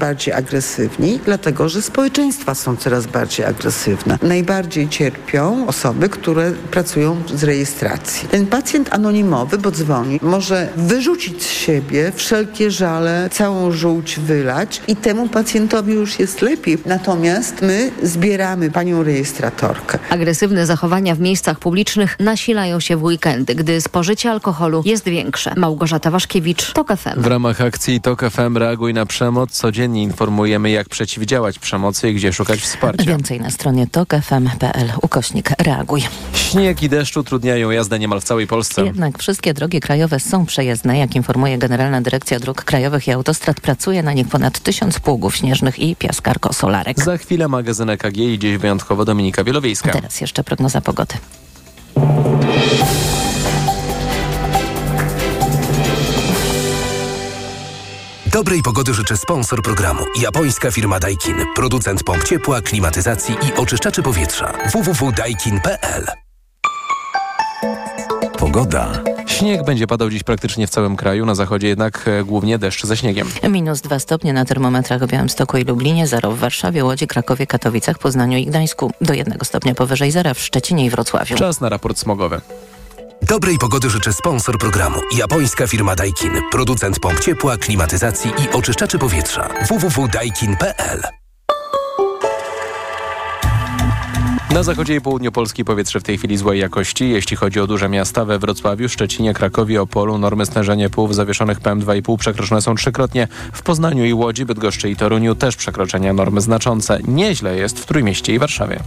bardziej 0.00 0.34
agresywni, 0.34 1.20
dlatego 1.24 1.68
że 1.68 1.82
społeczeństwa 1.82 2.54
są 2.54 2.76
coraz 2.76 3.06
bardziej 3.06 3.46
agresywne. 3.46 4.18
Najbardziej 4.22 4.88
cierpią 4.88 5.66
osoby, 5.66 6.08
które 6.08 6.52
pracują 6.70 7.16
z 7.34 7.44
rejestracji. 7.44 8.28
Ten 8.28 8.46
pacjent 8.46 8.94
anonimowy, 8.94 9.58
bo 9.58 9.70
dzwoni, 9.70 10.20
może 10.22 10.68
wyrzucić 10.76 11.42
z 11.42 11.50
siebie 11.50 12.12
wszelkie 12.14 12.70
żale, 12.70 13.28
całą 13.32 13.72
żółć 13.72 14.20
wylać 14.20 14.82
i 14.88 14.96
temu 14.96 15.28
pacjentowi 15.28 15.92
już 15.92 16.18
jest 16.18 16.42
lepiej. 16.42 16.78
Natomiast 16.86 17.62
my 17.62 17.90
zbieramy 18.02 18.70
panią 18.70 19.02
rejestratorkę. 19.02 19.98
Agresywne 20.10 20.66
zachowania 20.66 21.14
w 21.14 21.20
miejscach 21.20 21.58
publicznych 21.58 22.16
nasilają 22.20 22.80
się 22.80 22.96
w 22.96 23.02
weekendy, 23.04 23.54
gdy 23.54 23.80
spożycie 23.80 24.30
alkoholu 24.30 24.82
jest 24.84 25.04
większe. 25.04 25.54
Małgorzata 25.56 26.10
Waszkiewicz, 26.10 26.72
TOK 26.72 26.88
FM. 26.96 27.20
W 27.20 27.26
ramach 27.26 27.60
akcji 27.60 28.00
TOK 28.00 28.30
FM 28.30 28.56
Reaguj 28.56 28.94
na 28.94 29.06
przemoc 29.06 29.50
codziennie 29.50 29.89
informujemy, 29.96 30.70
jak 30.70 30.88
przeciwdziałać 30.88 31.58
przemocy 31.58 32.10
i 32.10 32.14
gdzie 32.14 32.32
szukać 32.32 32.60
wsparcia. 32.60 33.04
Więcej 33.04 33.40
na 33.40 33.50
stronie 33.50 33.86
tokefm.pl 33.86 34.92
ukośnik 35.02 35.50
reaguj. 35.58 36.02
Śnieg 36.32 36.82
i 36.82 36.88
deszcz 36.88 37.16
utrudniają 37.16 37.70
jazdę 37.70 37.98
niemal 37.98 38.20
w 38.20 38.24
całej 38.24 38.46
Polsce. 38.46 38.84
Jednak 38.84 39.18
wszystkie 39.18 39.54
drogi 39.54 39.80
krajowe 39.80 40.20
są 40.20 40.46
przejezdne. 40.46 40.98
Jak 40.98 41.16
informuje 41.16 41.58
Generalna 41.58 42.00
Dyrekcja 42.00 42.40
Dróg 42.40 42.64
Krajowych 42.64 43.08
i 43.08 43.12
Autostrad, 43.12 43.60
pracuje 43.60 44.02
na 44.02 44.12
nich 44.12 44.28
ponad 44.28 44.60
tysiąc 44.60 45.00
pługów 45.00 45.36
śnieżnych 45.36 45.78
i 45.78 45.96
piaskarko-solarek. 45.96 47.04
Za 47.04 47.16
chwilę 47.16 47.48
magazyn 47.48 47.90
EKG 47.90 48.16
i 48.16 48.38
dziś 48.38 48.56
wyjątkowo 48.56 49.04
Dominika 49.04 49.44
Wielowiejska. 49.44 49.92
Teraz 49.92 50.20
jeszcze 50.20 50.44
prognoza 50.44 50.80
pogody. 50.80 51.14
Dobrej 58.32 58.62
pogody 58.62 58.94
życzę 58.94 59.16
sponsor 59.16 59.62
programu. 59.62 60.04
Japońska 60.20 60.70
firma 60.70 61.00
Daikin. 61.00 61.36
Producent 61.54 62.04
pomp 62.04 62.24
ciepła, 62.24 62.60
klimatyzacji 62.60 63.34
i 63.34 63.60
oczyszczaczy 63.60 64.02
powietrza. 64.02 64.52
www.daikin.pl 64.72 66.06
Pogoda. 68.38 69.02
Śnieg 69.26 69.64
będzie 69.64 69.86
padał 69.86 70.10
dziś 70.10 70.22
praktycznie 70.22 70.66
w 70.66 70.70
całym 70.70 70.96
kraju, 70.96 71.26
na 71.26 71.34
zachodzie 71.34 71.68
jednak 71.68 72.08
e, 72.08 72.24
głównie 72.24 72.58
deszcz 72.58 72.86
ze 72.86 72.96
śniegiem. 72.96 73.28
Minus 73.48 73.80
2 73.80 73.98
stopnie 73.98 74.32
na 74.32 74.44
termometrach 74.44 75.04
w 75.04 75.06
Białymstoku 75.06 75.56
i 75.56 75.64
Lublinie, 75.64 76.06
0 76.06 76.32
w 76.32 76.38
Warszawie, 76.38 76.84
Łodzi, 76.84 77.06
Krakowie, 77.06 77.46
Katowicach, 77.46 77.98
Poznaniu 77.98 78.38
i 78.38 78.46
Gdańsku. 78.46 78.90
Do 79.00 79.14
1 79.14 79.38
stopnia 79.42 79.74
powyżej 79.74 80.10
zera 80.10 80.34
w 80.34 80.40
Szczecinie 80.40 80.86
i 80.86 80.90
Wrocławiu. 80.90 81.36
Czas 81.36 81.60
na 81.60 81.68
raport 81.68 81.98
smogowy. 81.98 82.40
Dobrej 83.30 83.58
pogody 83.58 83.90
życzę 83.90 84.12
sponsor 84.12 84.58
programu. 84.58 85.00
Japońska 85.16 85.66
firma 85.66 85.94
Daikin. 85.94 86.32
Producent 86.50 87.00
pomp 87.00 87.20
ciepła, 87.20 87.56
klimatyzacji 87.56 88.30
i 88.30 88.56
oczyszczaczy 88.56 88.98
powietrza. 88.98 89.48
www.daikin.pl 89.68 91.02
Na 94.54 94.62
zachodzie 94.62 94.94
i 94.94 95.00
południu 95.00 95.32
Polski 95.32 95.64
powietrze 95.64 96.00
w 96.00 96.02
tej 96.02 96.18
chwili 96.18 96.36
złej 96.36 96.60
jakości. 96.60 97.10
Jeśli 97.10 97.36
chodzi 97.36 97.60
o 97.60 97.66
duże 97.66 97.88
miasta 97.88 98.24
we 98.24 98.38
Wrocławiu, 98.38 98.88
Szczecinie, 98.88 99.34
Krakowie, 99.34 99.82
Opolu, 99.82 100.18
normy 100.18 100.46
stężenia 100.46 100.90
pyłów 100.90 101.14
zawieszonych 101.14 101.60
PM2,5 101.60 102.18
przekroczone 102.18 102.62
są 102.62 102.74
trzykrotnie. 102.74 103.28
W 103.52 103.62
Poznaniu 103.62 104.04
i 104.04 104.12
Łodzi, 104.12 104.44
Bydgoszczy 104.44 104.90
i 104.90 104.96
Toruniu 104.96 105.34
też 105.34 105.56
przekroczenia 105.56 106.12
normy 106.12 106.40
znaczące. 106.40 106.98
Nieźle 107.08 107.56
jest 107.56 107.80
w 107.80 107.86
Trójmieście 107.86 108.34
i 108.34 108.38
Warszawie. 108.38 108.80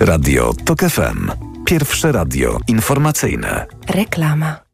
Radio 0.00 0.52
TOK 0.64 0.80
FM. 0.80 1.51
Pierwsze 1.72 2.12
radio 2.12 2.58
informacyjne. 2.68 3.66
Reklama. 3.88 4.71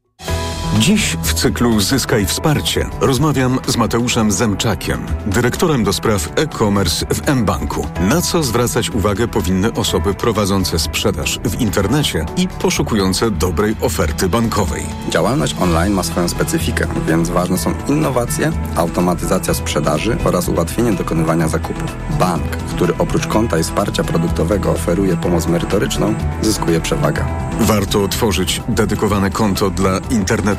Dziś 0.77 1.17
w 1.23 1.33
cyklu 1.33 1.79
Zyskaj 1.79 2.25
Wsparcie 2.25 2.89
rozmawiam 3.01 3.59
z 3.67 3.77
Mateuszem 3.77 4.31
Zemczakiem, 4.31 5.05
dyrektorem 5.25 5.83
do 5.83 5.93
spraw 5.93 6.29
e-commerce 6.35 7.05
w 7.05 7.35
mBanku. 7.35 7.87
Na 8.01 8.21
co 8.21 8.43
zwracać 8.43 8.89
uwagę 8.89 9.27
powinny 9.27 9.73
osoby 9.73 10.13
prowadzące 10.13 10.79
sprzedaż 10.79 11.39
w 11.45 11.61
internecie 11.61 12.25
i 12.37 12.47
poszukujące 12.47 13.31
dobrej 13.31 13.75
oferty 13.81 14.29
bankowej. 14.29 14.85
Działalność 15.09 15.55
online 15.59 15.93
ma 15.93 16.03
swoją 16.03 16.29
specyfikę, 16.29 16.87
więc 17.07 17.29
ważne 17.29 17.57
są 17.57 17.73
innowacje, 17.87 18.51
automatyzacja 18.75 19.53
sprzedaży 19.53 20.17
oraz 20.23 20.49
ułatwienie 20.49 20.93
dokonywania 20.93 21.47
zakupów. 21.47 21.95
Bank, 22.19 22.57
który 22.57 22.93
oprócz 22.97 23.27
konta 23.27 23.59
i 23.59 23.63
wsparcia 23.63 24.03
produktowego 24.03 24.71
oferuje 24.71 25.17
pomoc 25.17 25.47
merytoryczną, 25.47 26.13
zyskuje 26.41 26.81
przewagę. 26.81 27.25
Warto 27.59 28.03
otworzyć 28.03 28.61
dedykowane 28.67 29.29
konto 29.29 29.69
dla 29.69 29.99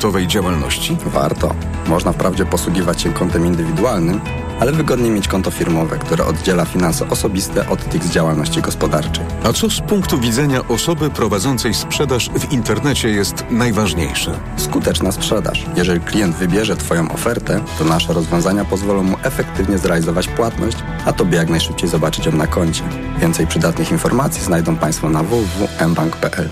internetowej 0.01 0.27
działalności? 0.27 0.97
Warto. 1.05 1.55
Można 1.87 2.11
wprawdzie 2.11 2.45
posługiwać 2.45 3.01
się 3.01 3.13
kontem 3.13 3.45
indywidualnym, 3.45 4.21
ale 4.59 4.71
wygodniej 4.71 5.11
mieć 5.11 5.27
konto 5.27 5.51
firmowe, 5.51 5.97
które 5.97 6.25
oddziela 6.25 6.65
finanse 6.65 7.09
osobiste 7.09 7.69
od 7.69 7.89
tych 7.89 8.03
z 8.03 8.11
działalności 8.11 8.61
gospodarczej. 8.61 9.25
A 9.43 9.53
co 9.53 9.69
z 9.69 9.81
punktu 9.81 10.19
widzenia 10.19 10.67
osoby 10.67 11.09
prowadzącej 11.09 11.73
sprzedaż 11.73 12.29
w 12.29 12.51
internecie 12.51 13.09
jest 13.09 13.45
najważniejsze? 13.51 14.39
Skuteczna 14.57 15.11
sprzedaż. 15.11 15.65
Jeżeli 15.75 15.99
klient 15.99 16.35
wybierze 16.35 16.75
Twoją 16.75 17.11
ofertę, 17.11 17.61
to 17.79 17.85
nasze 17.85 18.13
rozwiązania 18.13 18.65
pozwolą 18.65 19.03
mu 19.03 19.17
efektywnie 19.23 19.77
zrealizować 19.77 20.27
płatność, 20.27 20.77
a 21.05 21.13
Tobie 21.13 21.37
jak 21.37 21.49
najszybciej 21.49 21.89
zobaczyć 21.89 22.25
ją 22.25 22.31
na 22.31 22.47
koncie. 22.47 22.83
Więcej 23.19 23.47
przydatnych 23.47 23.91
informacji 23.91 24.43
znajdą 24.43 24.75
Państwo 24.75 25.09
na 25.09 25.23
www.mbank.pl. 25.23 26.49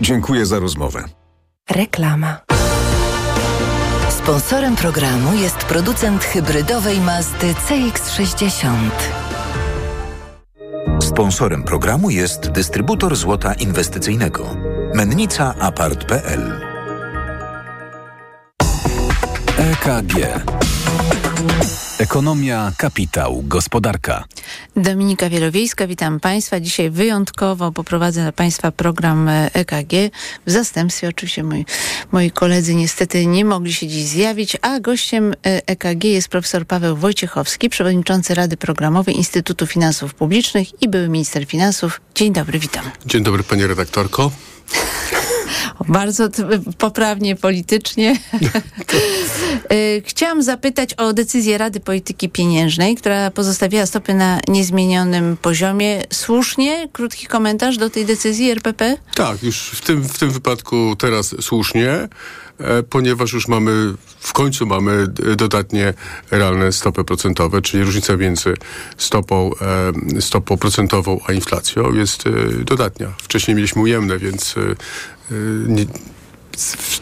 Dziękuję 0.00 0.46
za 0.46 0.58
rozmowę. 0.58 1.04
Reklama. 1.70 2.38
Sponsorem 4.22 4.76
programu 4.76 5.34
jest 5.34 5.56
producent 5.56 6.24
hybrydowej 6.24 7.00
Mazdy 7.00 7.54
CX-60. 7.54 8.66
Sponsorem 11.02 11.62
programu 11.62 12.10
jest 12.10 12.50
dystrybutor 12.50 13.16
złota 13.16 13.54
inwestycyjnego. 13.54 14.56
Mennica 14.94 15.54
Apart.pl 15.58 16.60
EKG 19.58 20.14
Ekonomia, 21.98 22.72
kapitał, 22.76 23.42
gospodarka. 23.46 24.24
Dominika 24.76 25.30
Wielowiejska, 25.30 25.86
witam 25.86 26.20
Państwa. 26.20 26.60
Dzisiaj 26.60 26.90
wyjątkowo 26.90 27.72
poprowadzę 27.72 28.22
dla 28.22 28.32
Państwa 28.32 28.72
program 28.72 29.28
EKG. 29.28 29.92
W 30.46 30.50
zastępstwie 30.50 31.08
oczywiście 31.08 31.42
moi, 31.42 31.64
moi 32.12 32.30
koledzy 32.30 32.74
niestety 32.74 33.26
nie 33.26 33.44
mogli 33.44 33.72
się 33.72 33.86
dziś 33.88 34.04
zjawić, 34.04 34.56
a 34.62 34.80
gościem 34.80 35.34
EKG 35.42 36.04
jest 36.04 36.28
profesor 36.28 36.66
Paweł 36.66 36.96
Wojciechowski, 36.96 37.68
przewodniczący 37.68 38.34
Rady 38.34 38.56
Programowej 38.56 39.16
Instytutu 39.16 39.66
Finansów 39.66 40.14
Publicznych 40.14 40.82
i 40.82 40.88
były 40.88 41.08
minister 41.08 41.46
finansów. 41.46 42.00
Dzień 42.14 42.32
dobry, 42.32 42.58
witam. 42.58 42.84
Dzień 43.06 43.22
dobry 43.22 43.42
Pani 43.42 43.66
redaktorko. 43.66 44.30
Bardzo 45.88 46.28
poprawnie 46.78 47.36
politycznie. 47.36 48.18
Chciałam 50.04 50.42
zapytać 50.42 50.94
o 50.94 51.12
decyzję 51.12 51.58
Rady 51.58 51.80
Polityki 51.80 52.28
Pieniężnej, 52.28 52.96
która 52.96 53.30
pozostawiła 53.30 53.86
stopy 53.86 54.14
na 54.14 54.40
niezmienionym 54.48 55.36
poziomie. 55.36 56.02
Słusznie? 56.12 56.88
Krótki 56.92 57.26
komentarz 57.26 57.78
do 57.78 57.90
tej 57.90 58.06
decyzji 58.06 58.50
RPP? 58.50 58.96
Tak, 59.14 59.42
już 59.42 59.56
w 59.56 59.80
tym, 59.80 60.08
w 60.08 60.18
tym 60.18 60.30
wypadku 60.30 60.96
teraz 60.98 61.34
słusznie 61.40 62.08
ponieważ 62.90 63.32
już 63.32 63.48
mamy, 63.48 63.94
w 64.20 64.32
końcu 64.32 64.66
mamy 64.66 65.06
dodatnie 65.36 65.94
realne 66.30 66.72
stopy 66.72 67.04
procentowe, 67.04 67.62
czyli 67.62 67.84
różnica 67.84 68.16
między 68.16 68.54
stopą, 68.96 69.50
stopą 70.20 70.56
procentową 70.56 71.20
a 71.26 71.32
inflacją 71.32 71.94
jest 71.94 72.24
dodatnia. 72.64 73.12
Wcześniej 73.22 73.54
mieliśmy 73.54 73.82
ujemne, 73.82 74.18
więc 74.18 74.54
nie, 75.68 75.86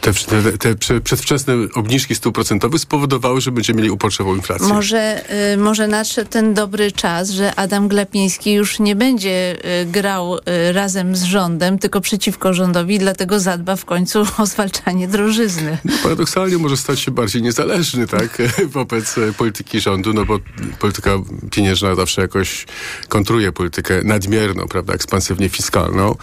te, 0.01 0.13
te, 0.59 0.75
te, 0.75 1.01
przedwczesne 1.01 1.55
obniżki 1.75 2.15
stóp 2.15 2.35
procentowych 2.35 2.81
spowodowały, 2.81 3.41
że 3.41 3.53
będziemy 3.53 3.77
mieli 3.77 3.91
uporczową 3.91 4.35
inflację. 4.35 4.69
Może, 4.69 5.23
y, 5.53 5.57
może 5.57 5.89
nadszedł 5.89 6.31
ten 6.31 6.55
dobry 6.55 6.93
czas, 6.93 7.31
że 7.31 7.55
Adam 7.55 7.89
Glapiński 7.89 8.53
już 8.53 8.79
nie 8.79 8.97
będzie 8.97 9.57
y, 9.83 9.87
grał 9.87 10.37
y, 10.39 10.73
razem 10.73 11.17
z 11.17 11.23
rządem, 11.23 11.79
tylko 11.79 12.01
przeciwko 12.01 12.55
rządowi, 12.55 12.99
dlatego 12.99 13.41
zadba 13.41 13.77
w 13.77 13.85
końcu 13.85 14.23
o 14.39 14.47
zwalczanie 14.47 15.09
drożyzny. 15.09 15.79
No, 15.85 15.93
paradoksalnie 16.03 16.59
może 16.59 16.77
stać 16.77 17.01
się 17.01 17.11
bardziej 17.11 17.43
niezależny, 17.43 18.07
tak, 18.07 18.43
wobec 18.67 19.15
polityki 19.37 19.81
rządu, 19.81 20.13
no 20.13 20.25
bo 20.25 20.39
polityka 20.79 21.11
pieniężna 21.51 21.95
zawsze 21.95 22.23
jakoś 22.23 22.67
kontruje 23.09 23.53
politykę 23.53 24.01
nadmierną, 24.05 24.69
prawda, 24.69 24.93
ekspansywnie 24.93 25.49
fiskalną. 25.49 26.17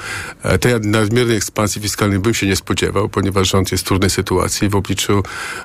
Tej 0.59 0.73
nadmiernej 0.81 1.37
ekspansji 1.37 1.81
fiskalnej 1.81 2.19
bym 2.19 2.33
się 2.33 2.47
nie 2.47 2.55
spodziewał, 2.55 3.09
ponieważ 3.17 3.51
rząd 3.51 3.71
jest 3.71 3.83
w 3.83 3.87
trudnej 3.87 4.09
sytuacji 4.09 4.69
w 4.69 4.75
obliczu 4.75 5.23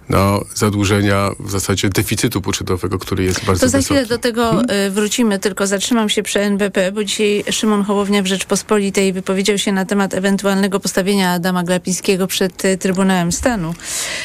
no, 0.09 0.45
zadłużenia, 0.55 1.31
w 1.41 1.51
zasadzie 1.51 1.89
deficytu 1.89 2.41
budżetowego, 2.41 2.99
który 2.99 3.25
jest 3.25 3.45
bardzo 3.45 3.61
To 3.61 3.69
za 3.69 3.79
wysoki. 3.79 3.95
chwilę 3.95 4.07
do 4.07 4.19
tego 4.19 4.63
y, 4.87 4.91
wrócimy, 4.91 5.39
tylko 5.39 5.67
zatrzymam 5.67 6.09
się 6.09 6.23
przy 6.23 6.41
NBP, 6.41 6.93
bo 6.93 7.05
dzisiaj 7.05 7.45
Szymon 7.51 7.83
Hołownia 7.85 8.23
w 8.23 8.27
Rzeczpospolitej 8.27 9.13
wypowiedział 9.13 9.59
się 9.59 9.73
na 9.73 9.85
temat 9.85 10.15
ewentualnego 10.15 10.81
postawienia 10.81 11.33
Adama 11.33 11.63
Glapińskiego 11.63 12.27
przed 12.27 12.65
y, 12.65 12.79
Trybunałem 12.79 13.33
Stanu. 13.33 13.75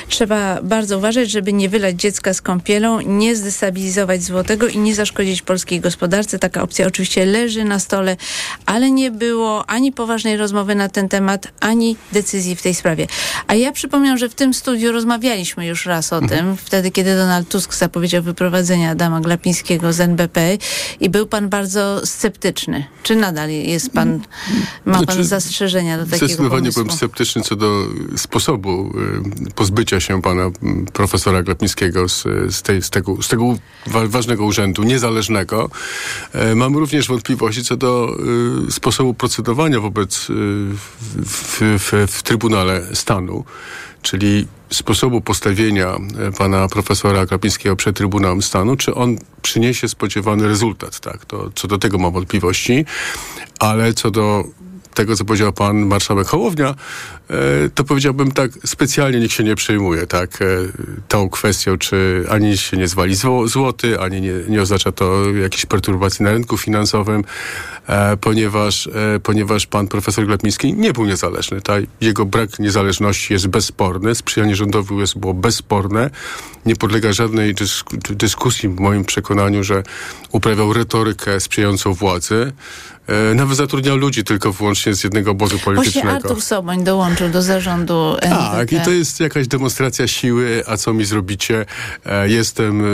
Trzeba 0.07 0.61
bardzo 0.61 0.97
uważać, 0.97 1.31
żeby 1.31 1.53
nie 1.53 1.69
wylać 1.69 1.95
dziecka 1.95 2.33
z 2.33 2.41
kąpielą, 2.41 3.01
nie 3.01 3.35
zdestabilizować 3.35 4.23
złotego 4.23 4.67
i 4.67 4.77
nie 4.77 4.95
zaszkodzić 4.95 5.41
polskiej 5.41 5.79
gospodarce. 5.79 6.39
Taka 6.39 6.61
opcja 6.61 6.87
oczywiście 6.87 7.25
leży 7.25 7.63
na 7.63 7.79
stole, 7.79 8.17
ale 8.65 8.91
nie 8.91 9.11
było 9.11 9.65
ani 9.69 9.91
poważnej 9.91 10.37
rozmowy 10.37 10.75
na 10.75 10.89
ten 10.89 11.09
temat, 11.09 11.47
ani 11.59 11.95
decyzji 12.11 12.55
w 12.55 12.61
tej 12.61 12.73
sprawie. 12.73 13.07
A 13.47 13.55
ja 13.55 13.71
przypomnę, 13.71 14.17
że 14.17 14.29
w 14.29 14.35
tym 14.35 14.53
studiu 14.53 14.91
rozmawialiśmy 14.91 15.65
już 15.67 15.85
raz 15.85 16.13
o 16.13 16.21
tym, 16.21 16.57
wtedy 16.57 16.91
kiedy 16.91 17.15
Donald 17.15 17.49
Tusk 17.49 17.73
zapowiedział 17.73 18.23
wyprowadzenie 18.23 18.89
Adama 18.89 19.21
Glapińskiego 19.21 19.93
z 19.93 19.99
NBP 19.99 20.57
i 20.99 21.09
był 21.09 21.27
pan 21.27 21.49
bardzo 21.49 22.05
sceptyczny. 22.05 22.85
Czy 23.03 23.15
nadal 23.15 23.49
jest 23.49 23.89
pan, 23.91 24.19
ma 24.85 24.93
pan 24.93 25.03
Znaczy, 25.05 25.23
zastrzeżenia 25.23 25.97
do 25.97 26.03
takiego 26.03 26.17
Zdecydowanie 26.25 26.61
pomysłu? 26.61 26.83
byłem 26.83 26.97
sceptyczny 26.97 27.41
co 27.41 27.55
do 27.55 27.87
sposobu 28.17 28.93
y, 29.47 29.51
pozbycia 29.53 29.99
się 29.99 30.21
pana 30.21 30.43
mm, 30.63 30.85
profesora 30.85 31.43
Glapińskiego 31.43 32.09
z, 32.09 32.23
z, 32.49 32.61
tej, 32.61 32.81
z 32.81 32.89
tego, 32.89 33.21
z 33.21 33.27
tego 33.27 33.57
wa- 33.87 34.07
ważnego 34.07 34.45
urzędu, 34.45 34.83
niezależnego. 34.83 35.69
E, 36.33 36.55
Mam 36.55 36.77
również 36.77 37.07
wątpliwości 37.07 37.63
co 37.63 37.77
do 37.77 38.15
y, 38.67 38.71
sposobu 38.71 39.13
procedowania 39.13 39.79
wobec 39.79 40.29
y, 40.29 40.33
w, 41.25 41.61
w, 41.61 42.11
w 42.11 42.23
Trybunale 42.23 42.81
Stanu, 43.07 43.45
czyli 44.01 44.47
sposobu 44.69 45.21
postawienia 45.21 45.87
e, 45.87 46.31
pana 46.31 46.67
profesora 46.67 47.25
Glapińskiego 47.25 47.75
przed 47.75 47.97
Trybunałem 47.97 48.41
Stanu, 48.41 48.75
czy 48.75 48.95
on 48.95 49.17
przyniesie 49.41 49.87
spodziewany 49.87 50.47
rezultat, 50.47 50.99
tak? 50.99 51.25
To, 51.25 51.49
co 51.55 51.67
do 51.67 51.77
tego 51.77 51.97
mam 51.97 52.13
wątpliwości, 52.13 52.85
ale 53.59 53.93
co 53.93 54.11
do 54.11 54.43
tego, 54.97 55.15
co 55.15 55.25
powiedział 55.25 55.53
pan 55.53 55.85
marszałek 55.85 56.27
Hołownia, 56.27 56.75
e, 57.29 57.35
to 57.75 57.83
powiedziałbym 57.83 58.31
tak, 58.31 58.51
specjalnie 58.65 59.19
nikt 59.19 59.33
się 59.33 59.43
nie 59.43 59.55
przejmuje, 59.55 60.07
tak, 60.07 60.41
e, 60.41 60.45
tą 61.07 61.29
kwestią, 61.29 61.77
czy 61.77 62.25
ani 62.29 62.57
się 62.57 62.77
nie 62.77 62.87
zwali 62.87 63.15
zło, 63.15 63.47
złoty, 63.47 63.99
ani 63.99 64.21
nie, 64.21 64.33
nie 64.49 64.61
oznacza 64.61 64.91
to 64.91 65.31
jakichś 65.31 65.65
perturbacji 65.65 66.25
na 66.25 66.31
rynku 66.31 66.57
finansowym, 66.57 67.23
e, 67.87 68.17
ponieważ, 68.17 68.89
ponieważ 69.23 69.67
pan 69.67 69.87
profesor 69.87 70.25
Glapiński 70.25 70.73
nie 70.73 70.93
był 70.93 71.05
niezależny. 71.05 71.61
Ta, 71.61 71.73
jego 72.01 72.25
brak 72.25 72.59
niezależności 72.59 73.33
jest 73.33 73.47
bezsporny, 73.47 74.15
sprzyjanie 74.15 74.55
rządowi 74.55 74.97
jest, 74.97 75.17
było 75.17 75.33
bezsporne, 75.33 76.09
nie 76.65 76.75
podlega 76.75 77.13
żadnej 77.13 77.55
dysk- 77.55 78.13
dyskusji 78.15 78.69
w 78.69 78.79
moim 78.79 79.05
przekonaniu, 79.05 79.63
że 79.63 79.83
uprawiał 80.31 80.73
retorykę 80.73 81.39
sprzyjającą 81.39 81.93
władzy, 81.93 82.53
Nawet 83.35 83.57
zatrudniał 83.57 83.97
ludzi 83.97 84.23
tylko 84.23 84.53
wyłącznie 84.53 84.86
z 84.95 85.03
jednego 85.03 85.31
obozu 85.31 85.57
Właśnie 85.57 85.65
politycznego. 85.65 86.11
Artur 86.11 86.41
Soboń 86.41 86.83
dołączył 86.83 87.29
do 87.29 87.41
zarządu 87.41 88.15
Tak, 88.21 88.59
NBP. 88.59 88.75
i 88.75 88.85
to 88.85 88.91
jest 88.91 89.19
jakaś 89.19 89.47
demonstracja 89.47 90.07
siły, 90.07 90.63
a 90.67 90.77
co 90.77 90.93
mi 90.93 91.05
zrobicie? 91.05 91.65
E, 92.05 92.29
jestem, 92.29 92.81
e, 92.81 92.85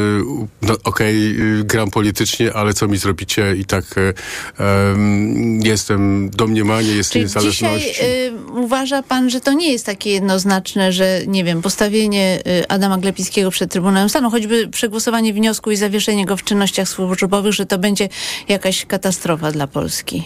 no 0.61 0.75
okej, 0.83 1.35
e, 1.35 1.63
gram 1.63 1.91
politycznie, 1.91 2.53
ale 2.53 2.73
co 2.73 2.87
mi 2.87 2.97
zrobicie? 2.97 3.55
I 3.55 3.65
tak 3.65 3.85
em, 4.57 5.61
jestem 5.63 6.29
domniemanie, 6.29 6.91
jest 6.91 7.11
Czyli 7.11 7.23
niezależności. 7.25 7.87
dzisiaj 7.89 8.27
y, 8.27 8.33
uważa 8.51 9.03
pan, 9.03 9.29
że 9.29 9.41
to 9.41 9.53
nie 9.53 9.71
jest 9.71 9.85
takie 9.85 10.11
jednoznaczne, 10.11 10.91
że 10.91 11.19
nie 11.27 11.43
wiem, 11.43 11.61
postawienie 11.61 12.39
Adama 12.69 12.97
Glepińskiego 12.97 13.51
przed 13.51 13.71
Trybunałem 13.71 14.09
Stanu, 14.09 14.29
choćby 14.29 14.67
przegłosowanie 14.67 15.33
wniosku 15.33 15.71
i 15.71 15.75
zawieszenie 15.75 16.25
go 16.25 16.37
w 16.37 16.43
czynnościach 16.43 16.89
służbowych, 16.89 17.53
że 17.53 17.65
to 17.65 17.77
będzie 17.77 18.09
jakaś 18.47 18.85
katastrofa 18.85 19.51
dla 19.51 19.67
Polski. 19.67 20.23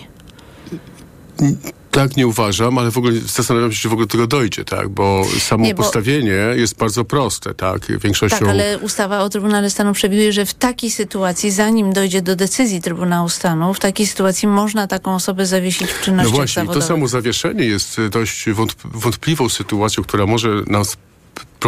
Tak 1.92 2.18
nie 2.18 2.28
uważam, 2.28 2.78
ale 2.78 2.92
w 2.92 2.98
ogóle 2.98 3.14
zastanawiam 3.20 3.72
się, 3.72 3.80
czy 3.82 3.90
w 3.90 3.94
ogóle 3.94 4.08
do 4.08 4.12
tego 4.12 4.28
dojdzie, 4.28 4.66
tak? 4.66 4.90
Bo 4.90 5.26
samo 5.40 5.64
Nie, 5.66 5.76
bo- 5.76 5.84
postawienie 5.84 6.32
jest 6.56 6.76
bardzo 6.78 7.06
proste, 7.06 7.54
tak? 7.54 8.00
Większością... 8.00 8.40
Tak, 8.40 8.48
ale 8.50 8.78
ustawa 8.80 9.20
o 9.20 9.30
Trybunale 9.30 9.70
Stanu 9.70 9.94
przewiduje, 9.94 10.34
że 10.34 10.46
w 10.46 10.54
takiej 10.54 10.92
sytuacji, 10.92 11.52
zanim 11.52 11.94
dojdzie 11.94 12.22
do 12.22 12.36
decyzji 12.36 12.82
Trybunału 12.82 13.30
Stanu, 13.30 13.74
w 13.74 13.80
takiej 13.80 14.08
sytuacji 14.08 14.48
można 14.48 14.88
taką 14.88 15.16
osobę 15.16 15.46
zawiesić 15.46 15.88
w 15.88 15.98
No 16.00 16.04
czynnościach 16.06 16.36
właśnie, 16.36 16.62
zawodowych. 16.62 16.84
to 16.84 16.88
samo 16.88 17.08
zawieszenie 17.08 17.66
jest 17.66 18.00
y, 18.00 18.10
dość 18.10 18.46
wątp- 18.50 18.76
wątpliwą 18.94 19.50
sytuacją, 19.50 20.04
która 20.04 20.26
może 20.26 20.50
nas 20.68 20.98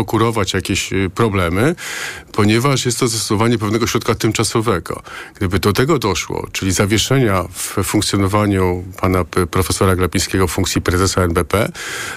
prokurować 0.03 0.53
jakieś 0.53 0.93
y, 0.93 1.09
problemy, 1.15 1.75
ponieważ 2.31 2.85
jest 2.85 2.99
to 2.99 3.07
zastosowanie 3.07 3.57
pewnego 3.57 3.87
środka 3.87 4.15
tymczasowego. 4.15 5.01
Gdyby 5.35 5.59
do 5.59 5.73
tego 5.73 5.99
doszło, 5.99 6.47
czyli 6.51 6.71
zawieszenia 6.71 7.43
w 7.53 7.83
funkcjonowaniu 7.83 8.83
pana 9.01 9.23
profesora 9.51 9.95
Glapińskiego 9.95 10.47
w 10.47 10.51
funkcji 10.51 10.81
prezesa 10.81 11.21
NBP, 11.21 11.71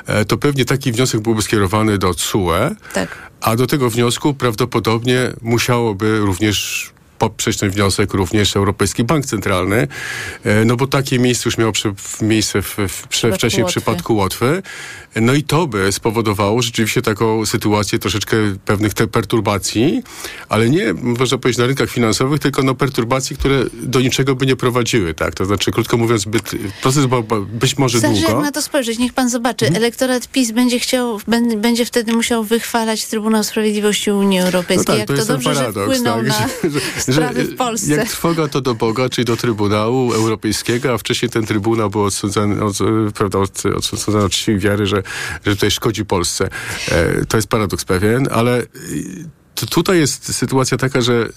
e, 0.06 0.24
to 0.24 0.36
pewnie 0.38 0.64
taki 0.64 0.92
wniosek 0.92 1.20
byłby 1.20 1.42
skierowany 1.42 1.98
do 1.98 2.14
CUE, 2.14 2.52
Tak. 2.92 3.08
a 3.40 3.56
do 3.56 3.66
tego 3.66 3.90
wniosku 3.90 4.34
prawdopodobnie 4.34 5.32
musiałoby 5.42 6.18
również 6.20 6.90
poprzeć 7.18 7.56
ten 7.58 7.70
wniosek 7.70 8.14
również 8.14 8.56
Europejski 8.56 9.04
Bank 9.04 9.26
Centralny, 9.26 9.88
e, 10.44 10.64
no 10.64 10.76
bo 10.76 10.86
takie 10.86 11.18
miejsce 11.18 11.42
już 11.48 11.58
miało 11.58 11.72
przy, 11.72 11.94
w- 11.94 12.22
miejsce 12.22 12.62
w, 12.62 12.76
w, 12.88 13.08
prze, 13.08 13.32
wcześniej 13.32 13.64
w 13.64 13.68
przypadku 13.68 14.16
Łotwy. 14.16 14.62
No 15.20 15.34
i 15.34 15.42
to 15.42 15.66
by 15.66 15.92
spowodowało 15.92 16.62
rzeczywiście 16.62 17.02
taką 17.02 17.46
sytuację 17.46 17.98
troszeczkę 17.98 18.36
pewnych 18.64 18.94
te 18.94 19.06
perturbacji, 19.06 20.02
ale 20.48 20.70
nie, 20.70 20.92
można 20.94 21.38
powiedzieć, 21.38 21.58
na 21.58 21.66
rynkach 21.66 21.90
finansowych, 21.90 22.40
tylko 22.40 22.62
no 22.62 22.74
perturbacji, 22.74 23.36
które 23.36 23.64
do 23.72 24.00
niczego 24.00 24.34
by 24.34 24.46
nie 24.46 24.56
prowadziły, 24.56 25.14
tak? 25.14 25.34
To 25.34 25.44
znaczy, 25.44 25.70
krótko 25.70 25.96
mówiąc, 25.96 26.22
zbyt, 26.22 26.50
proces 26.82 27.06
był 27.06 27.22
być 27.52 27.78
może 27.78 28.00
Zależy 28.00 28.20
jak 28.20 28.30
długo. 28.30 28.44
na 28.44 28.52
to 28.52 28.62
spojrzeć. 28.62 28.98
Niech 28.98 29.12
pan 29.12 29.30
zobaczy. 29.30 29.64
Mhm. 29.66 29.82
Elektorat 29.82 30.28
PiS 30.28 30.50
będzie 30.50 30.78
chciał, 30.78 31.18
bę- 31.18 31.56
będzie 31.60 31.84
wtedy 31.86 32.12
musiał 32.12 32.44
wychwalać 32.44 33.04
Trybunał 33.06 33.44
Sprawiedliwości 33.44 34.10
Unii 34.10 34.38
Europejskiej. 34.40 34.98
jak 34.98 35.08
to, 35.08 35.14
No 35.14 35.18
tak, 35.18 35.26
jest 35.26 35.28
ten 35.28 35.36
dobrze, 35.36 35.54
paradoks, 35.60 35.92
że 35.92 35.94
wpłynął 36.00 36.16
tak, 36.18 36.26
na 36.28 36.70
że- 36.70 36.80
że- 37.06 37.12
sprawy 37.12 37.44
w 37.44 37.56
Polsce. 37.56 37.90
Jak 37.96 38.08
trwoga 38.08 38.48
to 38.48 38.60
do 38.60 38.74
Boga, 38.74 39.08
czyli 39.08 39.24
do 39.24 39.36
Trybunału 39.36 40.12
Europejskiego, 40.12 40.92
a 40.92 40.98
wcześniej 40.98 41.30
ten 41.30 41.46
Trybunał 41.46 41.90
był 41.90 42.02
odsądzony 42.04 42.64
od, 42.64 42.80
e, 42.80 42.84
prawda, 43.14 43.38
od, 43.38 43.62
odsądzony 43.76 44.24
od 44.24 44.32
wiary, 44.58 44.86
że, 44.86 45.01
że 45.46 45.54
tutaj 45.54 45.70
szkodzi 45.70 46.04
Polsce. 46.04 46.48
E, 46.88 47.24
to 47.24 47.36
jest 47.36 47.48
paradoks 47.48 47.84
pewien, 47.84 48.28
ale 48.30 48.58
e, 48.58 49.66
tutaj 49.70 49.98
jest 49.98 50.34
sytuacja 50.34 50.78
taka, 50.78 51.00
że 51.00 51.28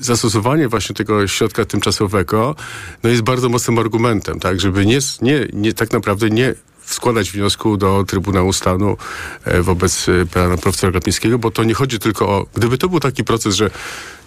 zastosowanie 0.00 0.68
właśnie 0.68 0.94
tego 0.94 1.28
środka 1.28 1.64
tymczasowego 1.64 2.56
no 3.02 3.10
jest 3.10 3.22
bardzo 3.22 3.48
mocnym 3.48 3.78
argumentem, 3.78 4.40
tak, 4.40 4.60
żeby 4.60 4.86
nie, 4.86 4.98
nie, 5.22 5.46
nie 5.52 5.72
tak 5.72 5.92
naprawdę 5.92 6.30
nie 6.30 6.54
składać 6.84 7.30
wniosku 7.30 7.76
do 7.76 8.04
Trybunału 8.04 8.52
Stanu 8.52 8.96
e, 9.44 9.62
wobec 9.62 10.06
pana 10.34 10.56
profesora 10.56 10.90
Glapińskiego, 10.90 11.38
bo 11.38 11.50
to 11.50 11.64
nie 11.64 11.74
chodzi 11.74 11.98
tylko 11.98 12.28
o... 12.28 12.46
Gdyby 12.54 12.78
to 12.78 12.88
był 12.88 13.00
taki 13.00 13.24
proces, 13.24 13.54
że 13.54 13.70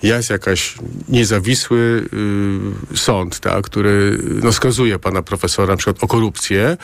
jest 0.03 0.29
jakaś 0.29 0.75
niezawisły 1.09 2.09
y, 2.93 2.97
sąd, 2.97 3.39
tak, 3.39 3.65
który 3.65 4.17
no, 4.43 4.53
skazuje 4.53 4.99
pana 4.99 5.21
profesora 5.21 5.73
na 5.73 5.77
przykład 5.77 6.03
o 6.03 6.07
korupcję, 6.07 6.77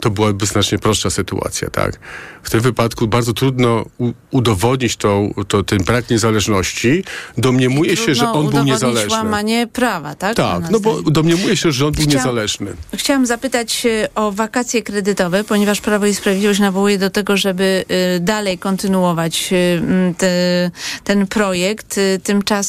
to 0.00 0.10
byłaby 0.10 0.46
znacznie 0.46 0.78
prostsza 0.78 1.10
sytuacja, 1.10 1.70
tak. 1.70 1.98
W 2.42 2.50
tym 2.50 2.60
wypadku 2.60 3.06
bardzo 3.08 3.32
trudno 3.32 3.84
u, 3.98 4.12
udowodnić 4.30 4.96
tą, 4.96 5.34
to, 5.48 5.62
ten 5.62 5.78
brak 5.78 6.10
niezależności. 6.10 7.04
Domniemuje 7.38 7.96
się, 7.96 8.14
że 8.14 8.30
on 8.32 8.50
był 8.50 8.64
niezależny. 8.64 9.10
łamanie 9.16 9.66
prawa, 9.66 10.14
tak? 10.14 10.36
Tak, 10.36 10.70
no 10.70 10.80
bo 10.80 11.02
domniemuje 11.02 11.56
się, 11.56 11.72
że 11.72 11.86
on 11.86 11.92
był 11.92 12.02
Chciałam- 12.04 12.18
niezależny. 12.18 12.72
Chciałam 12.94 13.26
zapytać 13.26 13.86
e, 13.86 14.08
o 14.14 14.32
wakacje 14.32 14.82
kredytowe, 14.82 15.44
ponieważ 15.44 15.80
Prawo 15.80 16.06
i 16.06 16.14
Sprawiedliwość 16.14 16.60
nawołuje 16.60 16.98
do 16.98 17.10
tego, 17.10 17.36
żeby 17.36 17.84
e, 17.88 18.20
dalej 18.20 18.58
kontynuować 18.58 19.50
m, 19.52 20.14
te, 20.14 20.70
ten 21.04 21.26
projekt. 21.26 21.98
E, 21.98 22.18
Tymczasem 22.18 22.59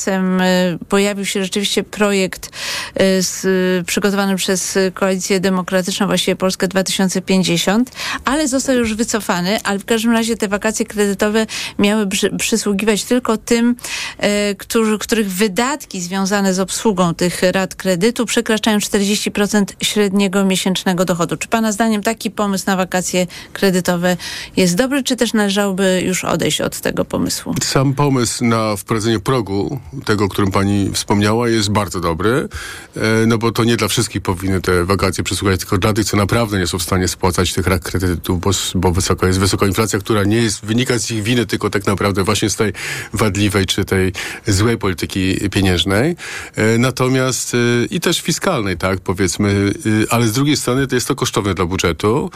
e, 0.41 0.77
pojawił 0.89 1.25
się 1.25 1.43
rzeczywiście 1.43 1.83
projekt 1.83 2.49
e, 2.95 3.21
z, 3.21 3.45
przygotowany 3.87 4.35
przez 4.35 4.77
Koalicję 4.93 5.39
Demokratyczną, 5.39 6.07
właściwie 6.07 6.35
Polskę 6.35 6.67
2050, 6.67 7.91
ale 8.25 8.47
został 8.47 8.75
już 8.75 8.93
wycofany, 8.93 9.59
ale 9.63 9.79
w 9.79 9.85
każdym 9.85 10.11
razie 10.11 10.37
te 10.37 10.47
wakacje 10.47 10.85
kredytowe 10.85 11.45
miały 11.79 12.07
przy, 12.07 12.29
przysługiwać 12.37 13.03
tylko 13.03 13.37
tym, 13.37 13.75
e, 14.17 14.55
którzy, 14.55 14.97
których 14.97 15.31
wydatki 15.31 16.01
związane 16.01 16.53
z 16.53 16.59
obsługą 16.59 17.13
tych 17.13 17.41
rat 17.51 17.75
kredytu 17.75 18.25
przekraczają 18.25 18.77
40% 18.77 19.63
średniego 19.81 20.45
miesięcznego 20.45 21.05
dochodu. 21.05 21.37
Czy 21.37 21.47
Pana 21.47 21.71
zdaniem 21.71 22.03
taki 22.03 22.31
pomysł 22.31 22.63
na 22.67 22.75
wakacje 22.75 23.27
kredytowe 23.53 24.17
jest 24.57 24.75
dobry, 24.75 25.03
czy 25.03 25.15
też 25.15 25.33
należałoby 25.33 26.01
już 26.05 26.23
odejść 26.23 26.61
od 26.61 26.79
tego 26.79 27.05
pomysłu? 27.05 27.55
Sam 27.63 27.93
pomysł 27.93 28.45
na 28.45 28.75
wprowadzenie 28.75 29.19
progu, 29.19 29.79
tego, 30.05 30.25
o 30.25 30.29
którym 30.29 30.51
pani 30.51 30.91
wspomniała, 30.93 31.49
jest 31.49 31.71
bardzo 31.71 31.99
dobry. 31.99 32.49
e, 32.95 33.25
no 33.27 33.37
bo 33.37 33.51
to 33.51 33.63
nie 33.63 33.77
dla 33.77 33.87
wszystkich 33.87 34.21
powinny 34.21 34.61
te 34.61 34.85
wakacje 34.85 35.23
przysługiwać, 35.23 35.59
tylko 35.59 35.77
dla 35.77 35.93
tych, 35.93 36.05
co 36.05 36.17
naprawdę 36.17 36.59
nie 36.59 36.67
są 36.67 36.79
w 36.79 36.83
stanie 36.83 37.07
spłacać 37.07 37.53
tych 37.53 37.67
rat 37.67 37.83
kredytów, 37.83 38.39
bo, 38.39 38.51
bo 38.75 38.93
jest 39.27 39.39
wysoka 39.39 39.67
inflacja, 39.67 39.99
która 39.99 40.23
nie 40.23 40.37
jest, 40.37 40.65
wynika 40.65 40.99
z 40.99 41.11
ich 41.11 41.23
winy, 41.23 41.45
tylko 41.45 41.69
tak 41.69 41.87
naprawdę 41.87 42.23
właśnie 42.23 42.49
z 42.49 42.55
tej 42.55 42.73
wadliwej 43.13 43.65
czy 43.65 43.85
tej 43.85 44.13
złej 44.47 44.77
polityki 44.77 45.49
pieniężnej. 45.49 46.15
E, 46.55 46.77
natomiast 46.77 47.53
e, 47.53 47.57
i 47.85 47.99
też 47.99 48.21
fiskalnej, 48.21 48.77
tak, 48.77 48.99
powiedzmy, 48.99 49.73
ale 50.09 50.27
z 50.27 50.31
drugiej 50.31 50.57
strony 50.57 50.87
to 50.87 50.95
jest 50.95 51.07
to 51.07 51.15
kosztowne 51.15 51.53
dla 51.53 51.65
budżetu 51.65 52.31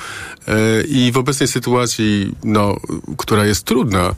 i 0.88 1.12
w 1.12 1.18
obecnej 1.18 1.48
sytuacji, 1.48 2.36
no, 2.44 2.78
która 3.18 3.46
jest 3.46 3.64
trudna 3.64 4.16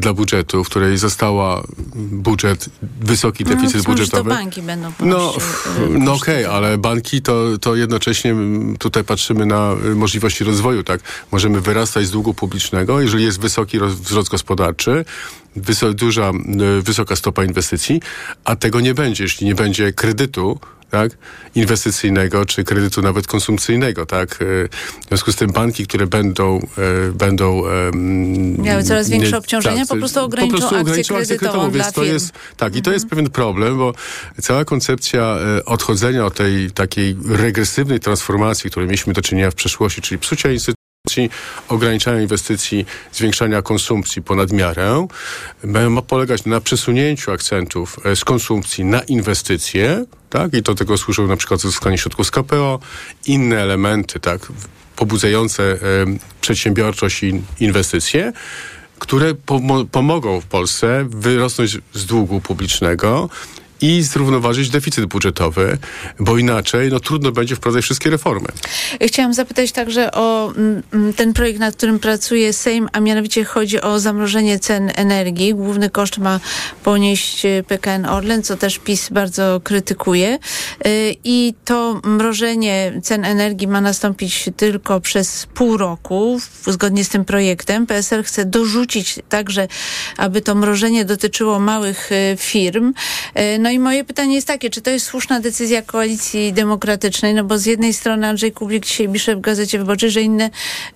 dla 0.00 0.14
budżetu, 0.14 0.64
w 0.64 0.66
której 0.66 0.98
została 0.98 1.62
budżet, 1.94 2.61
wysoki 3.00 3.44
No, 3.44 3.50
deficyt 3.50 3.82
sądzę, 3.82 4.04
że 4.04 4.10
to 4.10 4.16
budżetowy. 4.16 4.30
banki 4.30 4.62
będą 4.62 4.92
No, 5.00 5.06
y, 5.06 5.98
no 5.98 6.12
koszty. 6.12 6.32
okej, 6.32 6.44
ale 6.44 6.78
banki 6.78 7.22
to, 7.22 7.58
to 7.60 7.74
jednocześnie 7.76 8.34
tutaj 8.78 9.04
patrzymy 9.04 9.46
na 9.46 9.72
y, 9.86 9.94
możliwości 9.94 10.44
rozwoju, 10.44 10.82
tak? 10.82 11.00
Możemy 11.32 11.60
wyrastać 11.60 12.06
z 12.06 12.10
długu 12.10 12.34
publicznego, 12.34 13.00
jeżeli 13.00 13.24
jest 13.24 13.40
wysoki 13.40 13.78
wzrost 13.88 14.28
gospodarczy, 14.28 15.04
duża, 15.94 16.30
y, 16.78 16.82
wysoka 16.82 17.16
stopa 17.16 17.44
inwestycji, 17.44 18.00
a 18.44 18.56
tego 18.56 18.80
nie 18.80 18.94
będzie, 18.94 19.24
jeśli 19.24 19.46
nie 19.46 19.54
będzie 19.54 19.92
kredytu, 19.92 20.60
tak? 20.92 21.12
Inwestycyjnego, 21.54 22.46
czy 22.46 22.64
kredytu 22.64 23.02
nawet 23.02 23.26
konsumpcyjnego, 23.26 24.06
tak? 24.06 24.42
Y, 24.42 24.68
W 25.04 25.08
związku 25.08 25.32
z 25.32 25.36
tym 25.36 25.52
banki, 25.52 25.86
które 25.86 26.06
będą, 26.06 26.58
y, 27.08 27.12
będą 27.12 27.62
Miały 28.58 28.82
coraz 28.82 29.08
większe 29.08 29.30
nie- 29.30 29.38
obciążenia, 29.38 29.86
po 29.86 29.96
prostu 29.96 30.20
ograniczą 30.20 30.56
akcję 30.56 30.80
ograniczą 30.80 31.14
kredytową 31.14 31.70
dla 31.70 31.84
więc 31.84 31.94
to 31.94 32.04
jest, 32.04 32.32
tak, 32.56 32.76
i 32.76 32.82
to 32.82 32.92
jest 32.92 33.08
pewien 33.08 33.30
problem, 33.30 33.78
bo 33.78 33.92
cała 34.42 34.64
koncepcja 34.64 35.36
e, 35.58 35.64
odchodzenia 35.64 36.26
od 36.26 36.34
tej 36.34 36.70
takiej 36.70 37.16
regresywnej 37.28 38.00
transformacji, 38.00 38.70
której 38.70 38.88
mieliśmy 38.88 39.12
do 39.12 39.22
czynienia 39.22 39.50
w 39.50 39.54
przeszłości, 39.54 40.02
czyli 40.02 40.18
psucia 40.18 40.48
ograniczania 41.68 42.20
inwestycji, 42.20 42.86
zwiększania 43.12 43.62
konsumpcji 43.62 44.22
ponad 44.22 44.52
miarę, 44.52 45.06
ma- 45.64 46.02
polegać 46.02 46.44
na 46.44 46.60
przesunięciu 46.60 47.32
akcentów 47.32 47.96
e, 48.06 48.16
z 48.16 48.24
konsumpcji 48.24 48.84
na 48.84 49.00
inwestycje, 49.00 50.04
tak, 50.30 50.54
i 50.54 50.62
do 50.62 50.74
tego 50.74 50.98
służą 50.98 51.26
na 51.26 51.36
przykład 51.36 51.64
uzyskanie 51.64 51.98
środków 51.98 52.26
z 52.26 52.30
KPO, 52.30 52.78
inne 53.26 53.60
elementy, 53.60 54.20
tak, 54.20 54.40
pobudzające 54.96 55.62
e, 55.62 55.76
przedsiębiorczość 56.40 57.22
i 57.22 57.42
inwestycje, 57.60 58.32
które 58.98 59.34
pomo- 59.34 59.86
pomogą 59.86 60.40
w 60.40 60.46
Polsce 60.46 61.04
wyrosnąć 61.08 61.78
z 61.94 62.06
długu 62.06 62.40
publicznego 62.40 63.28
i 63.82 64.02
zrównoważyć 64.02 64.70
deficyt 64.70 65.06
budżetowy, 65.06 65.78
bo 66.18 66.38
inaczej 66.38 66.90
no, 66.90 67.00
trudno 67.00 67.32
będzie 67.32 67.56
wprowadzać 67.56 67.84
wszystkie 67.84 68.10
reformy. 68.10 68.48
Chciałam 69.00 69.34
zapytać 69.34 69.72
także 69.72 70.12
o 70.12 70.52
mm, 70.56 71.12
ten 71.16 71.32
projekt, 71.32 71.60
nad 71.60 71.76
którym 71.76 71.98
pracuje 71.98 72.52
Sejm, 72.52 72.88
a 72.92 73.00
mianowicie 73.00 73.44
chodzi 73.44 73.80
o 73.80 74.00
zamrożenie 74.00 74.58
cen 74.58 74.90
energii. 74.94 75.54
Główny 75.54 75.90
koszt 75.90 76.18
ma 76.18 76.40
ponieść 76.84 77.46
e, 77.46 77.62
PKN 77.62 78.06
Orlen, 78.06 78.42
co 78.42 78.56
też 78.56 78.78
PiS 78.78 79.08
bardzo 79.10 79.60
krytykuje. 79.64 80.38
Y, 80.86 81.16
I 81.24 81.54
to 81.64 82.00
mrożenie 82.04 83.00
cen 83.02 83.24
energii 83.24 83.68
ma 83.68 83.80
nastąpić 83.80 84.50
tylko 84.56 85.00
przez 85.00 85.46
pół 85.54 85.76
roku, 85.76 86.40
zgodnie 86.66 87.04
z 87.04 87.08
tym 87.08 87.24
projektem. 87.24 87.86
PSL 87.86 88.22
chce 88.22 88.44
dorzucić 88.44 89.18
także, 89.28 89.68
aby 90.16 90.40
to 90.40 90.54
mrożenie 90.54 91.04
dotyczyło 91.04 91.58
małych 91.58 92.12
e, 92.12 92.36
firm. 92.36 92.94
E, 93.34 93.58
No 93.58 93.71
i 93.72 93.78
moje 93.78 94.04
pytanie 94.04 94.34
jest 94.34 94.46
takie, 94.46 94.70
czy 94.70 94.82
to 94.82 94.90
jest 94.90 95.06
słuszna 95.06 95.40
decyzja 95.40 95.82
Koalicji 95.82 96.52
Demokratycznej? 96.52 97.34
No 97.34 97.44
bo 97.44 97.58
z 97.58 97.66
jednej 97.66 97.92
strony 97.92 98.28
Andrzej 98.28 98.52
Kublik 98.52 98.86
dzisiaj 98.86 99.08
pisze 99.08 99.36
w 99.36 99.40
Gazecie 99.40 99.78
Wyborczej, 99.78 100.10
że 100.10 100.22
inne 100.22 100.50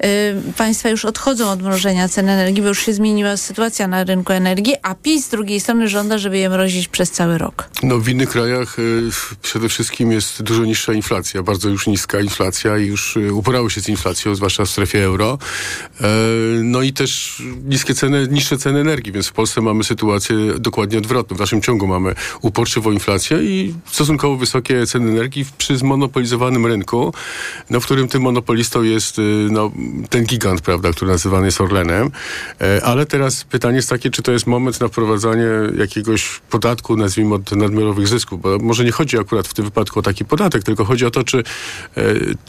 y, 0.05 0.53
państwa 0.57 0.89
już 0.89 1.05
odchodzą 1.05 1.51
od 1.51 1.63
mrożenia 1.63 2.09
cen 2.09 2.29
energii, 2.29 2.63
bo 2.63 2.69
już 2.69 2.87
się 2.87 2.93
zmieniła 2.93 3.37
sytuacja 3.37 3.89
na 3.89 4.05
rynku 4.05 4.33
energii, 4.33 4.75
a 4.83 4.95
PiS 4.95 5.25
z 5.25 5.29
drugiej 5.29 5.61
strony 5.61 5.89
żąda, 5.89 6.19
żeby 6.19 6.39
je 6.39 6.49
mrozić 6.49 6.89
przez 6.89 7.11
cały 7.11 7.39
rok. 7.39 7.69
No, 7.83 7.99
w 7.99 8.09
innych 8.09 8.29
krajach 8.29 8.79
y, 8.79 9.03
przede 9.43 9.69
wszystkim 9.69 10.13
jest 10.13 10.43
dużo 10.43 10.65
niższa 10.65 10.93
inflacja, 10.93 11.43
bardzo 11.43 11.69
już 11.69 11.87
niska 11.87 12.21
inflacja 12.21 12.79
i 12.79 12.87
już 12.87 13.17
y, 13.17 13.35
uporały 13.35 13.71
się 13.71 13.81
z 13.81 13.89
inflacją, 13.89 14.35
zwłaszcza 14.35 14.65
w 14.65 14.71
strefie 14.71 15.05
euro. 15.05 15.39
E, 16.01 16.07
no 16.63 16.83
i 16.83 16.93
też 16.93 17.43
niskie 17.65 17.95
ceny, 17.95 18.29
niższe 18.31 18.59
ceny 18.59 18.81
energii, 18.81 19.13
więc 19.13 19.27
w 19.27 19.33
Polsce 19.33 19.61
mamy 19.61 19.85
sytuację 19.85 20.37
dokładnie 20.59 20.99
odwrotną. 20.99 21.37
W 21.37 21.39
dalszym 21.39 21.63
ciągu 21.63 21.87
mamy 21.87 22.15
uporczywą 22.67 22.93
inflację 22.93 23.43
i 23.43 23.75
stosunkowo 23.87 24.37
wysokie 24.37 24.87
ceny 24.87 25.11
energii 25.11 25.45
przy 25.59 25.77
zmonopolizowanym 25.77 26.67
rynku, 26.67 27.15
no, 27.71 27.81
w 27.81 27.85
którym 27.85 28.09
tym 28.09 28.23
monopolistą 28.23 28.83
jest 28.83 29.19
y, 29.19 29.23
no, 29.51 29.71
ten 30.11 30.25
gigant, 30.25 30.61
prawda, 30.61 30.93
który 30.93 31.11
nazywany 31.11 31.47
jest 31.47 31.61
Orlenem. 31.61 32.11
E, 32.61 32.85
ale 32.85 33.07
teraz 33.07 33.45
pytanie 33.45 33.77
jest 33.77 33.91
takie, 33.91 34.11
czy 34.11 34.23
to 34.23 34.33
jest 34.33 34.47
moment 34.47 34.81
na 34.81 34.89
wprowadzanie 34.89 35.47
jakiegoś 35.79 36.41
podatku, 36.51 36.97
nazwijmy 36.97 37.35
od 37.35 37.53
nadmiarowych 37.53 38.09
zysków, 38.09 38.41
bo 38.41 38.59
może 38.59 38.85
nie 38.85 38.93
chodzi 38.93 39.19
akurat 39.19 39.49
w 39.49 39.55
tym 39.55 39.65
wypadku 39.65 39.99
o 39.99 40.03
taki 40.03 40.25
podatek, 40.25 40.63
tylko 40.63 40.85
chodzi 40.85 41.07
o 41.07 41.11
to, 41.11 41.25
czy 41.25 41.39
e, 41.97 42.03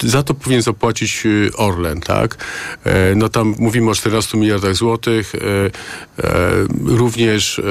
za 0.03 0.23
to 0.23 0.33
powinien 0.33 0.61
zapłacić 0.61 1.23
e, 1.25 1.57
Orlen, 1.57 2.01
tak? 2.01 2.45
E, 2.83 3.15
no 3.15 3.29
tam 3.29 3.55
mówimy 3.59 3.91
o 3.91 3.95
14 3.95 4.37
miliardach 4.37 4.75
złotych, 4.75 5.33
również 6.85 7.61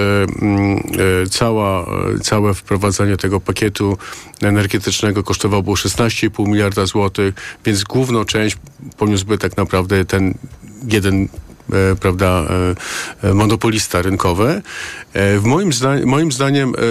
cała, 1.30 1.86
całe 2.26 2.54
wprowadzenie 2.54 3.16
tego 3.16 3.40
pakietu 3.40 3.98
energetycznego 4.42 5.22
kosztowało 5.22 5.62
było 5.62 5.76
16,5 5.76 6.48
miliarda 6.48 6.86
złotych, 6.86 7.34
więc 7.64 7.84
główną 7.84 8.24
część 8.24 8.56
poniósłby 8.96 9.38
tak 9.38 9.56
naprawdę 9.56 10.04
ten 10.04 10.34
jeden 10.88 11.28
e, 11.72 11.96
prawda, 12.00 12.46
e, 13.22 13.28
e, 13.28 13.34
monopolista 13.34 14.02
rynkowy. 14.02 14.62
E, 15.12 15.38
w 15.38 15.44
moim, 15.44 15.72
zda- 15.72 16.06
moim 16.06 16.32
zdaniem 16.32 16.74
e, 16.74 16.78
e, 16.78 16.82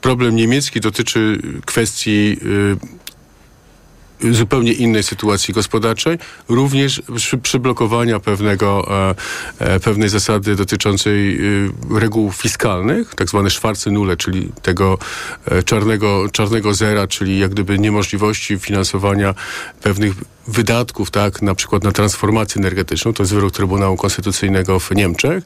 problem 0.00 0.36
niemiecki 0.36 0.80
dotyczy 0.80 1.42
kwestii 1.66 2.36
zupełnie 4.30 4.72
innej 4.72 5.02
sytuacji 5.02 5.54
gospodarczej, 5.54 6.18
również 6.48 7.02
przy, 7.16 7.38
przyblokowania 7.38 8.20
pewnego, 8.20 8.88
e, 8.90 9.14
e, 9.58 9.80
pewnej 9.80 10.08
zasady 10.08 10.56
dotyczącej 10.56 11.36
e, 11.36 11.98
reguł 11.98 12.32
fiskalnych, 12.32 13.14
tak 13.14 13.28
zwane 13.28 13.50
szwarce 13.50 13.90
nule, 13.90 14.16
czyli 14.16 14.52
tego 14.62 14.98
e, 15.44 15.62
czarnego, 15.62 16.24
czarnego 16.32 16.74
zera, 16.74 17.06
czyli 17.06 17.38
jak 17.38 17.50
gdyby 17.50 17.78
niemożliwości 17.78 18.58
finansowania 18.58 19.34
pewnych 19.82 20.14
wydatków, 20.48 21.10
tak, 21.10 21.42
na 21.42 21.54
przykład 21.54 21.84
na 21.84 21.92
transformację 21.92 22.58
energetyczną, 22.58 23.12
to 23.12 23.22
jest 23.22 23.34
wyrok 23.34 23.52
Trybunału 23.52 23.96
Konstytucyjnego 23.96 24.80
w 24.80 24.90
Niemczech. 24.90 25.44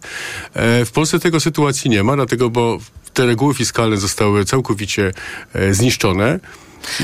E, 0.55 0.85
w 0.85 0.93
Polsce 0.93 1.19
tego 1.19 1.41
sytuacji 1.41 1.91
nie 1.91 2.02
ma, 2.02 2.17
dlatego, 2.17 2.50
bo 2.50 2.79
te 3.14 3.26
reguły 3.26 3.55
fiskalne 3.55 3.97
zostały 3.97 4.45
całkowicie 4.45 5.12
e, 5.52 5.75
zniszczone. 5.75 6.41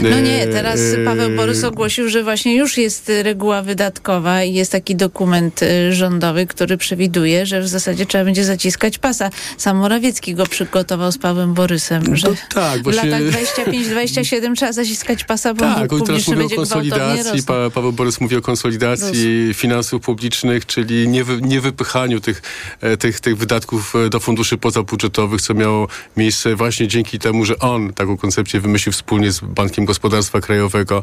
No 0.03 0.21
nie, 0.21 0.47
teraz 0.47 0.81
E, 0.81 1.05
Paweł 1.05 1.31
Borys 1.37 1.65
ogłosił, 1.65 2.09
że 2.09 2.23
właśnie 2.23 2.57
już 2.57 2.79
jest 2.79 3.13
reguła 3.23 3.63
wydatkowa 3.63 4.45
i 4.45 4.55
jest 4.55 4.73
taki 4.73 4.97
dokument 4.97 5.63
y, 5.63 5.93
rządowy, 5.93 6.47
który 6.47 6.77
przewiduje, 6.77 7.47
że 7.47 7.61
w 7.61 7.69
zasadzie 7.69 8.07
trzeba 8.07 8.25
będzie 8.25 8.45
zaciskać 8.45 8.99
pasa. 8.99 9.31
Sam 9.57 9.77
Morawiecki 9.77 10.35
go 10.35 10.47
przygotował 10.47 11.13
z 11.13 11.19
Pawłem 11.19 11.55
Borysem, 11.55 12.17
że 12.17 12.29
tak, 12.55 12.81
w 12.81 12.83
właśnie- 12.83 13.11
latach 13.11 13.23
25-27 13.23 14.55
trzeba 14.57 14.73
zaciskać 14.73 15.25
pasa, 15.25 15.55
bo 15.55 15.61
Tak, 15.61 15.93
oni 15.93 16.07
teraz 16.07 16.29
mówią 16.29 16.47
o 16.47 16.51
konsolidacji. 16.51 17.43
Pa, 17.43 17.71
Paweł 17.71 17.93
Borys 17.93 18.21
mówi 18.21 18.37
o 18.37 18.41
konsolidacji 18.41 19.55
finansów 19.55 20.03
publicznych, 20.03 20.67
czyli 20.67 21.09
nie, 21.09 21.25
wy, 21.25 21.41
nie 21.43 21.61
wypychaniu 21.61 22.21
tych, 22.21 22.43
e, 22.81 22.97
tych, 22.97 23.21
tych 23.21 23.37
wydatków 23.37 23.95
e, 24.07 24.09
do 24.09 24.21
funduszy 24.21 24.59
pozabudżetowych, 24.59 25.43
co 25.43 25.55
miało 25.55 25.89
miejsce 26.17 26.57
właśnie 26.57 26.89
dzięki 26.89 27.19
temu, 27.19 27.45
że 27.45 27.59
on 27.59 27.93
taką 27.93 28.17
koncepcję 28.17 28.61
wymyślił 28.61 28.93
wspólnie 28.93 29.33
z 29.33 29.41
Bankiem 29.41 29.68
Gospodarstwa 29.77 30.41
Krajowego. 30.41 31.03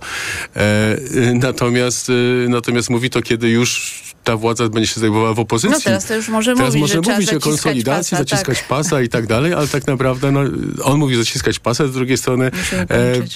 E, 0.55 0.59
e, 0.59 0.97
natomiast, 1.33 2.09
e, 2.09 2.49
natomiast 2.49 2.89
mówi 2.89 3.09
to, 3.09 3.21
kiedy 3.21 3.49
już 3.49 4.01
ta 4.23 4.37
władza 4.37 4.69
będzie 4.69 4.87
się 4.87 4.99
zajmowała 4.99 5.33
w 5.33 5.39
opozycji. 5.39 5.75
No 5.77 5.81
teraz 5.83 6.05
to 6.05 6.15
już 6.15 6.29
może 6.29 6.55
Teraz 6.55 6.75
mówić, 6.75 6.95
może 6.95 7.13
mówić 7.13 7.33
o 7.33 7.39
konsolidacji, 7.39 8.17
pasa, 8.17 8.23
zaciskać 8.23 8.57
tak. 8.57 8.67
pasa 8.67 9.01
i 9.01 9.09
tak 9.09 9.27
dalej, 9.27 9.53
ale 9.53 9.67
tak 9.67 9.87
naprawdę 9.87 10.31
no, 10.31 10.41
on 10.83 10.99
mówi 10.99 11.15
zaciskać 11.15 11.59
pasa, 11.59 11.87
z 11.87 11.91
drugiej 11.91 12.17
strony 12.17 12.51
e. 12.73 12.87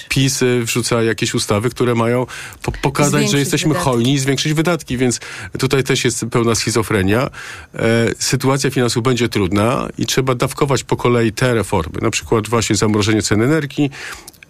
PiS 0.08 0.40
wrzuca 0.62 1.02
jakieś 1.02 1.34
ustawy, 1.34 1.70
które 1.70 1.94
mają 1.94 2.26
po 2.62 2.72
pokazać, 2.72 3.10
Zwiększyć 3.12 3.32
że 3.32 3.38
jesteśmy 3.38 3.68
wydatki. 3.68 3.90
hojni 3.90 4.14
i 4.14 4.18
zwiększyć 4.18 4.52
wydatki, 4.52 4.96
więc 4.96 5.20
tutaj 5.58 5.84
też 5.84 6.04
jest 6.04 6.24
pełna 6.30 6.54
schizofrenia. 6.54 7.30
E, 7.74 7.80
sytuacja 8.18 8.70
finansów 8.70 9.02
będzie 9.02 9.28
trudna 9.28 9.88
i 9.98 10.06
trzeba 10.06 10.34
dawkować 10.34 10.84
po 10.84 10.96
kolei 10.96 11.32
te 11.32 11.54
reformy, 11.54 11.98
na 12.02 12.10
przykład 12.10 12.48
właśnie 12.48 12.76
zamrożenie 12.76 13.22
cen 13.22 13.42
energii, 13.42 13.90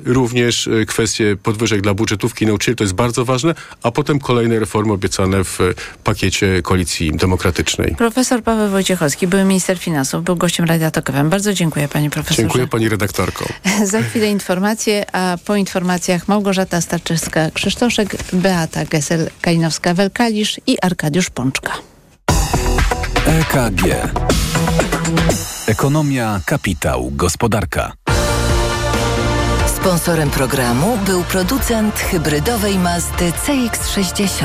również 0.04 0.68
e, 0.68 0.86
kwestie 0.86 1.36
podwyżek 1.42 1.80
dla 1.80 1.94
budżetówki 1.94 2.46
nauczycieli, 2.46 2.76
to 2.76 2.84
jest 2.84 2.94
bardzo 2.94 3.24
ważne, 3.24 3.54
a 3.82 3.90
potem 3.90 4.18
kolejne 4.18 4.58
reformy 4.58 4.92
obiecane 4.92 5.44
w 5.44 5.60
e, 5.60 5.64
pakiecie 6.04 6.62
Koalicji 6.62 7.12
Demokratycznej. 7.12 7.94
Profesor 7.98 8.42
Paweł 8.42 8.70
Wojciechowski, 8.70 9.26
były 9.26 9.44
minister 9.44 9.78
finansów, 9.78 10.24
był 10.24 10.36
gościem 10.36 10.66
Radia 10.66 10.90
Tok 10.90 11.12
FM. 11.12 11.30
Bardzo 11.30 11.52
dziękuję 11.52 11.88
panie 11.88 12.10
profesorze. 12.10 12.42
Dziękuję 12.42 12.66
pani 12.66 12.88
redaktorko. 12.88 13.44
Za 13.84 14.02
chwilę 14.02 14.30
informacje, 14.30 15.14
a 15.14 15.38
po 15.44 15.56
informacjach 15.56 16.28
Małgorzata 16.28 16.78
Starczewska-Krzysztoszek, 16.78 18.16
Beata 18.32 18.84
Gesel-Kalinowska-Welkalisz 18.84 20.58
i 20.66 20.76
Arkadiusz 20.82 21.30
Pączka. 21.30 21.72
EKG. 23.26 23.82
Ekonomia, 25.66 26.40
kapitał, 26.46 27.10
gospodarka. 27.14 27.92
Sponsorem 29.80 30.30
programu 30.30 30.98
był 31.06 31.24
producent 31.24 31.94
hybrydowej 31.94 32.78
Mazdy 32.78 33.32
CX-60. 33.46 34.44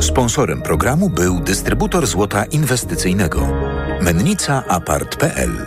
Sponsorem 0.00 0.62
programu 0.62 1.10
był 1.10 1.40
dystrybutor 1.40 2.06
złota 2.06 2.44
inwestycyjnego. 2.44 3.48
Mennica 4.00 4.64
Apart.pl 4.68 5.66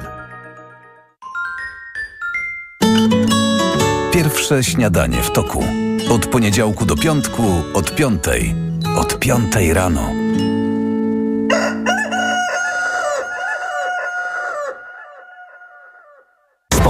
Pierwsze 4.14 4.64
śniadanie 4.64 5.22
w 5.22 5.32
toku. 5.32 5.64
Od 6.10 6.28
poniedziałku 6.28 6.86
do 6.86 6.96
piątku, 6.96 7.44
od 7.74 7.96
piątej. 7.96 8.56
Od 8.98 9.20
piątej 9.20 9.74
rano. 9.74 10.27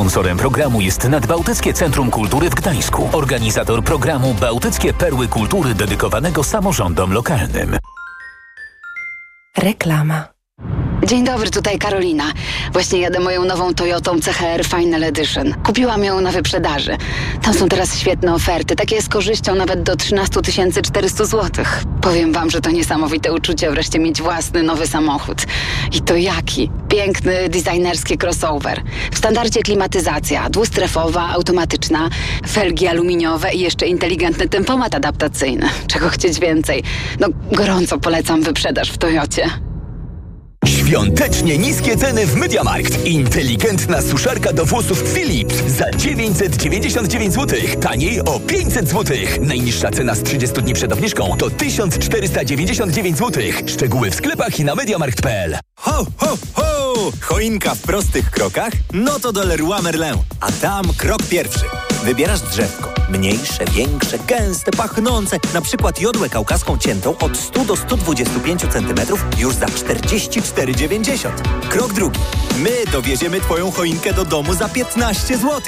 Sponsorem 0.08 0.38
programu 0.38 0.82
jest 0.82 1.10
Nadbałtyckie 1.10 1.74
Centrum 1.74 2.12
Kultury 2.12 2.50
w 2.50 2.56
Gdańsku. 2.56 3.10
Organizator 3.14 3.84
programu 3.84 4.34
Bałtyckie 4.34 4.94
Perły 4.94 5.28
Kultury 5.28 5.76
dedykowanego 5.76 6.44
samorządom 6.44 7.14
lokalnym. 7.14 7.78
Reklama. 9.58 10.28
Dzień 11.06 11.24
dobry, 11.24 11.50
tutaj 11.50 11.80
Karolina. 11.80 12.24
Właśnie 12.74 13.00
jadę 13.00 13.20
moją 13.20 13.46
nową 13.46 13.74
Toyotą 13.74 14.20
CHR 14.20 14.66
Final 14.66 15.04
Edition. 15.04 15.54
Kupiłam 15.63 16.04
ją 16.04 16.22
na 16.22 16.32
wyprzedaży. 16.32 16.98
Tam 17.42 17.54
są 17.54 17.70
teraz 17.70 18.00
świetne 18.00 18.34
oferty, 18.34 18.75
takie 18.75 19.01
z 19.01 19.10
korzyścią 19.10 19.56
nawet 19.56 19.84
do 19.84 19.96
13 19.96 20.42
400 20.84 21.25
zł. 21.25 21.66
Powiem 22.01 22.34
wam, 22.34 22.50
że 22.50 22.62
to 22.62 22.72
niesamowite 22.72 23.34
uczucie 23.34 23.72
wreszcie 23.72 24.00
mieć 24.00 24.22
własny 24.22 24.63
nowy 24.63 24.88
samochód. 24.88 25.38
I 25.94 26.01
to 26.01 26.16
jaki? 26.16 26.72
Piękny, 26.89 27.50
designerski 27.50 28.18
crossover. 28.24 28.82
W 29.12 29.18
standardzie 29.18 29.62
klimatyzacja, 29.62 30.50
dwustrefowa, 30.50 31.30
automatyczna, 31.30 32.10
felgi 32.50 32.88
aluminiowe 32.88 33.54
i 33.54 33.60
jeszcze 33.60 33.88
inteligentny 33.88 34.50
tempomat 34.50 34.96
adaptacyjny. 34.96 35.70
Czego 35.88 36.10
chcieć 36.10 36.39
więcej? 36.39 36.84
No, 37.20 37.27
gorąco 37.51 37.98
polecam 37.98 38.42
wyprzedaż 38.42 38.92
w 38.92 38.98
Toyocie. 38.98 39.67
Świątecznie 40.88 41.58
niskie 41.58 41.98
ceny 41.98 42.25
w 42.25 42.36
MediaMarkt. 42.36 43.06
Inteligentna 43.06 44.01
suszarka 44.01 44.53
do 44.53 44.65
włosów 44.65 45.13
Philips 45.13 45.56
za 45.56 45.91
999 45.91 47.34
zł. 47.34 47.60
Taniej 47.82 48.22
o 48.22 48.39
500 48.39 48.89
zł. 48.89 49.17
Najniższa 49.41 49.91
cena 49.91 50.15
z 50.15 50.24
30 50.24 50.62
dni 50.62 50.74
przed 50.74 50.94
obniżką 50.94 51.38
to 51.38 51.50
1499 51.50 53.17
zł. 53.17 53.44
Szczegóły 53.65 54.12
w 54.12 54.15
sklepach 54.15 54.60
i 54.60 54.63
na 54.63 54.75
MediaMarkt.pl. 54.75 55.58
Ho, 55.75 56.06
ho, 56.17 56.38
ho! 56.53 56.94
Choinka 57.22 57.75
w 57.75 57.82
prostych 57.82 58.32
krokach? 58.32 58.74
No 58.94 59.20
to 59.20 59.34
do 59.34 59.44
Leroy 59.44 59.82
Merlin. 59.82 60.15
A 60.41 60.51
tam 60.51 60.86
krok 60.98 61.24
pierwszy. 61.24 61.65
Wybierasz 62.03 62.41
drzewko. 62.41 62.97
Mniejsze, 63.10 63.66
większe, 63.66 64.20
gęste, 64.20 64.72
pachnące. 64.72 65.38
Na 65.54 65.62
przykład 65.62 66.02
jodłę 66.02 66.30
kaukaską 66.30 66.78
ciętą 66.78 67.18
od 67.18 67.38
100 67.38 67.66
do 67.66 67.76
125 67.76 68.62
cm 68.62 68.96
już 69.38 69.56
za 69.56 69.66
44,90. 69.66 71.30
Krok 71.70 71.94
drugi. 71.94 72.20
My 72.64 72.92
dowieziemy 72.92 73.42
Twoją 73.42 73.72
choinkę 73.72 74.14
do 74.14 74.26
domu 74.26 74.54
za 74.54 74.70
15 74.70 75.38
zł. 75.38 75.62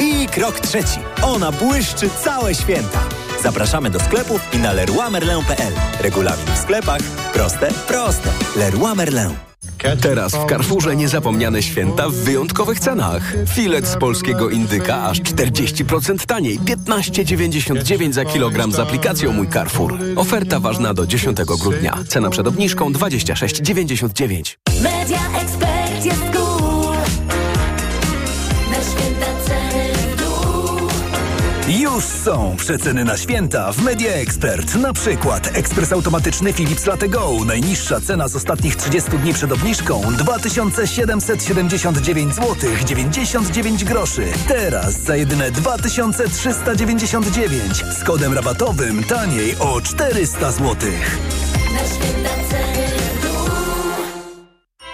I 0.00 0.26
krok 0.28 0.60
trzeci. 0.60 0.98
Ona 1.22 1.52
błyszczy 1.52 2.10
całe 2.24 2.54
święta. 2.54 3.25
Zapraszamy 3.42 3.90
do 3.90 4.00
sklepów 4.00 4.40
i 4.52 4.58
na 4.58 4.72
leroymerlin.pl. 4.72 5.72
Regulamin 6.00 6.46
w 6.54 6.58
sklepach. 6.58 7.00
Proste, 7.32 7.68
proste. 7.88 8.30
Leroy 8.56 8.94
Merlin. 8.94 9.34
Teraz 10.00 10.32
w 10.32 10.46
Carrefourze 10.48 10.96
niezapomniane 10.96 11.62
święta 11.62 12.08
w 12.08 12.12
wyjątkowych 12.12 12.80
cenach. 12.80 13.34
Filet 13.48 13.86
z 13.86 13.96
polskiego 13.96 14.50
indyka 14.50 15.02
aż 15.02 15.20
40% 15.20 16.26
taniej. 16.26 16.60
15,99 16.60 18.12
za 18.12 18.24
kilogram 18.24 18.72
z 18.72 18.78
aplikacją 18.78 19.32
Mój 19.32 19.48
Carrefour. 19.48 19.98
Oferta 20.16 20.60
ważna 20.60 20.94
do 20.94 21.06
10 21.06 21.38
grudnia. 21.38 21.98
Cena 22.08 22.30
przed 22.30 22.46
obniżką 22.46 22.92
26,99. 22.92 24.56
Media 24.82 25.18
Expert 25.40 26.04
jest 26.04 26.45
Już 31.96 32.04
są 32.04 32.56
przeceny 32.56 33.04
na 33.04 33.16
święta 33.16 33.72
w 33.72 33.82
Media 33.82 34.12
Expert. 34.12 34.74
Na 34.74 34.92
przykład 34.92 35.56
ekspres 35.56 35.92
automatyczny 35.92 36.52
Philips 36.52 36.86
Latte 36.86 37.08
Go. 37.08 37.30
Najniższa 37.46 38.00
cena 38.00 38.28
z 38.28 38.36
ostatnich 38.36 38.76
30 38.76 39.10
dni 39.10 39.34
przed 39.34 39.52
obniżką 39.52 40.02
2779 40.18 42.34
zł 42.34 42.54
99 42.86 43.84
groszy. 43.84 44.24
Teraz 44.48 45.02
za 45.02 45.16
jedyne 45.16 45.50
2399 45.50 47.84
z 48.00 48.04
kodem 48.04 48.34
rabatowym 48.34 49.04
taniej 49.04 49.56
o 49.58 49.80
400 49.80 50.52
zł. 50.52 50.74
Na 51.72 51.78
święta. 51.78 52.25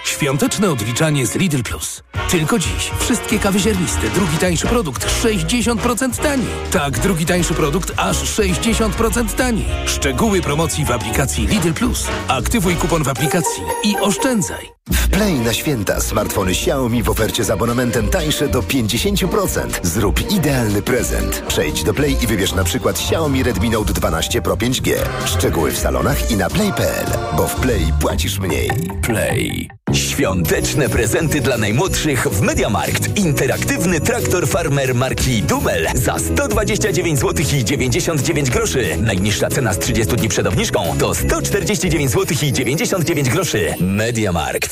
Świąteczne 0.05 0.71
odliczanie 0.71 1.27
z 1.27 1.35
Lidl 1.35 1.63
Plus. 1.63 2.03
Tylko 2.31 2.59
dziś 2.59 2.91
wszystkie 2.99 3.39
kawy 3.39 3.59
ziarniste, 3.59 4.11
drugi 4.15 4.39
tańszy 4.39 4.67
produkt 4.67 5.07
60% 5.25 6.23
taniej. 6.23 6.47
Tak, 6.71 6.99
drugi 6.99 7.27
tańszy 7.27 7.55
produkt 7.55 7.93
aż 7.97 8.17
60% 8.17 9.35
taniej. 9.35 9.67
Szczegóły 9.87 10.41
promocji 10.41 10.85
w 10.85 10.91
aplikacji 10.91 11.47
Lidl 11.47 11.73
Plus. 11.73 12.07
Aktywuj 12.29 12.77
kupon 12.77 13.03
w 13.03 13.09
aplikacji 13.09 13.63
i 13.85 13.97
oszczędzaj. 13.97 14.82
W 14.91 15.09
Play 15.09 15.35
na 15.35 15.53
święta 15.53 16.01
smartfony 16.01 16.51
Xiaomi 16.51 17.03
w 17.03 17.11
ofercie 17.11 17.45
z 17.45 17.51
abonamentem 17.51 18.09
tańsze 18.09 18.49
do 18.49 18.63
50%. 18.63 19.69
Zrób 19.83 20.31
idealny 20.31 20.83
prezent. 20.83 21.43
Przejdź 21.49 21.85
do 21.85 21.95
Play 21.95 22.17
i 22.23 22.27
wybierz 22.27 22.55
na 22.55 22.65
przykład 22.65 22.97
Xiaomi 22.97 23.43
Redmi 23.43 23.71
Note 23.71 23.93
12 23.93 24.43
Pro 24.43 24.57
5G. 24.57 24.95
Szczegóły 25.25 25.73
w 25.73 25.79
salonach 25.79 26.31
i 26.31 26.37
na 26.37 26.51
play.pl, 26.51 27.07
bo 27.37 27.47
w 27.47 27.55
Play 27.55 27.93
płacisz 28.01 28.39
mniej. 28.39 28.71
Play. 29.03 29.69
Świąteczne 29.95 30.89
prezenty 30.89 31.41
dla 31.41 31.59
najmłodszych 31.59 32.27
w 32.27 32.41
MediaMarkt. 32.41 33.19
Interaktywny 33.19 34.01
traktor 34.01 34.49
farmer 34.49 34.95
marki 34.95 35.43
Dumel 35.43 35.89
za 35.95 36.19
129 36.19 37.19
zł 37.19 37.47
i 37.59 37.65
99 37.65 38.51
groszy. 38.51 38.97
Najniższa 39.01 39.49
cena 39.49 39.73
z 39.75 39.79
30 39.79 40.17
dni 40.17 40.29
przed 40.29 40.47
obniżką 40.47 40.97
to 40.99 41.15
149 41.15 42.11
zł 42.11 42.37
i 42.43 42.53
99 42.53 43.29
groszy. 43.29 43.75
MediaMarkt. 43.81 44.72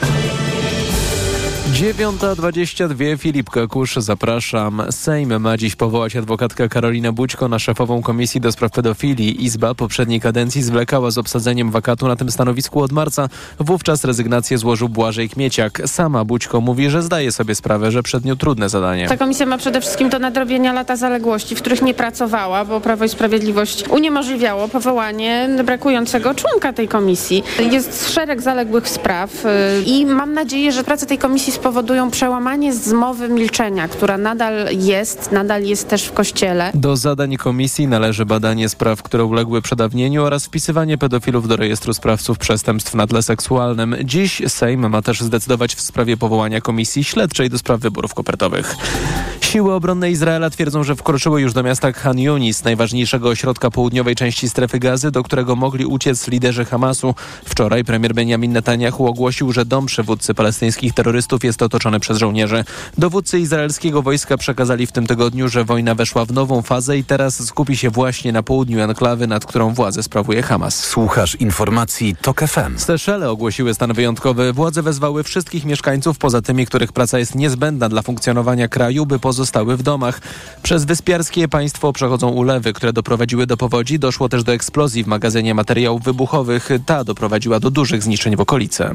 9.22 1.71 3.17
Filip 3.17 3.49
Kakusz, 3.49 3.95
zapraszam. 3.95 4.81
Sejm 4.89 5.39
ma 5.39 5.57
dziś 5.57 5.75
powołać 5.75 6.15
adwokatkę 6.15 6.69
Karolinę 6.69 7.11
Bućko 7.11 7.47
na 7.47 7.59
szefową 7.59 8.01
Komisji 8.01 8.41
do 8.41 8.51
Spraw 8.51 8.71
Pedofilii. 8.71 9.45
Izba 9.45 9.75
poprzedniej 9.75 10.19
kadencji 10.19 10.61
zwlekała 10.61 11.11
z 11.11 11.17
obsadzeniem 11.17 11.71
wakatu 11.71 12.07
na 12.07 12.15
tym 12.15 12.31
stanowisku 12.31 12.81
od 12.81 12.91
marca. 12.91 13.29
Wówczas 13.59 14.03
rezygnację 14.03 14.57
złożył 14.57 14.89
Błażej 14.89 15.29
Kmieciak. 15.29 15.81
Sama 15.85 16.25
Bućko 16.25 16.61
mówi, 16.61 16.89
że 16.89 17.01
zdaje 17.01 17.31
sobie 17.31 17.55
sprawę, 17.55 17.91
że 17.91 18.03
przed 18.03 18.25
nią 18.25 18.35
trudne 18.35 18.69
zadanie. 18.69 19.07
Ta 19.07 19.17
komisja 19.17 19.45
ma 19.45 19.57
przede 19.57 19.81
wszystkim 19.81 20.09
do 20.09 20.19
nadrobienia 20.19 20.73
lata 20.73 20.95
zaległości, 20.95 21.55
w 21.55 21.61
których 21.61 21.81
nie 21.81 21.93
pracowała, 21.93 22.65
bo 22.65 22.81
Prawo 22.81 23.05
i 23.05 23.09
Sprawiedliwość 23.09 23.83
uniemożliwiało 23.89 24.67
powołanie 24.67 25.49
brakującego 25.65 26.35
członka 26.35 26.73
tej 26.73 26.87
komisji. 26.87 27.43
Jest 27.71 28.13
szereg 28.13 28.41
zaległych 28.41 28.89
spraw 28.89 29.45
y, 29.45 29.49
i 29.85 30.05
mam 30.05 30.33
nadzieję, 30.33 30.71
że 30.71 30.83
praca 30.83 31.05
tej 31.05 31.17
komisji 31.17 31.60
spowodują 31.61 32.11
przełamanie 32.11 32.73
zmowy 32.73 33.29
milczenia, 33.29 33.87
która 33.87 34.17
nadal 34.17 34.53
jest, 34.77 35.31
nadal 35.31 35.63
jest 35.63 35.87
też 35.87 36.03
w 36.03 36.13
Kościele. 36.13 36.71
Do 36.73 36.97
zadań 36.97 37.37
komisji 37.37 37.87
należy 37.87 38.25
badanie 38.25 38.69
spraw, 38.69 39.03
które 39.03 39.25
uległy 39.25 39.61
przedawnieniu 39.61 40.23
oraz 40.23 40.45
wpisywanie 40.45 40.97
pedofilów 40.97 41.47
do 41.47 41.55
rejestru 41.55 41.93
sprawców 41.93 42.37
przestępstw 42.37 42.95
na 42.95 43.07
tle 43.07 43.23
seksualnym. 43.23 43.95
Dziś 44.03 44.41
Sejm 44.47 44.89
ma 44.89 45.01
też 45.01 45.21
zdecydować 45.21 45.75
w 45.75 45.81
sprawie 45.81 46.17
powołania 46.17 46.61
komisji 46.61 47.03
śledczej 47.03 47.49
do 47.49 47.57
spraw 47.57 47.79
wyborów 47.79 48.13
kopertowych. 48.13 48.75
Siły 49.41 49.73
obronne 49.73 50.11
Izraela 50.11 50.49
twierdzą, 50.49 50.83
że 50.83 50.95
wkroczyły 50.95 51.41
już 51.41 51.53
do 51.53 51.63
miasta 51.63 51.91
Khan 51.91 52.19
Yunis, 52.19 52.63
najważniejszego 52.63 53.29
ośrodka 53.29 53.71
południowej 53.71 54.15
części 54.15 54.49
strefy 54.49 54.79
gazy, 54.79 55.11
do 55.11 55.23
którego 55.23 55.55
mogli 55.55 55.85
uciec 55.85 56.27
liderzy 56.27 56.65
Hamasu. 56.65 57.15
Wczoraj 57.45 57.83
premier 57.83 58.13
Benjamin 58.13 58.51
Netanyahu 58.51 59.07
ogłosił, 59.07 59.51
że 59.51 59.65
dom 59.65 59.85
przywódcy 59.85 60.33
palestyńskich 60.33 60.93
terrorystów 60.93 61.43
jest 61.43 61.50
otoczony 61.61 61.99
przez 61.99 62.17
żołnierzy. 62.17 62.63
Dowódcy 62.97 63.39
izraelskiego 63.39 64.01
wojska 64.01 64.37
przekazali 64.37 64.87
w 64.87 64.91
tym 64.91 65.07
tygodniu, 65.07 65.49
że 65.49 65.65
wojna 65.65 65.95
weszła 65.95 66.25
w 66.25 66.31
nową 66.31 66.61
fazę 66.61 66.97
i 66.97 67.03
teraz 67.03 67.45
skupi 67.45 67.77
się 67.77 67.89
właśnie 67.89 68.31
na 68.31 68.43
południu 68.43 68.79
enklawy, 68.79 69.27
nad 69.27 69.45
którą 69.45 69.73
władzę 69.73 70.03
sprawuje 70.03 70.41
Hamas. 70.43 70.75
Słuchasz 70.79 71.35
informacji 71.35 72.15
TOK 72.21 72.41
FM. 72.41 72.77
Seszele 72.77 73.29
ogłosiły 73.29 73.73
stan 73.73 73.93
wyjątkowy. 73.93 74.53
Władze 74.53 74.81
wezwały 74.81 75.23
wszystkich 75.23 75.65
mieszkańców, 75.65 76.17
poza 76.17 76.41
tymi, 76.41 76.65
których 76.65 76.93
praca 76.93 77.19
jest 77.19 77.35
niezbędna 77.35 77.89
dla 77.89 78.01
funkcjonowania 78.01 78.67
kraju, 78.67 79.05
by 79.05 79.19
pozostały 79.19 79.77
w 79.77 79.83
domach. 79.83 80.21
Przez 80.63 80.85
wyspiarskie 80.85 81.47
państwo 81.47 81.93
przechodzą 81.93 82.29
ulewy, 82.29 82.73
które 82.73 82.93
doprowadziły 82.93 83.47
do 83.47 83.57
powodzi. 83.57 83.99
Doszło 83.99 84.29
też 84.29 84.43
do 84.43 84.53
eksplozji 84.53 85.03
w 85.03 85.07
magazynie 85.07 85.53
materiałów 85.53 86.03
wybuchowych. 86.03 86.69
Ta 86.85 87.03
doprowadziła 87.03 87.59
do 87.59 87.71
dużych 87.71 88.03
zniszczeń 88.03 88.35
w 88.35 88.41
okolicy. 88.41 88.89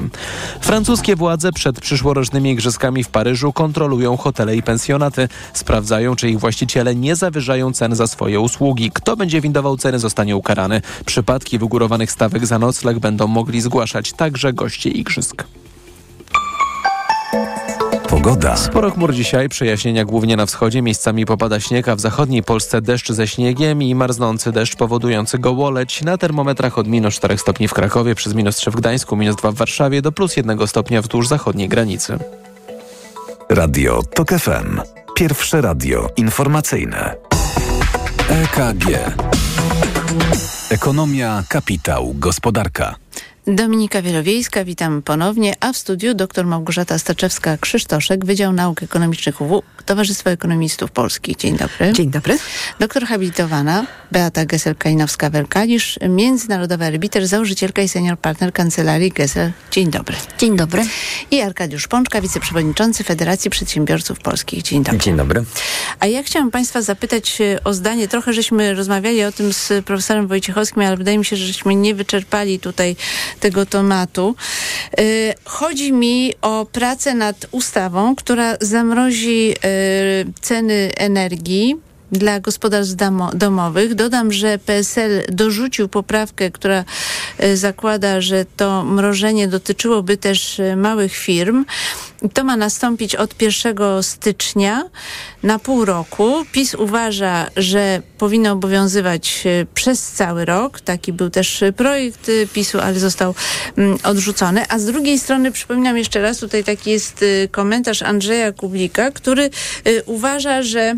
Francuskie 0.61 1.15
władze 1.15 1.51
przed 1.51 1.79
przyszłorocznymi 1.79 2.46
igrzyskami 2.51 3.03
w 3.03 3.09
Paryżu 3.09 3.53
kontrolują 3.53 4.17
hotele 4.17 4.55
i 4.55 4.63
pensjonaty. 4.63 5.29
Sprawdzają, 5.53 6.15
czy 6.15 6.29
ich 6.29 6.39
właściciele 6.39 6.95
nie 6.95 7.15
zawyżają 7.15 7.73
cen 7.73 7.95
za 7.95 8.07
swoje 8.07 8.39
usługi. 8.39 8.91
Kto 8.93 9.17
będzie 9.17 9.41
windował 9.41 9.77
ceny, 9.77 9.99
zostanie 9.99 10.35
ukarany. 10.35 10.81
Przypadki 11.05 11.59
wygórowanych 11.59 12.11
stawek 12.11 12.45
za 12.45 12.59
nocleg 12.59 12.99
będą 12.99 13.27
mogli 13.27 13.61
zgłaszać 13.61 14.13
także 14.13 14.53
goście 14.53 14.89
igrzysk. 14.89 15.43
Pogoda. 18.17 18.57
Sporo 18.57 18.91
chmur 18.91 19.13
dzisiaj, 19.13 19.49
przejaśnienia 19.49 20.05
głównie 20.05 20.35
na 20.35 20.45
wschodzie, 20.45 20.81
miejscami 20.81 21.25
popada 21.25 21.59
śnieg, 21.59 21.87
a 21.87 21.95
w 21.95 21.99
zachodniej 21.99 22.43
Polsce 22.43 22.81
deszcz 22.81 23.11
ze 23.11 23.27
śniegiem 23.27 23.83
i 23.83 23.95
marznący 23.95 24.51
deszcz 24.51 24.75
powodujący 24.75 25.39
gołoleć. 25.39 26.01
Na 26.01 26.17
termometrach 26.17 26.77
od 26.77 26.87
minus 26.87 27.15
4 27.15 27.37
stopni 27.37 27.67
w 27.67 27.73
Krakowie, 27.73 28.15
przez 28.15 28.33
minus 28.33 28.55
3 28.55 28.71
w 28.71 28.75
Gdańsku, 28.75 29.15
minus 29.15 29.35
2 29.35 29.51
w 29.51 29.55
Warszawie, 29.55 30.01
do 30.01 30.11
plus 30.11 30.37
1 30.37 30.67
stopnia 30.67 31.01
wzdłuż 31.01 31.27
zachodniej 31.27 31.69
granicy. 31.69 32.17
Radio 33.49 34.03
TOK 34.03 34.29
FM. 34.29 34.81
Pierwsze 35.15 35.61
radio 35.61 36.09
informacyjne. 36.15 37.15
EKG. 38.29 38.85
Ekonomia, 40.69 41.43
kapitał, 41.49 42.13
gospodarka. 42.15 42.95
Dominika 43.47 44.01
Wielowiejska, 44.01 44.63
witam 44.65 45.01
ponownie, 45.01 45.53
a 45.59 45.73
w 45.73 45.77
studiu 45.77 46.13
dr 46.13 46.45
Małgorzata 46.45 46.95
Staczewska-Krzysztoszek, 46.95 48.25
Wydział 48.25 48.53
Nauk 48.53 48.83
Ekonomicznych 48.83 49.41
UW, 49.41 49.63
Towarzystwo 49.85 50.29
Ekonomistów 50.29 50.91
Polskich. 50.91 51.37
Dzień 51.37 51.57
dobry. 51.57 51.93
Dzień 51.93 52.09
dobry. 52.09 52.37
Doktor 52.79 53.05
habilitowana 53.05 53.85
Beata 54.11 54.45
Gesel-Kalinowska-Welkalisz, 54.45 56.09
międzynarodowy 56.09 56.85
arbiter, 56.85 57.27
założycielka 57.27 57.81
i 57.81 57.89
senior 57.89 58.19
partner 58.19 58.53
Kancelarii 58.53 59.11
Gesel. 59.11 59.51
Dzień 59.71 59.91
dobry. 59.91 60.15
Dzień 60.37 60.57
dobry. 60.57 60.85
I 61.31 61.41
Arkadiusz 61.41 61.87
Pączka, 61.87 62.21
wiceprzewodniczący 62.21 63.03
Federacji 63.03 63.51
Przedsiębiorców 63.51 64.19
Polskich. 64.19 64.63
Dzień 64.63 64.83
dobry. 64.83 64.99
Dzień 64.99 65.17
dobry. 65.17 65.43
A 65.99 66.05
ja 66.05 66.23
chciałam 66.23 66.51
Państwa 66.51 66.81
zapytać 66.81 67.41
e, 67.41 67.63
o 67.63 67.73
zdanie, 67.73 68.07
trochę 68.07 68.33
żeśmy 68.33 68.73
rozmawiali 68.73 69.23
o 69.23 69.31
tym 69.31 69.53
z 69.53 69.85
profesorem 69.85 70.27
Wojciechowskim, 70.27 70.83
ale 70.83 70.97
wydaje 70.97 71.17
mi 71.17 71.25
się, 71.25 71.35
że 71.35 71.45
żeśmy 71.45 71.75
nie 71.75 71.95
wyczerpali 71.95 72.59
tutaj 72.59 72.95
tego 73.37 73.65
tematu. 73.65 74.35
Y, 74.99 75.33
Chodzi 75.45 75.93
mi 75.93 76.33
o 76.41 76.65
pracę 76.65 77.13
nad 77.13 77.45
ustawą, 77.51 78.15
która 78.15 78.57
zamrozi 78.61 79.51
y, 79.51 80.33
ceny 80.41 80.91
energii 80.97 81.86
dla 82.11 82.39
gospodarstw 82.39 82.95
domowych. 83.33 83.95
Dodam, 83.95 84.31
że 84.31 84.57
PSL 84.57 85.23
dorzucił 85.29 85.87
poprawkę, 85.87 86.51
która 86.51 86.83
y, 87.43 87.57
zakłada, 87.57 88.21
że 88.21 88.45
to 88.57 88.83
mrożenie 88.83 89.47
dotyczyłoby 89.47 90.17
też 90.17 90.59
y, 90.59 90.75
małych 90.75 91.15
firm. 91.15 91.65
To 92.33 92.43
ma 92.43 92.57
nastąpić 92.57 93.15
od 93.15 93.41
1 93.41 94.03
stycznia 94.03 94.83
na 95.43 95.59
pół 95.59 95.85
roku. 95.85 96.45
PiS 96.51 96.75
uważa, 96.75 97.49
że 97.57 98.01
powinno 98.17 98.51
obowiązywać 98.51 99.43
y, 99.45 99.67
przez 99.73 100.11
cały 100.11 100.45
rok. 100.45 100.81
Taki 100.81 101.13
był 101.13 101.29
też 101.29 101.63
projekt 101.77 102.31
PiSu, 102.53 102.79
ale 102.79 102.99
został 102.99 103.35
mm, 103.77 103.97
odrzucony. 104.03 104.65
A 104.69 104.79
z 104.79 104.85
drugiej 104.85 105.19
strony 105.19 105.51
przypominam 105.51 105.97
jeszcze 105.97 106.21
raz, 106.21 106.37
tutaj 106.37 106.63
taki 106.63 106.91
jest 106.91 107.25
komentarz 107.51 108.01
Andrzeja 108.01 108.51
Kublika, 108.51 109.11
który 109.11 109.49
uważa, 110.05 110.63
że 110.63 110.95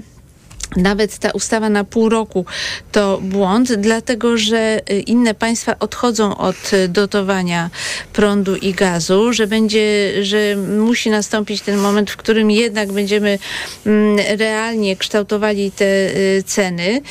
nawet 0.76 1.18
ta 1.18 1.32
ustawa 1.32 1.70
na 1.70 1.84
pół 1.84 2.10
roku 2.10 2.46
to 2.92 3.20
błąd, 3.22 3.74
dlatego 3.74 4.38
że 4.38 4.82
y, 4.92 5.00
inne 5.00 5.34
państwa 5.34 5.76
odchodzą 5.80 6.38
od 6.38 6.74
y, 6.74 6.88
dotowania 6.88 7.70
prądu 8.14 8.56
i 8.56 8.74
gazu, 8.74 9.34
że 9.34 9.48
będzie, 9.48 10.14
że 10.24 10.56
musi 10.56 11.10
nastąpić 11.10 11.62
ten 11.62 11.78
moment, 11.78 12.12
w 12.12 12.18
którym 12.18 12.52
jednak 12.52 12.92
będziemy 12.92 13.40
mm, 13.86 14.18
realnie 14.40 14.96
kształtowali 14.96 15.72
te 15.72 15.86
y, 15.86 16.44
ceny 16.46 17.02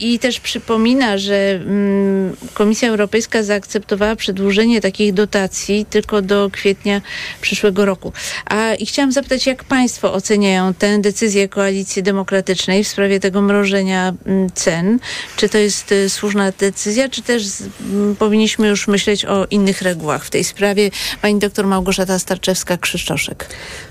i 0.00 0.18
też 0.18 0.40
przypomina, 0.40 1.18
że 1.18 1.50
mm, 1.50 2.36
Komisja 2.54 2.88
Europejska 2.88 3.42
zaakceptowała 3.42 4.16
przedłużenie 4.16 4.80
takich 4.80 5.12
dotacji 5.12 5.86
tylko 5.90 6.22
do 6.22 6.50
kwietnia 6.52 7.00
przyszłego 7.40 7.84
roku. 7.84 8.12
A 8.46 8.74
i 8.74 8.86
chciałam 8.86 9.12
zapytać, 9.12 9.46
jak 9.46 9.64
państwo 9.64 10.12
oceniają 10.12 10.74
tę 10.74 10.98
decyzję 10.98 11.48
Koalicji 11.48 12.02
Demokratycznej 12.02 12.85
w 12.86 12.88
sprawie 12.88 13.20
tego 13.20 13.42
mrożenia 13.42 14.14
mm, 14.26 14.50
cen? 14.54 14.98
Czy 15.36 15.48
to 15.48 15.58
jest 15.58 15.92
y, 15.92 16.10
słuszna 16.10 16.52
decyzja, 16.58 17.08
czy 17.08 17.22
też 17.22 17.46
z- 17.46 17.62
m, 17.62 18.16
powinniśmy 18.18 18.68
już 18.68 18.88
myśleć 18.88 19.24
o 19.24 19.46
innych 19.50 19.82
regułach 19.82 20.24
w 20.24 20.30
tej 20.30 20.44
sprawie? 20.44 20.90
Pani 21.22 21.38
doktor 21.38 21.66
Małgorzata 21.66 22.16
Starczewska-Krzysztoszek. 22.16 23.34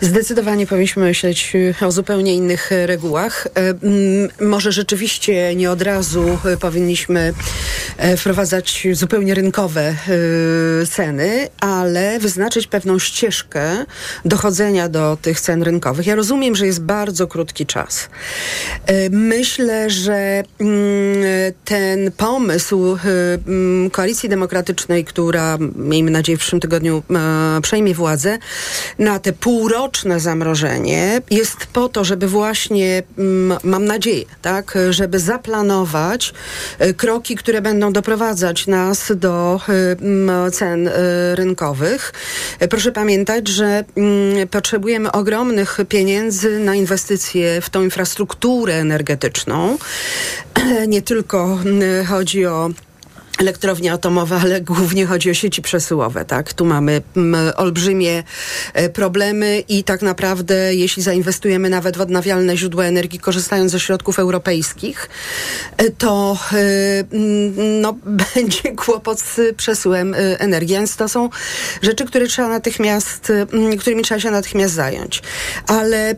Zdecydowanie 0.02 0.68
powinniśmy 0.68 1.04
myśleć 1.04 1.52
y, 1.56 1.86
o 1.86 1.92
zupełnie 1.92 2.34
innych 2.36 2.72
e, 2.72 2.88
regułach. 2.88 3.48
Mm, 3.56 4.30
Może 4.42 4.72
rzeczywiście 4.72 5.56
nie 5.56 5.72
od 5.72 5.82
razu 5.82 6.40
powinniśmy 6.60 7.34
wprowadzać 8.18 8.88
zupełnie 8.94 9.34
rynkowe 9.34 9.96
ceny, 10.92 11.48
ale 11.60 12.20
wyznaczyć 12.20 12.68
pewną 12.68 13.00
ścieżkę 13.00 13.86
dochodzenia 14.26 14.90
do 14.90 15.18
tych 15.22 15.42
cen 15.42 15.64
rynkowych. 15.64 16.08
Ja 16.08 16.16
rozumiem, 16.16 16.56
że 16.56 16.66
jest 16.66 16.82
bardzo 16.82 17.28
krótki 17.28 17.66
czas. 17.66 18.10
E, 18.86 19.10
Myślę, 19.10 19.90
że 19.90 20.44
mm, 20.60 21.24
ten 21.66 22.12
pomysł 22.12 22.96
e, 22.96 23.00
mm, 23.48 23.90
Koalicji 23.90 24.30
Demokratycznej, 24.30 25.06
która 25.06 25.58
miejmy 25.76 26.12
nadzieję 26.12 26.38
w 26.38 26.40
przyszłym 26.40 26.62
tygodniu 26.62 27.04
e, 27.58 27.62
przejmie 27.62 27.94
władzę, 27.94 28.38
na 29.00 29.20
te 29.20 29.34
półroczne 29.34 30.20
zamrożenie 30.20 31.22
jest 31.32 31.66
po 31.74 31.90
to, 31.90 32.04
żeby 32.04 32.28
właśnie, 32.28 33.04
mm, 33.18 33.58
mam 33.64 33.86
nadzieję, 33.86 34.26
tak, 34.42 34.78
żeby 34.90 35.20
zaplanować 35.20 36.34
kroki, 36.98 37.36
które 37.36 37.62
będą 37.62 37.94
doprowadzać 37.94 38.68
nas 38.68 39.12
do 39.16 39.60
cen 40.52 40.90
rynkowych. 41.34 42.14
Proszę 42.70 42.92
pamiętać, 42.92 43.48
że 43.48 43.84
potrzebujemy 44.52 45.12
ogromnych 45.12 45.78
pieniędzy 45.90 46.60
na 46.60 46.76
inwestycje 46.76 47.62
w 47.62 47.70
tą 47.70 47.84
infrastrukturę 47.84 48.75
energetyczną. 48.76 49.78
Nie 50.88 51.02
tylko 51.02 51.60
mm, 51.66 52.06
chodzi 52.06 52.46
o 52.46 52.70
elektrownie 53.40 53.94
atomowe, 53.94 54.36
ale 54.36 54.62
głównie 54.62 55.06
chodzi 55.06 55.32
o 55.32 55.34
sieci 55.34 55.62
przesyłowe, 55.62 56.26
tak? 56.26 56.54
Tu 56.54 56.66
mamy 56.66 57.02
mm, 57.18 57.54
olbrzymie 57.56 58.24
e, 58.74 58.90
problemy 58.90 59.64
i 59.70 59.84
tak 59.84 60.02
naprawdę, 60.02 60.76
jeśli 60.76 61.04
zainwestujemy 61.04 61.70
nawet 61.70 61.98
w 61.98 62.02
odnawialne 62.02 62.58
źródła 62.58 62.86
energii, 62.86 63.20
korzystając 63.20 63.72
ze 63.72 63.80
środków 63.80 64.20
europejskich, 64.20 65.10
e, 65.78 65.92
to 65.92 66.38
e, 66.54 66.58
mm, 67.12 67.82
no, 67.82 67.98
będzie 68.36 68.72
kłopot 68.76 69.20
z 69.20 69.56
przesyłem 69.56 70.16
energii. 70.18 70.76
Więc 70.76 70.96
to 70.96 71.10
są 71.10 71.30
rzeczy, 71.82 72.06
które 72.06 72.28
trzeba 72.28 72.48
natychmiast, 72.48 73.32
mm, 73.54 73.78
którymi 73.78 74.04
trzeba 74.04 74.20
się 74.20 74.32
natychmiast 74.32 74.74
zająć. 74.74 75.22
Ale 75.68 76.16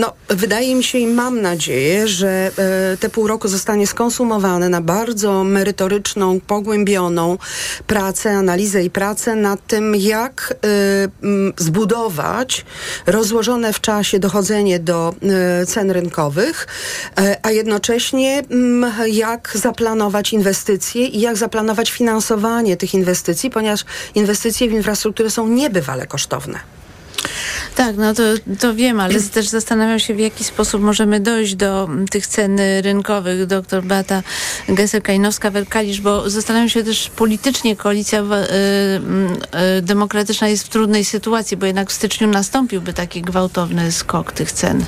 no, 0.00 0.12
wydaje 0.28 0.74
mi 0.74 0.84
się 0.84 0.98
i 0.98 1.06
mam 1.06 1.40
nadzieję, 1.40 2.08
że 2.08 2.50
te 3.00 3.08
pół 3.08 3.26
roku 3.26 3.48
zostanie 3.48 3.86
skonsumowane 3.86 4.68
na 4.68 4.80
bardzo 4.80 5.37
merytoryczną, 5.44 6.40
pogłębioną 6.40 7.38
pracę, 7.86 8.30
analizę 8.30 8.84
i 8.84 8.90
pracę 8.90 9.34
nad 9.34 9.66
tym, 9.66 9.94
jak 9.96 10.54
y, 11.24 11.62
zbudować 11.62 12.64
rozłożone 13.06 13.72
w 13.72 13.80
czasie 13.80 14.18
dochodzenie 14.18 14.78
do 14.78 15.14
y, 15.62 15.66
cen 15.66 15.90
rynkowych, 15.90 16.66
e, 17.18 17.36
a 17.42 17.50
jednocześnie 17.50 18.42
jak 19.06 19.50
zaplanować 19.54 20.32
inwestycje 20.32 21.06
i 21.06 21.20
jak 21.20 21.36
zaplanować 21.36 21.90
finansowanie 21.90 22.76
tych 22.76 22.94
inwestycji, 22.94 23.50
ponieważ 23.50 23.84
inwestycje 24.14 24.68
w 24.68 24.72
infrastrukturę 24.72 25.30
są 25.30 25.48
niebywale 25.48 26.06
kosztowne. 26.06 26.77
Tak, 27.74 27.96
no 27.96 28.14
to, 28.14 28.22
to 28.60 28.74
wiem, 28.74 29.00
ale 29.00 29.20
też 29.20 29.48
zastanawiam 29.48 29.98
się, 29.98 30.14
w 30.14 30.18
jaki 30.18 30.44
sposób 30.44 30.82
możemy 30.82 31.20
dojść 31.20 31.54
do 31.54 31.84
mm, 31.84 32.08
tych 32.08 32.26
cen 32.26 32.60
rynkowych. 32.82 33.46
Doktor 33.46 33.84
Beata 33.84 34.22
Gesser-Kajnowska-Werkalisz, 34.68 36.00
bo 36.00 36.30
zastanawiam 36.30 36.68
się 36.68 36.84
też 36.84 37.10
politycznie 37.16 37.76
koalicja 37.76 38.20
y, 38.20 38.24
y, 39.78 39.82
demokratyczna 39.82 40.48
jest 40.48 40.66
w 40.66 40.68
trudnej 40.68 41.04
sytuacji, 41.04 41.56
bo 41.56 41.66
jednak 41.66 41.90
w 41.90 41.92
styczniu 41.92 42.28
nastąpiłby 42.28 42.92
taki 42.92 43.22
gwałtowny 43.22 43.92
skok 43.92 44.32
tych 44.32 44.52
cen. 44.52 44.84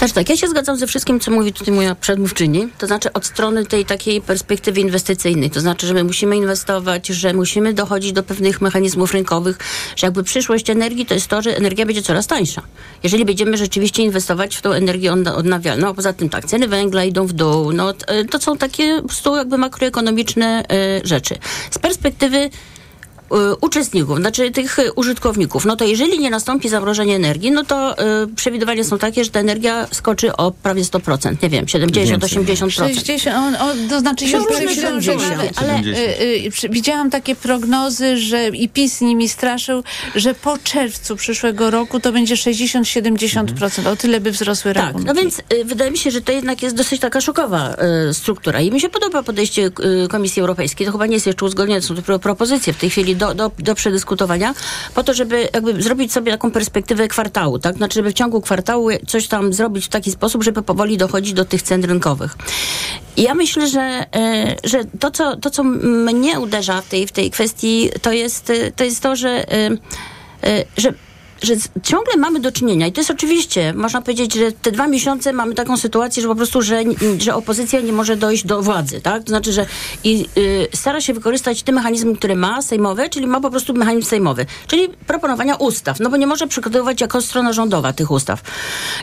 Też 0.00 0.12
tak, 0.12 0.28
ja 0.28 0.36
się 0.36 0.48
zgadzam 0.48 0.76
ze 0.76 0.86
wszystkim, 0.86 1.20
co 1.20 1.30
mówi 1.30 1.52
tutaj 1.52 1.74
moja 1.74 1.94
przedmówczyni, 1.94 2.68
to 2.78 2.86
znaczy 2.86 3.12
od 3.12 3.26
strony 3.26 3.66
tej 3.66 3.84
takiej 3.84 4.20
perspektywy 4.20 4.80
inwestycyjnej, 4.80 5.50
to 5.50 5.60
znaczy, 5.60 5.86
że 5.86 5.94
my 5.94 6.04
musimy 6.04 6.36
inwestować, 6.36 7.06
że 7.06 7.34
musimy 7.34 7.74
dochodzić 7.74 8.12
do 8.12 8.22
pewnych 8.22 8.60
mechanizmów 8.60 9.12
rynkowych, 9.12 9.58
że 9.96 10.06
jakby 10.06 10.22
przyszłość 10.22 10.70
energii 10.70 11.06
to 11.06 11.14
jest 11.14 11.26
to, 11.26 11.42
że 11.42 11.61
energia 11.62 11.86
będzie 11.86 12.02
coraz 12.02 12.26
tańsza. 12.26 12.62
Jeżeli 13.02 13.24
będziemy 13.24 13.56
rzeczywiście 13.56 14.02
inwestować 14.02 14.56
w 14.56 14.62
tą 14.62 14.70
energię 14.72 15.12
odna- 15.12 15.34
odnawialną, 15.34 15.88
a 15.88 15.94
poza 15.94 16.12
tym 16.12 16.28
tak, 16.28 16.44
ceny 16.44 16.68
węgla 16.68 17.04
idą 17.04 17.26
w 17.26 17.32
dół, 17.32 17.72
no 17.72 17.92
t- 17.92 18.24
to 18.24 18.38
są 18.40 18.56
takie 18.56 18.96
po 19.02 19.08
prostu 19.08 19.36
jakby 19.36 19.58
makroekonomiczne 19.58 20.64
e, 20.70 21.00
rzeczy. 21.06 21.34
Z 21.70 21.78
perspektywy 21.78 22.50
uczestników, 23.60 24.18
znaczy 24.18 24.50
tych 24.50 24.78
e, 24.78 24.92
użytkowników, 24.92 25.64
no 25.64 25.76
to 25.76 25.84
jeżeli 25.84 26.18
nie 26.18 26.30
nastąpi 26.30 26.68
zamrożenie 26.68 27.16
energii, 27.16 27.50
no 27.50 27.64
to 27.64 27.98
e, 27.98 28.26
przewidywania 28.36 28.84
są 28.84 28.98
takie, 28.98 29.24
że 29.24 29.30
ta 29.30 29.40
energia 29.40 29.86
skoczy 29.90 30.36
o 30.36 30.50
prawie 30.50 30.82
100%, 30.82 31.36
nie 31.42 31.48
wiem, 31.48 31.64
70-80%. 31.64 32.94
60, 32.94 33.36
on, 33.36 33.54
o, 33.54 33.72
to 33.88 34.00
znaczy 34.00 34.28
Się 34.28 34.36
już 34.36 34.46
różne 34.46 34.66
przecież- 34.66 35.00
przewidywania. 35.00 35.50
ale 35.56 35.78
y, 35.80 36.46
y, 36.46 36.50
przy- 36.50 36.68
widziałam 36.68 37.10
takie 37.10 37.34
prognozy, 37.34 38.16
że 38.16 38.48
i 38.48 38.68
PiS 38.68 39.00
nimi 39.00 39.28
straszył, 39.28 39.82
że 40.14 40.34
po 40.34 40.58
czerwcu 40.58 41.16
przyszłego 41.16 41.70
roku 41.70 42.00
to 42.00 42.12
będzie 42.12 42.36
60-70%. 42.36 43.86
O 43.88 43.96
tyle 43.96 44.20
by 44.20 44.30
wzrosły 44.30 44.74
Tak, 44.74 44.84
rachunki. 44.84 45.06
no 45.06 45.14
więc 45.14 45.38
y, 45.38 45.64
wydaje 45.64 45.90
mi 45.90 45.98
się, 45.98 46.10
że 46.10 46.20
to 46.20 46.32
jednak 46.32 46.62
jest 46.62 46.76
dosyć 46.76 47.00
taka 47.00 47.20
szokowa 47.20 47.74
y, 48.10 48.14
struktura 48.14 48.60
i 48.60 48.70
mi 48.70 48.80
się 48.80 48.88
podoba 48.88 49.22
podejście 49.22 49.70
y, 50.04 50.08
Komisji 50.08 50.40
Europejskiej. 50.40 50.86
To 50.86 50.92
chyba 50.92 51.06
nie 51.06 51.14
jest 51.14 51.26
jeszcze 51.26 51.44
uzgodnione, 51.44 51.80
to 51.80 51.86
są 51.86 51.94
dopiero 51.94 52.18
propozycje 52.18 52.72
w 52.72 52.76
tej 52.76 52.90
chwili 52.90 53.16
do, 53.22 53.34
do, 53.34 53.50
do 53.58 53.74
przedyskutowania, 53.74 54.54
po 54.94 55.04
to, 55.04 55.14
żeby 55.14 55.48
jakby 55.54 55.82
zrobić 55.82 56.12
sobie 56.12 56.32
taką 56.32 56.50
perspektywę 56.50 57.08
kwartału, 57.08 57.58
tak? 57.58 57.76
Znaczy, 57.76 57.94
żeby 57.94 58.10
w 58.10 58.14
ciągu 58.14 58.40
kwartału 58.40 58.88
coś 59.06 59.28
tam 59.28 59.52
zrobić 59.52 59.84
w 59.86 59.88
taki 59.88 60.10
sposób, 60.10 60.42
żeby 60.42 60.62
powoli 60.62 60.96
dochodzić 60.96 61.32
do 61.32 61.44
tych 61.44 61.62
cen 61.62 61.84
rynkowych. 61.84 62.36
I 63.16 63.22
ja 63.22 63.34
myślę, 63.34 63.68
że, 63.68 64.06
y, 64.64 64.68
że 64.68 64.84
to, 65.00 65.10
co, 65.10 65.36
to, 65.36 65.50
co 65.50 65.64
mnie 65.64 66.40
uderza 66.40 66.80
w 66.80 66.88
tej, 66.88 67.06
w 67.06 67.12
tej 67.12 67.30
kwestii, 67.30 67.90
to 68.02 68.12
jest, 68.12 68.50
y, 68.50 68.72
to, 68.76 68.84
jest 68.84 69.00
to 69.00 69.16
że, 69.16 69.54
y, 69.54 69.78
że 70.76 70.92
że 71.42 71.54
ciągle 71.82 72.16
mamy 72.16 72.40
do 72.40 72.52
czynienia 72.52 72.86
i 72.86 72.92
to 72.92 73.00
jest 73.00 73.10
oczywiście, 73.10 73.74
można 73.74 74.02
powiedzieć, 74.02 74.34
że 74.34 74.52
te 74.52 74.72
dwa 74.72 74.86
miesiące 74.86 75.32
mamy 75.32 75.54
taką 75.54 75.76
sytuację, 75.76 76.22
że 76.22 76.28
po 76.28 76.34
prostu, 76.34 76.62
że, 76.62 76.82
że 77.18 77.34
opozycja 77.34 77.80
nie 77.80 77.92
może 77.92 78.16
dojść 78.16 78.46
do 78.46 78.62
władzy, 78.62 79.00
tak? 79.00 79.22
To 79.22 79.28
znaczy, 79.28 79.52
że 79.52 79.66
i 80.04 80.26
y, 80.36 80.68
stara 80.74 81.00
się 81.00 81.14
wykorzystać 81.14 81.62
te 81.62 81.72
mechanizmy, 81.72 82.16
które 82.16 82.36
ma 82.36 82.62
sejmowe, 82.62 83.08
czyli 83.08 83.26
ma 83.26 83.40
po 83.40 83.50
prostu 83.50 83.74
mechanizm 83.74 84.08
sejmowy, 84.08 84.46
czyli 84.66 84.88
proponowania 85.06 85.56
ustaw, 85.56 86.00
no 86.00 86.10
bo 86.10 86.16
nie 86.16 86.26
może 86.26 86.46
przygotowywać 86.46 87.00
jako 87.00 87.20
strona 87.20 87.52
rządowa 87.52 87.92
tych 87.92 88.10
ustaw. 88.10 88.42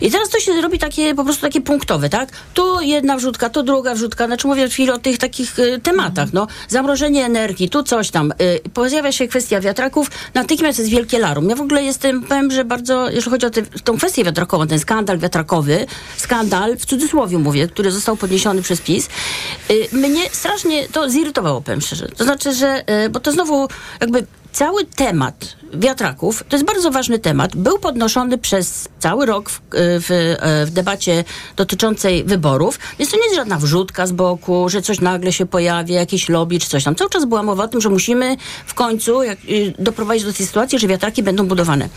I 0.02 0.12
teraz 0.12 0.30
to 0.30 0.39
się 0.39 0.62
robi 0.62 0.80
takie, 0.80 1.15
po 1.15 1.23
prostu 1.23 1.41
takie 1.41 1.62
punktowe, 1.62 2.10
tak? 2.10 2.30
Tu 2.54 2.82
jedna 2.82 3.17
wrzutka, 3.17 3.49
tu 3.49 3.63
druga 3.63 3.95
wrzutka, 3.95 4.28
znaczy 4.28 4.47
mówię 4.47 4.69
chwili 4.69 4.91
o 4.91 4.99
tych 4.99 5.17
takich 5.17 5.60
y, 5.60 5.80
tematach, 5.84 6.34
no. 6.34 6.47
Zamrożenie 6.67 7.25
energii, 7.25 7.69
tu 7.69 7.84
coś 7.84 8.12
tam. 8.12 8.32
Y, 8.32 8.69
pojawia 8.73 9.12
się 9.12 9.28
kwestia 9.28 9.60
wiatraków, 9.60 10.12
natychmiast 10.34 10.80
jest 10.80 10.91
wielkie 10.91 11.19
larum. 11.19 11.49
Ja 11.49 11.56
w 11.56 11.62
ogóle 11.62 11.84
jestem, 11.84 12.23
powiem, 12.30 12.52
że 12.52 12.65
bardzo, 12.65 13.10
jeżeli 13.10 13.32
chodzi 13.32 13.46
o 13.46 13.50
tę 13.50 13.62
tą 13.84 13.98
kwestię 13.98 14.24
wiatrakową, 14.24 14.68
ten 14.68 14.80
skandal 14.80 15.18
wiatrakowy, 15.18 15.86
skandal, 16.18 16.78
w 16.78 16.86
cudzysłowie 16.86 17.38
mówię, 17.38 17.68
który 17.68 17.92
został 17.92 18.18
podniesiony 18.18 18.62
przez 18.62 18.82
PiS, 18.82 19.10
y, 19.72 19.88
mnie 19.92 20.30
strasznie 20.32 20.88
to 20.88 21.10
zirytowało, 21.10 21.62
powiem 21.62 21.82
szczerze. 21.82 22.08
To 22.18 22.24
znaczy, 22.24 22.54
że, 22.54 22.84
y, 23.06 23.10
bo 23.10 23.20
to 23.20 23.32
znowu 23.32 23.68
jakby 24.02 24.26
cały 24.52 24.86
temat 24.86 25.56
wiatraków, 25.73 26.43
to 26.49 26.55
jest 26.55 26.65
bardzo 26.65 26.91
ważny 26.91 27.19
temat, 27.19 27.55
był 27.55 27.79
podnoszony 27.79 28.38
przez 28.38 28.89
cały 28.99 29.25
rok 29.25 29.49
w, 29.49 29.62
w, 29.71 30.36
w 30.67 30.71
debacie 30.71 31.23
dotyczącej 31.55 32.23
wyborów, 32.23 32.79
więc 32.99 33.12
to 33.12 33.17
nie 33.17 33.23
jest 33.23 33.36
żadna 33.36 33.58
wrzutka 33.58 34.08
z 34.08 34.12
boku, 34.12 34.69
że 34.69 34.82
coś 34.82 34.99
nagle 34.99 35.34
się 35.34 35.45
pojawi, 35.45 35.93
jakieś 35.93 36.29
lobby 36.29 36.60
czy 36.60 36.69
coś 36.69 36.84
tam. 36.84 36.95
Cały 36.95 37.10
czas 37.10 37.25
była 37.25 37.43
mowa 37.43 37.63
o 37.63 37.67
tym, 37.67 37.82
że 37.82 37.89
musimy 37.89 38.38
w 38.65 38.73
końcu 38.73 39.23
jak, 39.23 39.38
y, 39.49 39.73
doprowadzić 39.79 40.25
do 40.25 40.34
tej 40.34 40.45
sytuacji, 40.45 40.79
że 40.79 40.88
wiatraki 40.88 41.23
będą 41.23 41.47
budowane. 41.47 41.89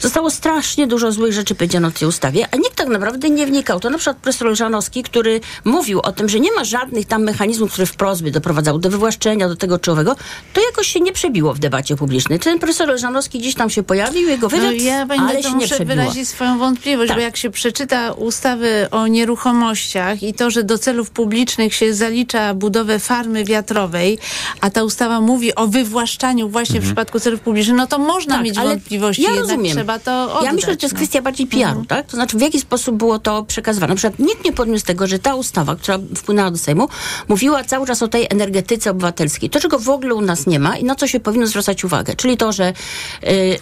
Zostało 0.00 0.30
strasznie 0.30 0.86
dużo 0.86 1.12
złych 1.12 1.32
rzeczy 1.32 1.54
powiedziano 1.54 1.90
w 1.90 1.98
tej 1.98 2.08
ustawie, 2.08 2.48
a 2.50 2.56
nikt 2.56 2.74
tak 2.74 2.88
naprawdę 2.88 3.30
nie 3.30 3.46
wnikał. 3.46 3.80
To 3.80 3.90
na 3.90 3.98
przykład 3.98 4.16
profesor 4.16 4.56
Żanowski, 4.56 5.02
który 5.02 5.40
mówił 5.64 6.00
o 6.00 6.12
tym, 6.12 6.28
że 6.28 6.40
nie 6.40 6.52
ma 6.52 6.64
żadnych 6.64 7.06
tam 7.06 7.22
mechanizmów, 7.22 7.72
które 7.72 7.86
wprost 7.86 8.22
by 8.22 8.30
doprowadzały 8.30 8.80
do 8.80 8.90
wywłaszczenia, 8.90 9.48
do 9.48 9.56
tego 9.56 9.78
czy 9.78 9.92
owego, 9.92 10.16
to 10.52 10.60
jakoś 10.60 10.86
się 10.86 11.00
nie 11.00 11.12
przebiło 11.12 11.54
w 11.54 11.58
debacie 11.58 11.96
publicznej. 11.96 12.38
Ten 12.38 12.58
profesor 12.58 12.98
Żanowski 13.04 13.38
gdzieś 13.38 13.54
tam 13.54 13.70
się 13.70 13.82
pojawił, 13.82 14.28
jego 14.28 14.48
wywiad, 14.48 14.64
No 14.64 14.82
ja 14.82 15.06
ale 15.18 15.42
się 15.42 15.54
nie 15.54 15.66
wyrazić 15.84 16.28
swoją 16.28 16.58
wątpliwość, 16.58 17.08
Tak. 17.08 17.16
bo 17.16 17.22
jak 17.22 17.36
się 17.36 17.50
przeczyta 17.50 18.12
ustawy 18.12 18.88
o 18.90 19.06
nieruchomościach 19.06 20.22
i 20.22 20.34
to, 20.34 20.50
że 20.50 20.62
do 20.62 20.78
celów 20.78 21.10
publicznych 21.10 21.74
się 21.74 21.94
zalicza 21.94 22.54
budowę 22.54 22.98
farmy 22.98 23.44
wiatrowej, 23.44 24.18
a 24.60 24.70
ta 24.70 24.84
ustawa 24.84 25.20
mówi 25.20 25.54
o 25.54 25.66
wywłaszczaniu 25.66 26.48
właśnie 26.48 26.80
w 26.80 26.84
przypadku 26.84 27.20
celów 27.20 27.40
publicznych, 27.40 27.76
no 27.76 27.86
to 27.86 27.98
można 27.98 28.34
Tak, 28.34 28.44
mieć 28.44 28.58
ale 28.58 28.70
wątpliwości, 28.70 29.22
ja 29.22 29.30
jednak 29.30 29.50
rozumiem. 29.50 29.72
trzeba 29.76 29.98
to 29.98 30.24
oddać. 30.32 30.44
Ja 30.44 30.52
myślę, 30.52 30.72
że 30.72 30.76
to 30.76 30.86
jest 30.86 30.94
no. 30.94 30.98
kwestia 30.98 31.22
bardziej 31.22 31.46
PR-u, 31.46 31.84
tak? 31.84 32.06
To 32.06 32.16
znaczy, 32.16 32.38
w 32.38 32.40
jaki 32.40 32.60
sposób 32.60 32.96
było 32.96 33.18
to 33.18 33.42
przekazywane. 33.42 33.90
Na 33.92 33.96
przykład 33.96 34.18
nikt 34.18 34.44
nie 34.44 34.52
podniósł 34.52 34.84
tego, 34.86 35.06
że 35.06 35.18
ta 35.18 35.34
ustawa, 35.34 35.76
która 35.76 35.98
wpłynęła 36.16 36.50
do 36.50 36.58
Sejmu, 36.58 36.88
mówiła 37.28 37.64
cały 37.64 37.86
czas 37.86 38.02
o 38.02 38.08
tej 38.08 38.26
energetyce 38.30 38.90
obywatelskiej. 38.90 39.50
To, 39.50 39.60
czego 39.60 39.78
w 39.78 39.88
ogóle 39.88 40.14
u 40.14 40.20
nas 40.20 40.46
nie 40.46 40.58
ma 40.58 40.76
i 40.76 40.84
na 40.84 40.94
co 40.94 41.06
się 41.06 41.20
powinno 41.20 41.46
zwracać 41.46 41.84
uwagę. 41.84 42.14
Czyli 42.14 42.36
to, 42.36 42.52
że, 42.52 42.72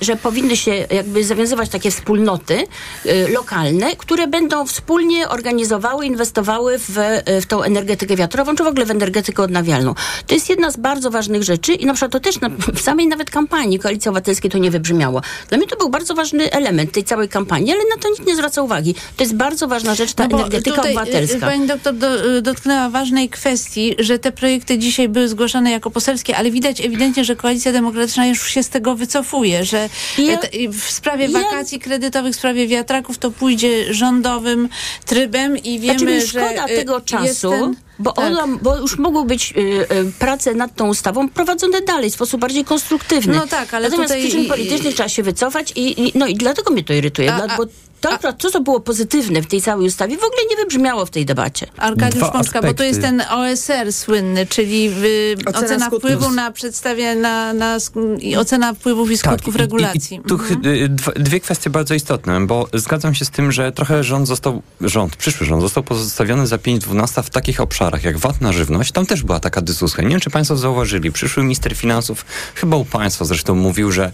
że 0.01 0.17
powinny 0.17 0.57
się 0.57 0.87
jakby 0.91 1.25
zawiązywać 1.25 1.69
takie 1.69 1.91
wspólnoty 1.91 2.67
y, 3.07 3.29
lokalne, 3.29 3.97
które 3.97 4.27
będą 4.27 4.67
wspólnie 4.67 5.29
organizowały, 5.29 6.07
inwestowały 6.07 6.79
w, 6.79 6.99
y, 6.99 7.41
w 7.41 7.47
tą 7.47 7.63
energetykę 7.63 8.17
wiatrową, 8.17 8.55
czy 8.57 8.65
w 8.65 8.67
ogóle 8.67 8.87
w 8.87 8.91
energetykę 8.91 9.43
odnawialną. 9.43 9.95
To 10.27 10.35
jest 10.35 10.51
jedna 10.51 10.71
z 10.71 10.77
bardzo 10.77 11.11
ważnych 11.11 11.43
rzeczy 11.43 11.73
i 11.73 11.87
na 11.87 11.95
przykład 11.95 12.13
to 12.13 12.21
też 12.21 12.41
na, 12.41 12.49
w 12.75 12.81
samej 12.81 13.07
nawet 13.07 13.31
kampanii 13.31 13.79
Koalicji 13.79 14.09
Obywatelskiej 14.09 14.51
to 14.51 14.59
nie 14.59 14.71
wybrzmiało. 14.71 15.21
Dla 15.49 15.59
mnie 15.59 15.67
to 15.67 15.77
był 15.77 15.89
bardzo 15.89 16.15
ważny 16.15 16.53
element 16.53 16.93
tej 16.93 17.05
całej 17.05 17.29
kampanii, 17.29 17.73
ale 17.73 17.81
na 17.97 18.03
to 18.03 18.09
nikt 18.09 18.27
nie 18.27 18.37
zwraca 18.37 18.63
uwagi. 18.63 18.95
To 19.17 19.25
jest 19.25 19.35
bardzo 19.35 19.69
ważna 19.69 19.95
rzecz, 19.95 20.13
ta 20.13 20.29
No 20.29 20.39
energetyka 20.39 20.77
tutaj, 20.77 20.95
y, 20.95 21.01
obywatelska. 21.01 21.47
Pani 21.47 21.67
doktor 21.67 21.95
do, 21.95 22.37
y, 22.37 22.43
dotknęła 22.43 22.91
ważnej 22.91 23.29
kwestii, 23.29 23.95
że 23.99 24.19
te 24.19 24.33
projekty 24.33 24.79
dzisiaj 24.79 25.09
były 25.09 25.29
zgłaszane 25.29 25.71
jako 25.71 25.91
poselskie, 25.91 26.37
ale 26.37 26.51
widać 26.51 26.81
ewidentnie, 26.81 27.25
że 27.25 27.37
Koalicja 27.37 27.73
Demokratyczna 27.73 28.27
już 28.27 28.51
się 28.51 28.63
z 28.63 28.69
tego 28.69 28.97
wycofuje, 29.23 29.65
że 29.65 29.89
Ja- 30.19 30.39
w 30.73 30.91
sprawie 30.91 31.25
ja- 31.27 31.31
wakacji 31.43 31.79
kredytowych, 31.81 32.35
w 32.35 32.39
sprawie 32.39 32.67
wiatraków 32.69 33.19
to 33.19 33.31
pójdzie 33.31 33.95
rządowym 33.95 34.69
trybem 35.07 35.57
i 35.59 35.81
wiemy, 35.81 35.99
Znaczy 35.99 36.15
mi 36.15 36.21
że 36.21 36.27
szkoda 36.27 36.67
y, 36.67 36.77
tego 36.77 37.01
czasu, 37.01 37.51
ten- 37.51 37.75
bo, 37.99 38.13
tak. 38.13 38.25
ona, 38.25 38.47
bo 38.63 38.77
już 38.77 38.99
mogły 38.99 39.25
być 39.25 39.55
y, 39.57 39.61
y, 39.97 40.13
prace 40.19 40.55
nad 40.55 40.75
tą 40.77 40.89
ustawą 40.89 41.29
prowadzone 41.29 41.81
dalej 41.81 42.11
w 42.11 42.15
sposób 42.15 42.41
bardziej 42.41 42.65
konstruktywny. 42.65 43.35
No 43.37 43.47
tak, 43.47 43.75
ale 43.75 43.89
Natomiast 43.89 44.13
tutaj 44.13 44.27
z 44.27 44.29
przyczyn 44.29 44.49
politycznych 44.49 44.95
trzeba 44.95 45.09
się 45.09 45.23
wycofać 45.23 45.73
i, 45.77 46.09
i, 46.09 46.13
no 46.15 46.27
i 46.27 46.35
dlatego 46.35 46.71
mnie 46.73 46.85
to 46.85 46.93
irytuje, 46.93 47.33
A- 47.33 47.43
a- 47.43 47.57
bo 47.57 47.65
to, 48.03 48.11
akurat 48.15 48.39
to, 48.39 48.51
co 48.51 48.61
było 48.61 48.81
pozytywne 48.81 49.43
w 49.43 49.47
tej 49.47 49.63
całej 49.63 49.87
ustawie, 49.87 50.17
w 50.17 50.25
ogóle 50.25 50.43
nie 50.51 50.57
wybrzmiało 50.57 51.07
w 51.07 51.11
tej 51.11 51.27
debacie. 51.27 51.67
Arkadiusz 51.77 52.23
Dwa 52.23 52.31
Pączka, 52.33 52.63
bo 52.63 52.75
to 52.75 52.85
jest 52.85 53.01
ten 53.01 53.23
OSR 53.31 53.93
słynny, 53.93 54.47
czyli 54.47 54.89
y, 55.05 55.37
Ocena 55.47 55.59
ocena, 55.67 55.91
wpływu 55.91 56.31
na 56.31 56.53
przedstawia 56.53 57.15
na, 57.15 57.53
na 57.53 57.79
sk- 57.79 58.19
i 58.21 58.37
ocena 58.37 58.75
wpływów 58.75 59.11
i 59.11 59.17
skutków 59.19 59.55
i- 59.55 59.59
regulacji. 59.59 60.17
I, 60.17 60.21
i 60.21 60.23
tu 60.23 60.39
ch- 60.39 60.51
y, 60.51 60.89
dwie 61.17 61.41
kwestie 61.41 61.71
bardzo 61.71 61.95
istotne, 61.95 62.47
bo 62.47 62.69
zgadzam 62.75 63.15
się 63.15 63.25
z 63.25 63.31
tym, 63.31 63.53
że 63.53 63.73
trochę 63.73 64.05
rząd 64.05 64.29
został, 64.29 64.63
rząd, 64.81 65.17
przyszły 65.17 65.47
rząd 65.47 65.63
został 65.63 65.83
pozostawiony 65.83 66.47
za 66.47 66.57
5-12 66.57 67.23
w 67.23 67.31
takich 67.31 67.61
obszarach 67.61 68.05
jak 68.05 68.19
VAT 68.19 68.41
na 68.41 68.53
żywność. 68.53 68.93
Tam 68.93 69.07
też 69.07 69.23
była 69.23 69.41
taka 69.41 69.61
dyskusja. 69.63 70.05
Nie 70.05 70.11
wiem, 70.11 70.21
czy 70.21 70.31
Państwo 70.31 70.57
zauważyli. 70.57 71.13
Przyszły 71.13 71.43
minister 71.43 71.77
finansów, 71.77 72.25
chyba 72.55 72.77
u 72.77 72.85
Państwa 72.85 73.25
zresztą 73.25 73.55
mówił, 73.55 73.93
że 73.93 74.13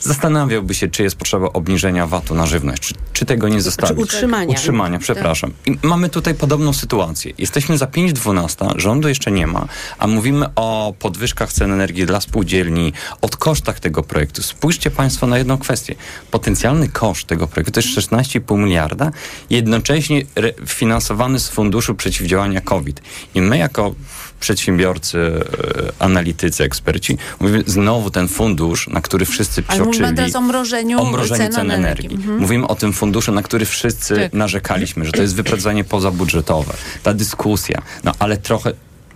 zastanawiałby 0.00 0.74
się, 0.74 0.88
czy 0.88 1.02
jest 1.02 1.16
potrzeba 1.16 1.46
obniżenia 1.46 2.06
VAT-u 2.06 2.34
na 2.34 2.46
żywność, 2.46 2.82
czy, 2.82 2.94
czy 3.12 3.26
tego 3.26 3.48
nie 3.48 3.62
zostawić. 3.62 4.04
utrzymania. 4.04 4.50
Utrzymania, 4.50 4.98
przepraszam. 4.98 5.52
I 5.66 5.78
mamy 5.82 6.08
tutaj 6.08 6.34
podobną 6.34 6.72
sytuację. 6.72 7.32
Jesteśmy 7.38 7.78
za 7.78 7.86
5.12, 7.86 8.78
rządu 8.78 9.08
jeszcze 9.08 9.30
nie 9.30 9.46
ma, 9.46 9.68
a 9.98 10.06
mówimy 10.06 10.46
o 10.54 10.94
podwyżkach 10.98 11.52
cen 11.52 11.72
energii 11.72 12.06
dla 12.06 12.20
spółdzielni, 12.20 12.92
od 13.20 13.36
kosztach 13.36 13.80
tego 13.80 14.02
projektu. 14.02 14.42
Spójrzcie 14.42 14.90
Państwo 14.90 15.26
na 15.26 15.38
jedną 15.38 15.58
kwestię. 15.58 15.94
Potencjalny 16.30 16.88
koszt 16.88 17.26
tego 17.26 17.46
projektu 17.46 17.72
to 17.72 17.80
jest 17.80 18.10
16,5 18.10 18.58
miliarda, 18.58 19.10
jednocześnie 19.50 20.22
finansowany 20.66 21.40
z 21.40 21.48
Funduszu 21.48 21.94
Przeciwdziałania 21.94 22.60
COVID. 22.60 23.02
I 23.34 23.40
my 23.40 23.58
jako 23.58 23.94
przedsiębiorcy, 24.40 25.18
e, 25.18 25.92
analitycy, 25.98 26.64
eksperci, 26.64 27.18
mówimy 27.40 27.62
znowu 27.66 28.10
ten 28.10 28.28
fundusz, 28.28 28.88
na 28.88 29.00
który 29.00 29.26
wszyscy 29.26 29.62
Ale 29.68 29.78
mówimy 29.78 29.92
psioczyli. 29.94 30.16
teraz 30.16 30.34
o 30.36 30.40
mrożeniu, 30.40 31.00
O 31.00 31.10
mrożeniu 31.10 31.42
cen, 31.44 31.52
cen 31.52 31.70
energii. 31.70 32.06
energii. 32.06 32.16
Mhm. 32.16 32.38
Mówimy 32.40 32.66
o 32.68 32.74
tym 32.74 32.92
funduszu, 32.92 33.32
na 33.32 33.42
który 33.42 33.66
wszyscy 33.66 34.16
Tak. 34.16 34.32
narzekaliśmy, 34.32 35.04
że 35.04 35.12
to 35.12 35.22
jest 35.22 35.34
wyprowadzenie 35.34 35.84
pozabudżetowe. 35.84 36.74
Ta 37.02 37.14
dyskusja. 37.14 37.82
No 38.04 38.12
ale 38.18 38.36
trochę 38.36 38.72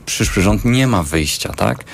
przyszły 0.07 0.43
rząd 0.43 0.65
nie 0.65 0.87
ma 0.87 1.03
wyjścia, 1.03 1.53
tak? 1.53 1.85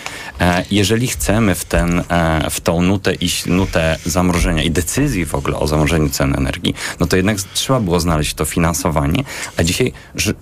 E, 0.40 0.64
jeżeli 0.71 1.09
chcemy 1.09 1.55
w, 1.55 1.64
ten, 1.64 2.03
e, 2.09 2.51
w 2.51 2.61
tą 2.61 2.83
nutę 2.83 3.14
iść, 3.14 3.47
nutę 3.47 3.99
zamrożenia 4.05 4.62
i 4.62 4.71
decyzji 4.71 5.27
w 5.27 5.35
ogóle 5.35 5.57
o 5.57 5.66
zamrożeniu 5.66 6.09
cen 6.09 6.35
energii, 6.37 6.75
no 7.01 7.07
to 7.07 7.16
jednak 7.16 7.37
trzeba 7.55 7.81
było 7.81 8.01
znaleźć 8.01 8.35
to 8.35 8.44
finansowanie, 8.44 9.25
a 9.57 9.62
dzisiaj 9.62 9.92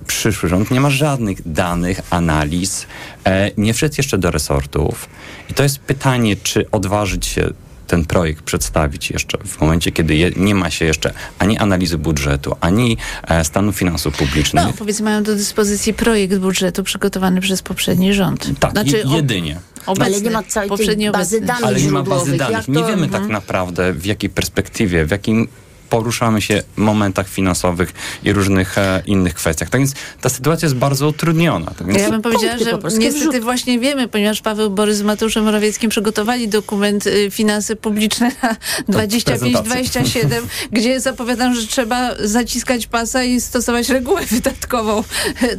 przyszły 0.07 0.49
rząd 0.49 0.71
nie 0.71 0.81
ma 0.81 0.91
żadnych 0.91 1.53
danych, 1.53 2.01
analiz, 2.11 2.87
e, 3.25 3.51
nie 3.57 3.75
wszedł 3.75 3.95
jeszcze 3.99 4.19
do 4.19 4.31
resortów 4.31 5.09
i 5.51 5.55
to 5.55 5.63
jest 5.63 5.79
pytanie, 5.79 6.37
czy 6.43 6.71
odważyć 6.71 7.27
się 7.27 7.51
ten 7.87 8.05
projekt 8.05 8.43
przedstawić 8.43 9.11
jeszcze 9.11 9.39
w 9.39 9.61
momencie, 9.61 9.93
kiedy 9.93 10.15
je, 10.15 10.31
nie 10.37 10.55
ma 10.55 10.71
się 10.71 10.85
jeszcze 10.85 11.13
ani 11.39 11.59
analizy 11.59 11.99
budżetu, 11.99 12.57
ani 12.61 12.97
e, 13.29 13.45
stanu 13.45 13.73
finansów 13.73 14.17
publicznych. 14.17 14.65
No, 14.65 14.73
powiedzmy, 14.79 15.05
mają 15.05 15.23
do 15.23 15.35
dyspozycji 15.35 15.95
projekt 15.95 16.39
budżetu 16.39 16.83
przygotowany 16.83 17.41
przez 17.41 17.63
poprzedni 17.63 18.15
rząd. 18.15 18.61
Tak, 18.61 18.71
Znaczy, 18.71 19.03
jedynie. 19.07 19.61
Obecny, 19.87 20.15
Ale 20.15 20.21
nie 20.21 20.31
ma 20.31 20.43
całej 20.43 20.71
tej 20.71 21.11
bazy 21.11 21.41
danych 21.41 21.65
Ale 21.65 21.81
nie 21.81 21.91
ma 21.91 22.03
bazy 22.03 22.37
danych. 22.37 22.69
Nie 22.69 22.85
wiemy 22.85 23.09
tak 23.09 23.27
naprawdę 23.27 23.93
w 23.93 24.07
jakiej 24.07 24.31
perspektywie, 24.31 25.05
w 25.05 25.11
jakim 25.11 25.49
poruszamy 25.89 26.43
się 26.43 26.63
momentach 26.77 27.29
finansowych 27.29 27.93
i 28.25 28.33
różnych 28.33 28.79
e, 28.79 29.03
innych 29.07 29.35
kwestiach. 29.35 29.71
Tak 29.71 29.81
więc 29.81 29.93
ta 30.21 30.29
sytuacja 30.29 30.67
jest 30.67 30.77
bardzo 30.77 31.09
utrudniona. 31.09 31.71
Tak 31.79 31.87
więc 31.87 32.01
Ja 32.01 32.11
bym 32.11 32.23
powiedziała, 32.23 32.59
że 32.59 32.99
niestety 32.99 33.41
właśnie 33.41 33.79
wiemy, 33.79 34.09
ponieważ 34.09 34.41
Paweł 34.41 34.71
Borys 34.71 34.97
z 34.97 35.03
Mateuszem 35.03 35.45
Morawieckim 35.45 35.91
przygotowali 35.91 36.49
dokument 36.49 37.07
y, 37.07 37.31
Finanse 37.31 37.77
Publiczne 37.77 38.33
na 38.43 38.57
25-27, 38.89 40.29
gdzie 40.73 41.01
zapowiadam, 41.01 41.55
że 41.55 41.67
trzeba 41.67 42.15
zaciskać 42.21 42.87
pasa 42.87 43.25
i 43.25 43.41
stosować 43.41 43.89
regułę 43.89 44.27
wydatkową, 44.27 45.05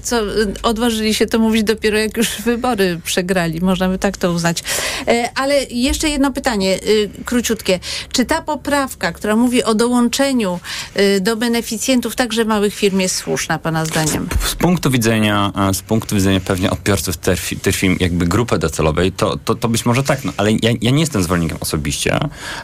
co 0.04 0.22
odważyli 0.64 1.14
się 1.14 1.26
to 1.26 1.40
mówić 1.40 1.64
dopiero 1.64 1.98
jak 1.98 2.18
już 2.18 2.42
wybory 2.42 3.00
przegrali. 3.04 3.62
Można 3.62 3.90
by 3.90 4.00
tak 4.00 4.18
to 4.18 4.32
uznać. 4.32 4.64
E, 5.08 5.30
Ale 5.36 5.64
jeszcze 5.64 6.10
jedno 6.10 6.32
pytanie, 6.34 6.80
y, 6.88 7.10
króciutkie. 7.26 7.80
Czy 8.12 8.26
ta 8.26 8.42
poprawka, 8.42 9.12
która 9.12 9.36
mówi 9.36 9.64
o 9.64 9.76
dołączeniu 9.76 10.17
y, 10.20 11.22
do 11.22 11.36
beneficjentów 11.36 12.16
także 12.16 12.46
małych 12.46 12.76
firm 12.76 13.00
jest 13.00 13.16
słuszna, 13.16 13.60
Pana 13.60 13.86
zdaniem? 13.86 14.28
z 14.46 14.56
punktu 14.56 14.92
widzenia, 14.92 15.52
z 15.74 15.82
punktu 15.82 16.16
widzenia 16.16 16.40
pewnie 16.40 16.72
odbiorców 16.72 17.18
tych, 17.18 17.62
tych 17.62 17.76
firm, 17.76 17.98
jakby 18.00 18.28
grupy 18.28 18.58
docelowej, 18.58 19.12
to, 19.12 19.38
to, 19.38 19.56
to 19.56 19.70
być 19.70 19.86
może 19.86 20.04
tak, 20.04 20.24
no, 20.24 20.34
ale 20.38 20.52
ja, 20.52 20.72
ja 20.82 20.92
nie 20.92 21.00
jestem 21.00 21.24
zwolennikiem 21.24 21.58
osobiście 21.60 22.20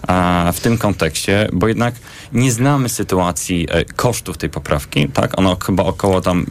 e, 0.07 0.53
w 0.53 0.59
tym 0.59 0.77
kontekście, 0.77 1.49
bo 1.53 1.67
jednak 1.67 1.95
nie 2.33 2.51
znamy 2.51 2.89
sytuacji 2.89 3.67
e, 3.71 3.85
kosztów 3.85 4.37
tej 4.37 4.49
poprawki, 4.49 5.07
tak? 5.09 5.39
Ono 5.39 5.57
chyba 5.65 5.83
około 5.83 6.21
tam 6.21 6.45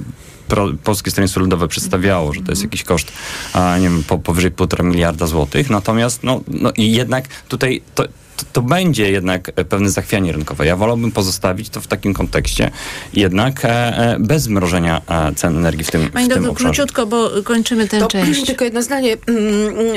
Polskie 0.84 1.10
Stronnictwo 1.10 1.40
Ludowe 1.40 1.68
przedstawiało, 1.68 2.32
że 2.32 2.40
to 2.42 2.52
jest 2.52 2.62
jakiś 2.62 2.82
koszt, 2.82 3.12
a, 3.52 3.78
nie 3.78 3.88
wiem, 3.88 4.04
po, 4.04 4.18
powyżej 4.18 4.50
półtora 4.50 4.84
miliarda 4.84 5.26
złotych, 5.26 5.70
natomiast 5.70 6.22
no, 6.22 6.40
no 6.48 6.72
i 6.76 6.92
jednak 6.92 7.24
tutaj 7.48 7.82
to, 7.94 8.04
to, 8.44 8.46
to 8.52 8.62
będzie 8.62 9.10
jednak 9.10 9.52
pewne 9.52 9.90
zachwianie 9.90 10.32
rynkowe. 10.32 10.66
Ja 10.66 10.76
wolałbym 10.76 11.12
pozostawić 11.12 11.68
to 11.68 11.80
w 11.80 11.86
takim 11.86 12.14
kontekście 12.14 12.70
jednak 13.14 13.64
e, 13.64 13.68
e, 13.68 14.16
bez 14.20 14.42
zmrożenia 14.42 15.02
e, 15.08 15.34
cen 15.34 15.56
energii 15.58 15.84
w 15.84 15.90
tym, 15.90 16.10
Pani 16.10 16.26
w 16.26 16.28
tym 16.28 16.36
doktor, 16.42 16.50
obszarze. 16.52 16.74
króciutko, 16.74 17.06
bo 17.06 17.30
kończymy 17.44 17.88
tę 17.88 17.98
To 18.00 18.08
część. 18.08 18.46
tylko 18.52 18.64
jedno 18.64 18.82
zdanie. 18.82 19.16
Mm, 19.26 19.42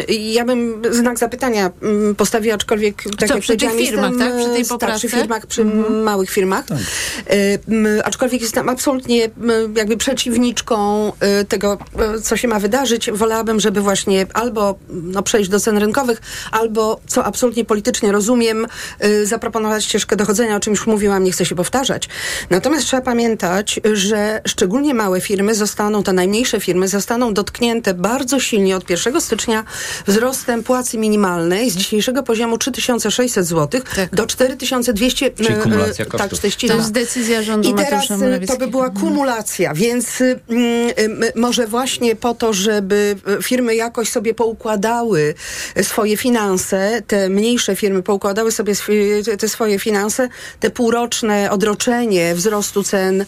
Ja 0.09 0.45
bym 0.45 0.81
znak 0.91 1.19
zapytania 1.19 1.71
mm, 1.81 2.15
postawiła, 2.15 2.55
aczkolwiek 2.55 3.03
tak 3.17 3.29
Co, 3.29 3.33
jak 3.35 3.43
przy 3.43 3.57
tych 3.57 3.71
firmach, 3.71 4.11
jestem, 4.11 4.19
tak? 4.19 4.37
Przy 4.37 4.45
tej 4.49 4.55
e, 4.61 4.65
Tak, 4.65 4.67
poprawce? 4.69 5.07
przy 5.07 5.17
firmach, 5.17 5.45
przy 5.47 5.61
Mhm. 5.61 6.03
małych 6.03 6.29
firmach. 6.29 6.65
M, 6.69 7.87
Aczkolwiek 8.03 8.41
jestem 8.41 8.69
absolutnie 8.69 9.29
jakby 9.75 9.97
przeciwniczką 9.97 11.11
tego, 11.47 11.77
co 12.23 12.37
się 12.37 12.47
ma 12.47 12.59
wydarzyć. 12.59 13.11
Wolałabym, 13.11 13.59
żeby 13.59 13.81
właśnie 13.81 14.25
albo 14.33 14.79
no, 14.89 15.23
przejść 15.23 15.49
do 15.49 15.59
cen 15.59 15.77
rynkowych, 15.77 16.21
albo, 16.51 16.99
co 17.07 17.25
absolutnie 17.25 17.65
politycznie 17.65 18.11
rozumiem, 18.11 18.34
e, 18.41 19.25
zaproponować 19.25 19.85
ścieżkę 19.85 20.15
dochodzenia, 20.15 20.55
o 20.55 20.59
czym 20.59 20.73
już 20.73 20.87
mówiłam, 20.87 21.23
nie 21.23 21.31
chcę 21.31 21.45
się 21.45 21.55
powtarzać. 21.55 22.09
Natomiast 22.49 22.85
trzeba 22.85 23.01
pamiętać, 23.01 23.79
że 23.93 24.41
szczególnie 24.47 24.93
małe 24.93 25.21
firmy 25.21 25.55
zostaną, 25.55 26.03
te 26.03 26.13
najmniejsze 26.13 26.59
firmy 26.59 26.87
zostaną 26.87 27.33
dotknięte 27.33 27.93
bardzo 27.93 28.39
silnie 28.39 28.77
od 28.77 28.89
1 28.89 29.21
stycznia 29.21 29.63
wzrostem 30.07 30.63
płacy 30.63 30.97
minimalnej 30.97 31.69
z 31.69 31.75
dzisiejszego 31.75 32.23
poziomu 32.23 32.57
3600 32.57 33.45
zł 33.45 33.81
do 34.11 34.25
4200 34.25 35.31
Czyli 35.31 35.49
e, 35.49 35.57
e, 35.57 35.61
kumulacja 35.61 36.05
Tak, 36.05 36.07
kosztów. 36.07 36.39
to 36.39 36.47
jest, 36.47 36.59
To 36.59 36.77
jest 36.77 36.91
decyzja 36.91 37.43
rządu 37.43 37.69
I 37.69 37.73
teraz 37.73 38.07
to 38.47 38.57
by 38.57 38.67
była 38.67 38.89
kumulacja, 38.89 39.73
więc 39.73 40.21
y, 40.21 40.39
y, 40.51 41.31
może 41.35 41.67
właśnie 41.67 42.15
po 42.15 42.33
to, 42.33 42.53
żeby 42.53 43.15
y, 43.39 43.43
firmy 43.43 43.75
jakoś 43.75 44.09
sobie 44.09 44.33
poukładały 44.33 45.33
swoje 45.81 46.17
finanse, 46.17 47.01
te 47.07 47.29
mniejsze 47.29 47.75
firmy 47.75 48.03
poukładały 48.03 48.24
sobie 48.49 48.73
swi- 48.73 49.37
te 49.37 49.49
swoje 49.49 49.79
finanse, 49.79 50.29
te 50.59 50.69
półroczne 50.69 51.51
odroczenie 51.51 52.35
wzrostu 52.35 52.83
cen 52.83 53.25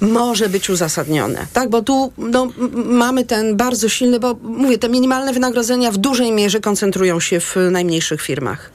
może 0.00 0.48
być 0.48 0.70
uzasadnione, 0.70 1.46
tak? 1.52 1.70
Bo 1.70 1.82
tu 1.82 2.12
no, 2.18 2.48
mamy 2.84 3.24
ten 3.24 3.56
bardzo 3.56 3.88
silny, 3.88 4.20
bo 4.20 4.34
mówię, 4.42 4.78
te 4.78 4.88
minimalne 4.88 5.32
wynagrodzenia 5.32 5.90
w 5.90 5.96
dużej 5.96 6.32
mierze 6.32 6.60
koncentrują 6.60 7.20
się 7.20 7.40
w 7.40 7.56
najmniejszych 7.70 8.22
firmach. 8.22 8.70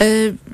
E, 0.00 0.04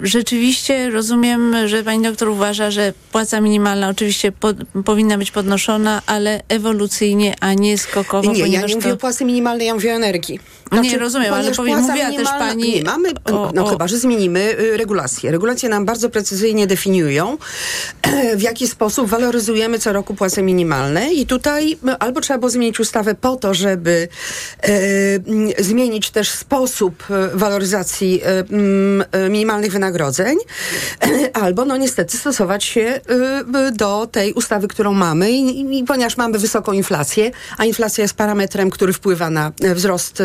Rzeczywiście 0.03 0.91
rozumiem, 0.91 1.69
że 1.69 1.83
pani 1.83 2.03
doktor 2.03 2.29
uważa, 2.29 2.71
że 2.71 2.93
płaca 3.13 3.41
minimalna 3.41 3.89
oczywiście 3.89 4.33
po, 4.33 4.49
powinna 4.85 5.19
być 5.19 5.31
podnoszona, 5.31 6.03
ale 6.07 6.43
ewolucyjnie, 6.49 7.35
a 7.41 7.55
nie 7.55 7.79
skokowo, 7.79 8.33
Nie, 8.33 8.39
ja 8.39 8.61
nie 8.67 8.75
mówię 8.75 8.89
to... 8.89 8.95
o 8.95 8.97
płacy 8.97 9.25
minimalnej, 9.25 9.67
ja 9.67 9.75
mówię 9.75 9.93
o 9.93 9.97
energii. 9.97 10.41
Nie, 10.83 10.99
rozumiem, 10.99 11.35
ale 11.35 11.43
ponieważ 11.43 11.57
powie- 11.57 11.73
płaca 11.73 11.93
mówiła 11.93 12.11
też 12.19 12.29
pani 12.39 12.75
Nie, 12.75 12.83
mamy, 12.83 13.09
o- 13.25 13.51
no 13.55 13.65
o- 13.65 13.69
chyba, 13.69 13.89
że 13.89 13.99
zmienimy 13.99 14.50
regulacje. 14.77 15.31
Regulacje 15.31 15.69
nam 15.69 15.85
bardzo 15.85 16.11
precyzyjnie 16.11 16.67
definiują, 16.67 17.39
w 18.37 18.43
jaki 18.43 18.69
sposób 18.69 19.09
waloryzujemy 19.09 19.79
co 19.79 19.93
roku 19.93 20.15
płace 20.15 20.43
minimalne. 20.43 21.13
I 21.13 21.27
tutaj 21.27 21.73
y, 21.73 21.99
albo 21.99 22.21
trzeba 22.21 22.39
było 22.39 22.51
zmienić 22.51 22.81
ustawę 22.81 23.15
po 23.15 23.37
to, 23.37 23.55
żeby 23.55 24.09
mm, 24.63 25.53
zmienić 25.59 26.11
też 26.11 26.31
sposób 26.31 27.05
waloryzacji 27.35 28.23
mm, 28.25 29.05
minimalnych 29.31 29.73
wynagrodzeń, 29.73 30.37
albo 31.43 31.65
no 31.65 31.77
niestety 31.77 32.17
stosować 32.17 32.65
się 32.65 33.01
y, 33.69 33.73
do 33.73 34.09
tej 34.13 34.33
ustawy, 34.33 34.69
którą 34.69 34.93
mamy. 34.93 35.31
I, 35.33 35.85
ponieważ 35.85 36.17
mamy 36.17 36.39
wysoką 36.39 36.73
inflację, 36.73 37.31
a 37.59 37.65
inflacja 37.65 38.03
jest 38.03 38.15
parametrem, 38.15 38.71
który 38.71 38.93
wpływa 38.93 39.31
na 39.31 39.53
e, 39.63 39.75
wzrost, 39.75 40.23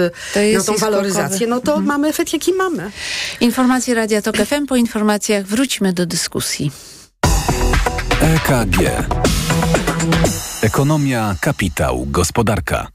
na 0.57 0.63
tą 0.63 0.77
waloryzację, 0.77 1.47
no 1.47 1.59
to 1.59 1.79
mamy 1.79 2.07
efekt, 2.07 2.33
jaki 2.33 2.53
mamy. 2.53 2.91
Informacje 3.39 3.95
Radia 3.95 4.14
Tok 4.21 4.37
FM. 4.37 4.65
Po 4.65 4.75
informacjach 4.75 5.45
wróćmy 5.45 5.93
do 5.93 6.05
dyskusji. 6.05 6.71
EKG. 8.21 8.77
Ekonomia, 10.61 11.35
kapitał, 11.41 12.05
gospodarka. 12.05 12.94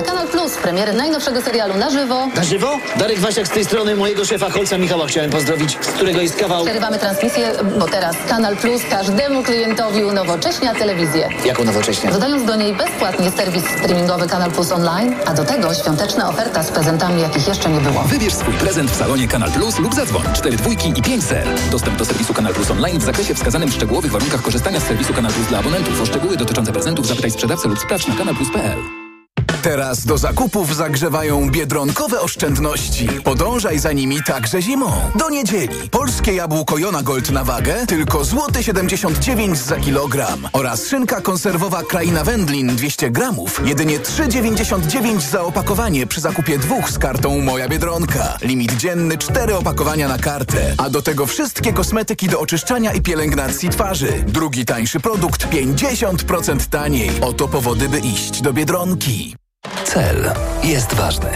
Dla 0.00 0.08
Kanal 0.08 0.28
Plus 0.28 0.56
premiery 0.56 0.92
najnowszego 0.92 1.42
serialu 1.42 1.74
na 1.76 1.90
żywo. 1.90 2.26
Na 2.34 2.44
żywo? 2.44 2.78
Darek 2.96 3.18
Wasiak 3.18 3.46
z 3.46 3.50
tej 3.50 3.64
strony 3.64 3.96
mojego 3.96 4.24
szefa 4.24 4.50
Holca 4.50 4.78
Michała 4.78 5.06
chciałem 5.06 5.30
pozdrowić, 5.30 5.78
z 5.80 5.86
którego 5.86 6.20
jest 6.20 6.36
kawał... 6.36 6.64
Przerywamy 6.64 6.98
transmisję, 6.98 7.52
bo 7.78 7.88
teraz 7.88 8.16
Kanal 8.28 8.56
Plus 8.56 8.82
każdemu 8.90 9.42
klientowi 9.42 10.04
unowocześnia 10.04 10.74
telewizję. 10.74 11.28
Jaką 11.44 11.64
nowocześnie? 11.64 12.10
Dodając 12.10 12.44
do 12.44 12.56
niej 12.56 12.74
bezpłatnie 12.74 13.30
serwis 13.30 13.64
streamingowy 13.78 14.28
Kanal 14.28 14.50
Plus 14.50 14.72
Online, 14.72 15.14
a 15.26 15.34
do 15.34 15.44
tego 15.44 15.74
świąteczna 15.74 16.28
oferta 16.28 16.62
z 16.62 16.70
prezentami, 16.70 17.22
jakich 17.22 17.48
jeszcze 17.48 17.68
nie 17.68 17.80
było. 17.80 18.02
Wybierz 18.02 18.34
swój 18.34 18.54
prezent 18.54 18.90
w 18.90 18.96
salonie 18.96 19.28
Kanal 19.28 19.50
Plus 19.50 19.78
lub 19.78 19.94
zadzwoń 19.94 20.24
4 20.34 20.56
dwójki 20.56 20.92
i 20.96 21.02
5 21.02 21.24
ser. 21.24 21.48
Dostęp 21.70 21.96
do 21.96 22.04
serwisu 22.04 22.34
Kanal 22.34 22.54
Plus 22.54 22.70
Online 22.70 22.98
w 22.98 23.02
zakresie 23.02 23.34
wskazanym 23.34 23.68
w 23.68 23.74
szczegółowych 23.74 24.12
warunkach 24.12 24.42
korzystania 24.42 24.80
z 24.80 24.82
serwisu 24.82 25.14
Kanal 25.14 25.32
Plus 25.32 25.46
dla 25.46 25.58
abonentów. 25.58 26.00
O 26.02 26.06
szczegóły 26.06 26.36
dotyczące 26.36 26.72
prezentów 26.72 27.06
zapytaj 27.06 27.30
sprzedawcę 27.30 27.68
lub 27.68 27.78
sprawdź 27.78 28.06
na 28.06 28.14
kanalplus.pl. 28.14 28.99
Teraz 29.62 30.06
do 30.06 30.18
zakupów 30.18 30.76
zagrzewają 30.76 31.50
biedronkowe 31.50 32.20
oszczędności. 32.20 33.08
Podążaj 33.24 33.78
za 33.78 33.92
nimi 33.92 34.22
także 34.22 34.62
zimą. 34.62 34.92
Do 35.16 35.30
niedzieli. 35.30 35.88
Polskie 35.90 36.32
jabłko 36.34 36.78
Jona 36.78 37.02
Gold 37.02 37.30
na 37.30 37.44
wagę 37.44 37.86
tylko 37.86 38.24
złoty 38.24 38.62
79 38.62 39.58
za 39.58 39.76
kilogram. 39.76 40.48
Oraz 40.52 40.86
szynka 40.86 41.20
konserwowa 41.20 41.82
Kraina 41.82 42.24
Wędlin 42.24 42.76
200 42.76 43.10
gramów. 43.10 43.60
Jedynie 43.64 44.00
3,99 44.00 45.20
za 45.20 45.42
opakowanie 45.42 46.06
przy 46.06 46.20
zakupie 46.20 46.58
dwóch 46.58 46.90
z 46.90 46.98
kartą 46.98 47.40
Moja 47.40 47.68
Biedronka. 47.68 48.38
Limit 48.42 48.76
dzienny 48.76 49.18
4 49.18 49.56
opakowania 49.56 50.08
na 50.08 50.18
kartę. 50.18 50.74
A 50.78 50.90
do 50.90 51.02
tego 51.02 51.26
wszystkie 51.26 51.72
kosmetyki 51.72 52.28
do 52.28 52.40
oczyszczania 52.40 52.92
i 52.92 53.00
pielęgnacji 53.00 53.68
twarzy. 53.68 54.24
Drugi 54.26 54.64
tańszy 54.64 55.00
produkt 55.00 55.46
50% 55.46 56.68
taniej. 56.70 57.10
Oto 57.20 57.48
powody, 57.48 57.88
by 57.88 57.98
iść 57.98 58.42
do 58.42 58.52
Biedronki. 58.52 59.40
Cel 59.90 60.32
jest 60.62 60.94
ważny, 60.94 61.30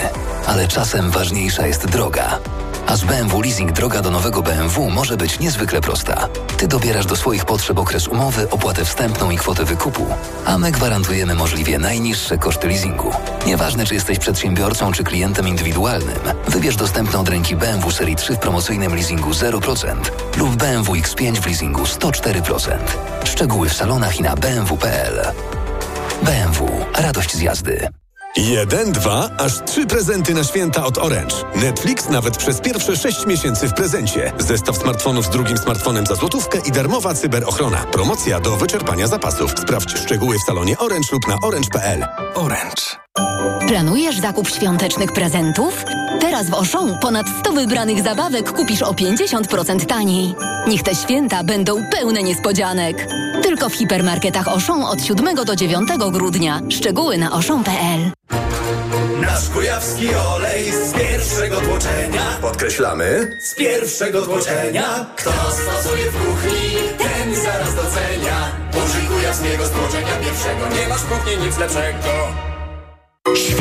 ale 0.47 0.69
czasem 0.69 1.11
ważniejsza 1.11 1.67
jest 1.67 1.87
droga. 1.87 2.39
A 2.87 2.97
z 2.97 3.05
BMW 3.05 3.41
Leasing 3.41 3.73
droga 3.73 4.03
do 4.03 4.11
nowego 4.11 4.43
BMW 4.43 4.91
może 4.91 5.17
być 5.17 5.39
niezwykle 5.39 5.81
prosta. 5.81 6.29
Ty 6.57 6.69
dobierasz 6.69 7.07
do 7.07 7.17
swoich 7.17 7.45
potrzeb 7.45 7.79
okres 7.79 8.09
umowy, 8.09 8.51
opłatę 8.51 8.85
wstępną 8.85 9.31
i 9.31 9.37
kwotę 9.37 9.65
wykupu, 9.65 10.07
a 10.45 10.59
my 10.59 10.73
gwarantujemy 10.73 11.35
możliwie 11.35 11.79
najniższe 11.79 12.39
koszty 12.39 12.69
leasingu. 12.69 13.13
Nieważne, 13.47 13.87
czy 13.87 13.95
jesteś 13.95 14.19
przedsiębiorcą, 14.19 14.93
czy 14.93 15.05
klientem 15.05 15.49
indywidualnym, 15.49 16.21
wybierz 16.49 16.77
dostępne 16.77 17.19
od 17.19 17.29
ręki 17.29 17.57
BMW 17.57 17.91
Serii 17.91 18.17
3 18.17 18.35
w 18.35 18.39
promocyjnym 18.39 18.95
leasingu 18.95 19.31
0% 19.31 19.97
lub 20.37 20.57
BMW 20.57 20.93
X5 20.93 21.41
w 21.41 21.47
leasingu 21.47 21.83
104%. 21.83 22.79
Szczegóły 23.25 23.69
w 23.69 23.75
salonach 23.75 24.21
i 24.21 24.23
na 24.23 24.37
bmw.pl. 24.37 25.33
BMW. 26.23 26.71
Radość 26.99 27.37
z 27.37 27.41
jazdy. 27.41 28.04
Jeden, 28.37 28.93
dwa, 28.93 29.30
aż 29.39 29.64
trzy 29.64 29.87
prezenty 29.87 30.35
na 30.35 30.45
święta 30.45 30.85
od 30.85 30.99
Orange. 30.99 31.37
Netflix 31.57 32.09
nawet 32.09 32.37
przez 32.37 32.61
pierwsze 32.61 32.97
sześć 32.97 33.26
miesięcy 33.26 33.68
w 33.68 33.74
prezencie. 33.74 34.32
Zestaw 34.39 34.76
smartfonów 34.76 35.26
z 35.26 35.30
drugim 35.30 35.59
smartfonem 35.59 36.07
za 36.07 36.14
złotówkę 36.14 36.59
i 36.66 36.72
darmowa 36.72 37.14
cyberochrona. 37.14 37.85
Promocja 37.93 38.41
do 38.41 38.57
wyczerpania 38.57 39.07
zapasów. 39.07 39.51
Sprawdź 39.51 39.99
szczegóły 39.99 40.39
w 40.39 40.43
salonie 40.43 40.78
Orange 40.78 41.09
lub 41.12 41.28
na 41.28 41.39
orange.pl. 41.43 42.07
Orange. 42.35 43.04
Planujesz 43.69 44.21
zakup 44.21 44.49
świątecznych 44.49 45.12
prezentów? 45.12 45.85
Teraz 46.21 46.51
w 46.51 46.55
Auchan 46.55 46.99
ponad 47.01 47.27
100 47.41 47.53
wybranych 47.53 48.03
zabawek 48.03 48.53
kupisz 48.53 48.83
o 48.83 48.93
50% 48.93 49.87
taniej. 49.87 50.35
Niech 50.69 50.83
te 50.83 50.95
święta 50.95 51.45
będą 51.45 51.85
pełne 51.91 52.23
niespodzianek. 52.23 53.09
Tylko 53.43 53.69
w 53.69 53.75
hipermarketach 53.75 54.49
Auchan 54.49 54.83
od 54.83 55.03
7 55.03 55.35
do 55.45 55.57
9 55.57 55.89
grudnia. 56.12 56.61
Szczegóły 56.71 57.19
na 57.19 57.31
auchan.pl 57.31 58.12
Nasz 59.21 59.49
kujawski 59.49 60.15
olej 60.15 60.73
z 60.73 60.93
pierwszego 60.93 61.57
tłoczenia. 61.61 62.23
Podkreślamy. 62.41 63.39
Z 63.41 63.55
pierwszego 63.55 64.23
tłoczenia. 64.23 65.07
Kto 65.17 65.31
stosuje 65.31 66.11
w 66.11 66.27
kuchni, 66.27 66.71
ten 66.99 67.35
zaraz 67.35 67.75
docenia. 67.75 68.53
Użyj 68.85 69.07
kujawskiego 69.07 69.67
stłoczenia 69.67 70.17
pierwszego. 70.25 70.81
Nie 70.81 70.89
masz 70.89 71.01
w 71.01 71.09
kuchni 71.09 71.47
nic 71.47 71.59
lepszego. 71.59 72.54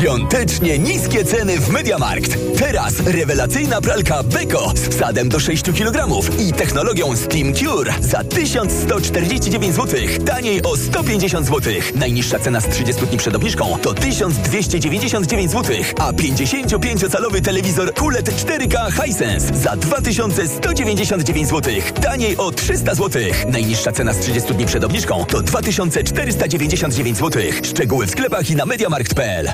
Świątecznie 0.04 0.78
niskie 0.78 1.24
ceny 1.24 1.60
w 1.60 1.68
Mediamarkt. 1.68 2.58
Teraz 2.58 3.00
rewelacyjna 3.00 3.80
pralka 3.80 4.22
Beko 4.22 4.72
z 4.74 4.88
wsadem 4.88 5.28
do 5.28 5.40
6 5.40 5.64
kg 5.64 6.08
i 6.38 6.52
technologią 6.52 7.16
Steam 7.16 7.54
Cure 7.54 7.94
za 8.00 8.24
1149 8.24 9.74
zł. 9.74 10.00
Taniej 10.26 10.62
o 10.62 10.76
150 10.76 11.46
zł. 11.46 11.74
Najniższa 11.94 12.38
cena 12.38 12.60
z 12.60 12.68
30 12.68 13.06
dni 13.06 13.18
przed 13.18 13.34
obniżką 13.34 13.78
to 13.82 13.94
1299 13.94 15.50
zł, 15.50 15.76
a 15.98 16.12
55-calowy 16.12 17.42
telewizor 17.42 17.94
QLED 17.94 18.30
4K 18.30 19.04
Hisense 19.04 19.56
za 19.56 19.76
2199 19.76 21.48
zł. 21.48 21.74
Taniej 22.02 22.36
o 22.36 22.52
300 22.52 22.94
zł. 22.94 23.22
Najniższa 23.48 23.92
cena 23.92 24.12
z 24.12 24.18
30 24.18 24.54
dni 24.54 24.66
przed 24.66 24.84
obniżką 24.84 25.24
to 25.24 25.42
2499 25.42 27.18
zł. 27.18 27.42
Szczegóły 27.62 28.06
w 28.06 28.10
sklepach 28.10 28.50
i 28.50 28.56
na 28.56 28.66
mediamarkt.pl. 28.66 29.53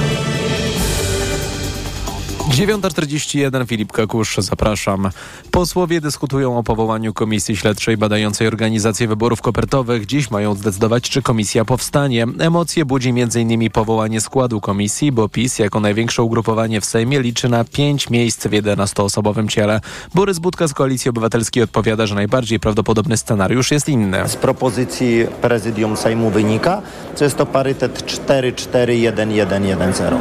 9.41 2.51 3.67
Filip 3.67 3.91
Kakusz, 3.91 4.37
zapraszam. 4.37 5.09
Posłowie 5.51 6.01
dyskutują 6.01 6.57
o 6.57 6.63
powołaniu 6.63 7.13
komisji 7.13 7.57
śledczej 7.57 7.97
badającej 7.97 8.47
organizację 8.47 9.07
wyborów 9.07 9.41
kopertowych. 9.41 10.05
Dziś 10.05 10.31
mają 10.31 10.55
zdecydować, 10.55 11.09
czy 11.09 11.21
komisja 11.21 11.65
powstanie. 11.65 12.27
Emocje 12.39 12.85
budzi 12.85 13.09
m.in. 13.09 13.69
powołanie 13.69 14.21
składu 14.21 14.61
komisji, 14.61 15.11
bo 15.11 15.29
PiS 15.29 15.59
jako 15.59 15.79
największe 15.79 16.23
ugrupowanie 16.23 16.81
w 16.81 16.85
Sejmie 16.85 17.19
liczy 17.19 17.49
na 17.49 17.63
5 17.63 18.09
miejsc 18.09 18.47
w 18.47 18.51
11-osobowym 18.51 19.47
ciele. 19.47 19.81
Borys 20.15 20.39
Budka 20.39 20.67
z 20.67 20.73
Koalicji 20.73 21.09
Obywatelskiej 21.09 21.63
odpowiada, 21.63 22.05
że 22.05 22.15
najbardziej 22.15 22.59
prawdopodobny 22.59 23.17
scenariusz 23.17 23.71
jest 23.71 23.89
inny. 23.89 24.29
Z 24.29 24.35
propozycji 24.35 25.25
prezydium 25.41 25.97
Sejmu 25.97 26.29
wynika, 26.29 26.81
że 27.19 27.25
jest 27.25 27.37
to 27.37 27.45
parytet 27.45 28.03
4-4-1-1-1-0. 28.27 30.17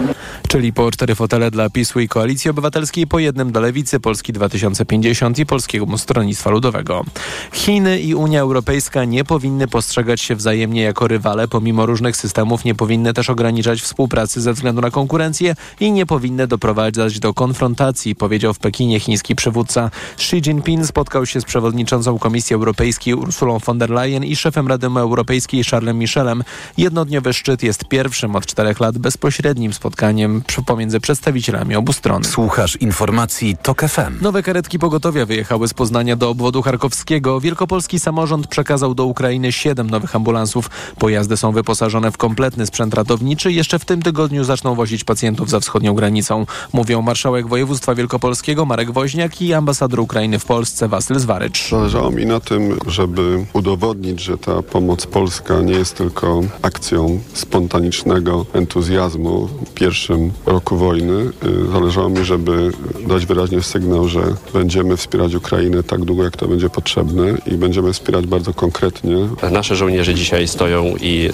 Czyli 0.49 0.73
po 0.73 0.91
cztery 0.91 1.15
fotele 1.15 1.51
dla 1.51 1.71
PiSu 1.71 2.01
i 2.01 2.09
Koalicji 2.09 2.20
Obywatelskiej, 2.51 3.07
po 3.07 3.19
jednym 3.19 3.53
dla 3.53 3.61
Lewicy, 3.61 4.01
Polski 4.01 4.33
2050 4.33 5.39
i 5.39 5.47
Polskiego 5.47 5.99
Stronnictwa 5.99 6.51
Ludowego. 6.51 7.05
Chiny 7.53 8.01
i 8.01 8.15
Unia 8.15 8.41
Europejska 8.41 9.05
nie 9.05 9.25
powinny 9.25 9.69
postrzegać 9.69 10.21
się 10.21 10.37
wzajemnie 10.37 10.83
jako 10.83 11.09
rywale, 11.09 11.49
pomimo 11.49 11.87
różnych 11.87 12.17
systemów 12.17 12.65
nie 12.65 12.75
powinny 12.75 13.13
też 13.13 13.31
ograniczać 13.31 13.83
współpracy 13.83 14.41
ze 14.41 14.53
względu 14.53 14.81
na 14.81 14.91
konkurencję 14.91 15.55
i 15.81 15.93
nie 15.93 16.07
powinny 16.07 16.47
doprowadzać 16.47 17.21
do 17.21 17.35
konfrontacji, 17.35 18.15
powiedział 18.15 18.55
w 18.55 18.59
Pekinie 18.59 19.01
chiński 19.01 19.35
przywódca. 19.35 19.91
Xi 20.15 20.37
Jinping 20.37 20.87
spotkał 20.87 21.27
się 21.27 21.41
z 21.41 21.45
przewodniczącą 21.45 22.19
Komisji 22.19 22.55
Europejskiej 22.55 23.15
Ursulą 23.15 23.59
von 23.59 23.79
der 23.79 23.91
Leyen 23.91 24.25
i 24.25 24.37
szefem 24.37 24.69
Rady 24.69 24.87
Europejskiej 24.87 25.65
Charlesem 25.65 25.99
Michelem. 25.99 26.45
Jednodniowy 26.79 27.33
szczyt 27.33 27.63
jest 27.63 27.85
pierwszym 27.85 28.37
od 28.37 28.47
czterech 28.47 28.81
lat 28.81 28.99
bezpośrednim 28.99 29.73
spotkaniem 29.73 30.43
pomiędzy 30.67 31.01
przedstawicielami 31.01 31.77
obu 31.77 31.93
stron. 31.93 32.10
Słuchasz 32.23 32.77
informacji 32.77 33.57
TOK 33.63 33.83
FM. 33.83 34.23
Nowe 34.23 34.43
karetki 34.43 34.79
pogotowia 34.79 35.27
wyjechały 35.27 35.69
z 35.69 35.75
Poznania 35.75 36.17
do 36.17 36.31
obwodu 36.31 36.63
charkowskiego. 36.63 37.41
Wielkopolski 37.41 37.99
samorząd 37.99 38.47
przekazał 38.47 38.95
do 38.95 39.05
Ukrainy 39.05 39.53
siedem 39.53 39.91
nowych 39.91 40.17
ambulansów. 40.17 40.71
Pojazdy 40.99 41.37
są 41.37 41.53
wyposażone 41.53 42.13
w 42.13 42.17
kompletny 42.17 42.67
sprzęt 42.67 42.95
ratowniczy. 42.95 43.53
Jeszcze 43.53 43.79
w 43.79 43.85
tym 43.85 44.03
tygodniu 44.03 44.45
zaczną 44.45 44.75
wozić 44.75 45.05
pacjentów 45.05 45.51
za 45.51 45.61
wschodnią 45.61 45.95
granicą. 45.95 46.47
Mówią 46.73 47.03
marszałek 47.03 47.49
województwa 47.49 47.95
wielkopolskiego 47.95 48.65
Marek 48.65 48.91
Woźniak 48.91 49.43
i 49.43 49.55
ambasador 49.55 50.01
Ukrainy 50.01 50.39
w 50.39 50.45
Polsce 50.45 50.89
Wasyl 50.89 51.19
Zwarycz. 51.19 51.71
Zależało 51.71 52.11
mi 52.11 52.27
na 52.27 52.41
tym, 52.41 52.79
żeby 52.87 53.47
udowodnić, 53.53 54.21
że 54.21 54.39
ta 54.39 54.63
pomoc 54.63 55.07
polska 55.07 55.61
nie 55.61 55.73
jest 55.73 55.97
tylko 55.97 56.41
akcją 56.63 57.21
spontanicznego 57.33 58.47
entuzjazmu 58.53 59.49
w 59.67 59.75
pierwszym 59.75 60.31
roku 60.47 60.77
wojny. 60.77 61.13
Y, 61.13 61.73
Zależało 61.91 62.09
mi, 62.09 62.25
żeby 62.25 62.71
dać 63.07 63.27
wyraźnie 63.27 63.63
sygnał, 63.63 64.09
że 64.09 64.23
będziemy 64.53 64.97
wspierać 64.97 65.35
Ukrainę 65.35 65.83
tak 65.83 66.05
długo, 66.05 66.25
jak 66.25 66.37
to 66.37 66.49
będzie 66.49 66.71
potrzebne 66.71 67.25
i 67.47 67.55
będziemy 67.55 67.93
wspierać 67.93 68.27
bardzo 68.27 68.55
konkretnie. 68.55 69.17
Nasze 69.51 69.77
żołnierze 69.77 70.15
dzisiaj 70.15 70.49
stoją 70.49 70.85
i 71.01 71.31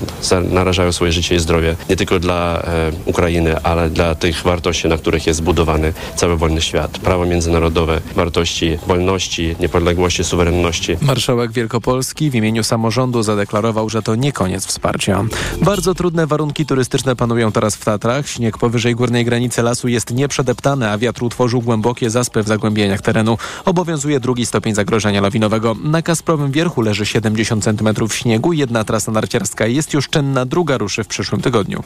narażają 0.50 0.92
swoje 0.92 1.12
życie 1.12 1.34
i 1.34 1.38
zdrowie 1.38 1.76
nie 1.90 1.96
tylko 1.96 2.18
dla 2.18 2.62
e, 2.62 2.92
Ukrainy, 3.04 3.62
ale 3.62 3.90
dla 3.90 4.14
tych 4.14 4.42
wartości, 4.42 4.88
na 4.88 4.98
których 4.98 5.26
jest 5.26 5.38
zbudowany 5.38 5.92
cały 6.16 6.36
wolny 6.36 6.60
świat. 6.60 6.98
Prawo 6.98 7.26
międzynarodowe, 7.26 8.00
wartości 8.14 8.78
wolności, 8.86 9.56
niepodległości, 9.60 10.24
suwerenności. 10.24 10.96
Marszałek 11.00 11.52
Wielkopolski 11.52 12.30
w 12.30 12.34
imieniu 12.34 12.64
samorządu 12.64 13.22
zadeklarował, 13.22 13.88
że 13.88 14.02
to 14.02 14.14
nie 14.14 14.32
koniec 14.32 14.66
wsparcia. 14.66 15.24
Bardzo 15.62 15.94
trudne 15.94 16.26
warunki 16.26 16.66
turystyczne 16.66 17.16
panują 17.16 17.52
teraz 17.52 17.76
w 17.76 17.84
Tatrach. 17.84 18.28
Śnieg 18.28 18.58
powyżej 18.58 18.94
górnej 18.94 19.24
granicy 19.24 19.62
lasu 19.62 19.88
jest 19.88 20.10
nieprzedeptany, 20.46 20.90
a 20.90 20.98
wiatr 20.98 21.22
utworzył 21.22 21.62
głębokie 21.62 22.10
zaspy 22.10 22.42
w 22.42 22.48
zagłębieniach 22.48 23.00
terenu. 23.00 23.38
Obowiązuje 23.64 24.20
drugi 24.20 24.46
stopień 24.46 24.74
zagrożenia 24.74 25.20
lawinowego. 25.20 25.76
Na 25.84 26.02
Kasprowym 26.02 26.52
Wierchu 26.52 26.82
leży 26.82 27.06
70 27.06 27.64
cm 27.64 28.08
śniegu. 28.10 28.52
Jedna 28.52 28.84
trasa 28.84 29.12
narciarska 29.12 29.66
jest 29.66 29.94
już 29.94 30.08
czynna, 30.08 30.44
druga 30.44 30.78
ruszy 30.78 31.04
w 31.04 31.06
przyszłym 31.06 31.40
tygodniu. 31.40 31.82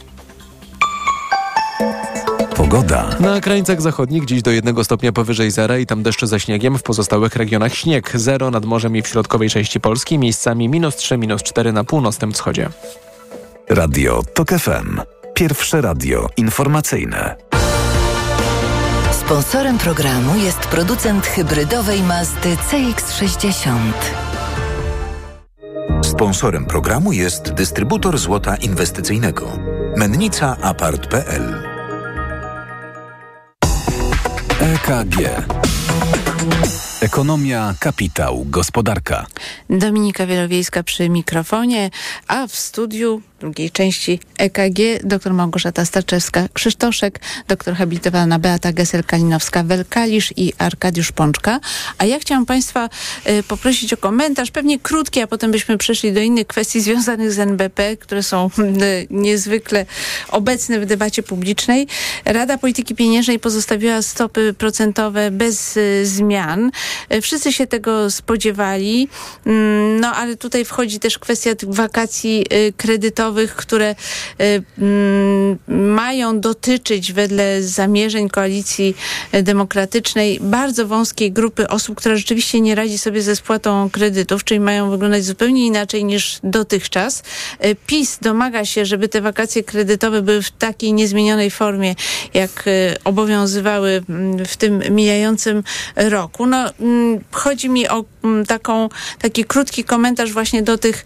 Pogoda. 2.56 3.08
Na 3.20 3.40
krańcach 3.40 3.82
zachodnich 3.82 4.24
dziś 4.24 4.42
do 4.42 4.50
jednego 4.50 4.84
stopnia 4.84 5.12
powyżej 5.12 5.50
zera 5.50 5.78
i 5.78 5.86
tam 5.86 6.02
deszcze 6.02 6.26
ze 6.26 6.40
śniegiem. 6.40 6.78
W 6.78 6.82
pozostałych 6.82 7.36
regionach 7.36 7.74
śnieg. 7.74 8.12
Zero 8.14 8.50
nad 8.50 8.64
morzem 8.64 8.96
i 8.96 9.02
w 9.02 9.08
środkowej 9.08 9.50
części 9.50 9.80
Polski. 9.80 10.18
Miejscami 10.18 10.68
minus 10.68 10.96
3, 10.96 11.18
minus 11.18 11.42
4 11.42 11.72
na 11.72 11.84
północnym 11.84 12.32
wschodzie. 12.32 12.68
Radio 13.68 14.22
TOK 14.34 14.48
FM. 14.48 15.00
Pierwsze 15.34 15.80
radio 15.80 16.28
informacyjne. 16.36 17.49
Sponsorem 19.30 19.78
programu 19.78 20.36
jest 20.36 20.58
producent 20.58 21.26
hybrydowej 21.26 22.02
Mazdy 22.02 22.56
CX-60. 22.56 23.92
Sponsorem 26.04 26.66
programu 26.66 27.12
jest 27.12 27.52
dystrybutor 27.52 28.18
złota 28.18 28.56
inwestycyjnego. 28.56 29.58
Mennica 29.96 30.56
Apart.pl 30.62 31.62
EKG. 34.60 35.16
Ekonomia, 37.00 37.74
kapitał, 37.80 38.44
gospodarka. 38.46 39.26
Dominika 39.70 40.26
Wielowiejska 40.26 40.82
przy 40.82 41.08
mikrofonie, 41.08 41.90
a 42.28 42.46
w 42.46 42.56
studiu 42.56 43.22
drugiej 43.40 43.70
części 43.70 44.20
EKG 44.38 44.78
dr 45.04 45.32
Małgorzata 45.32 45.82
Starczewska-Krzysztoszek, 45.82 47.10
doktor 47.48 47.74
habilitowana 47.74 48.38
Beata 48.38 48.72
Gesel-Kalinowska-Welkalisz 48.72 50.32
i 50.36 50.52
Arkadiusz 50.58 51.12
Pączka. 51.12 51.60
A 51.98 52.04
ja 52.04 52.18
chciałam 52.18 52.46
Państwa 52.46 52.88
y, 53.28 53.42
poprosić 53.42 53.92
o 53.92 53.96
komentarz, 53.96 54.50
pewnie 54.50 54.78
krótki, 54.78 55.20
a 55.20 55.26
potem 55.26 55.50
byśmy 55.50 55.78
przeszli 55.78 56.12
do 56.12 56.20
innych 56.20 56.46
kwestii 56.46 56.80
związanych 56.80 57.32
z 57.32 57.38
NBP, 57.38 57.96
które 57.96 58.22
są 58.22 58.46
y, 58.58 59.06
niezwykle 59.10 59.86
obecne 60.28 60.80
w 60.80 60.86
debacie 60.86 61.22
publicznej. 61.22 61.86
Rada 62.24 62.58
Polityki 62.58 62.94
Pieniężnej 62.94 63.38
pozostawiła 63.38 64.02
stopy 64.02 64.54
procentowe 64.58 65.30
bez 65.30 65.76
y, 65.76 66.06
zmian. 66.06 66.70
Wszyscy 67.22 67.52
się 67.52 67.66
tego 67.66 68.10
spodziewali, 68.10 69.08
mm, 69.46 70.00
no 70.00 70.12
ale 70.12 70.36
tutaj 70.36 70.64
wchodzi 70.64 70.98
też 70.98 71.18
kwestia 71.18 71.54
tych 71.54 71.74
wakacji 71.74 72.46
kredytowych, 72.76 73.29
które 73.56 73.94
y, 74.40 74.62
mm, 74.78 75.58
mają 75.68 76.40
dotyczyć 76.40 77.12
wedle 77.12 77.62
zamierzeń 77.62 78.28
koalicji 78.28 78.96
demokratycznej 79.42 80.38
bardzo 80.40 80.86
wąskiej 80.86 81.32
grupy 81.32 81.68
osób, 81.68 81.96
która 81.96 82.16
rzeczywiście 82.16 82.60
nie 82.60 82.74
radzi 82.74 82.98
sobie 82.98 83.22
ze 83.22 83.36
spłatą 83.36 83.90
kredytów, 83.90 84.44
czyli 84.44 84.60
mają 84.60 84.90
wyglądać 84.90 85.24
zupełnie 85.24 85.66
inaczej 85.66 86.04
niż 86.04 86.38
dotychczas. 86.44 87.22
Y, 87.64 87.76
PiS 87.86 88.18
domaga 88.22 88.64
się, 88.64 88.86
żeby 88.86 89.08
te 89.08 89.20
wakacje 89.20 89.64
kredytowe 89.64 90.22
były 90.22 90.42
w 90.42 90.50
takiej 90.50 90.92
niezmienionej 90.92 91.50
formie, 91.50 91.94
jak 92.34 92.66
y, 92.66 92.96
obowiązywały 93.04 94.02
mm, 94.08 94.44
w 94.44 94.56
tym 94.56 94.82
mijającym 94.90 95.62
roku. 95.96 96.46
No, 96.46 96.70
mm, 96.80 97.20
chodzi 97.30 97.68
mi 97.68 97.88
o 97.88 98.04
taką, 98.46 98.88
taki 99.18 99.44
krótki 99.44 99.84
komentarz 99.84 100.32
właśnie 100.32 100.62
do 100.62 100.78
tych 100.78 101.04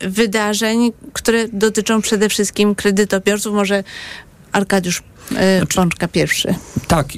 wydarzeń, 0.00 0.92
które 1.12 1.43
dotyczą 1.52 2.02
przede 2.02 2.28
wszystkim 2.28 2.74
kredytobiorców. 2.74 3.54
Może 3.54 3.84
Arkadiusz 4.52 5.02
znaczy, 5.28 5.74
Pączka 5.76 6.08
pierwszy. 6.08 6.54
Tak, 6.86 7.08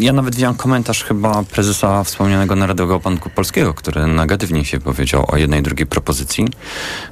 ja 0.00 0.12
nawet 0.12 0.34
widziałem 0.34 0.56
komentarz 0.56 1.04
chyba 1.04 1.42
prezesa 1.42 2.04
wspomnianego 2.04 2.56
Narodowego 2.56 3.00
Banku 3.00 3.30
Polskiego, 3.30 3.74
który 3.74 4.06
negatywnie 4.06 4.64
się 4.64 4.80
powiedział 4.80 5.24
o 5.28 5.36
jednej 5.36 5.60
i 5.60 5.62
drugiej 5.62 5.86
propozycji. 5.86 6.46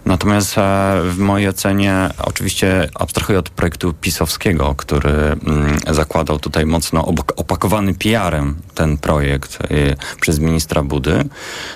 Natomiast 0.06 0.58
e, 0.58 1.00
w 1.04 1.18
mojej 1.18 1.48
ocenie, 1.48 2.10
oczywiście 2.18 2.88
abstrahuję 2.94 3.38
od 3.38 3.50
projektu 3.50 3.92
pisowskiego, 3.92 4.74
który 4.74 5.10
mm, 5.10 5.78
zakładał 5.90 6.38
tutaj 6.38 6.66
mocno 6.66 7.04
opakowany 7.36 7.94
PR-em 7.94 8.56
ten 8.74 8.98
projekt 8.98 9.58
y, 9.70 9.96
przez 10.20 10.38
ministra 10.38 10.82
Budy. 10.82 11.24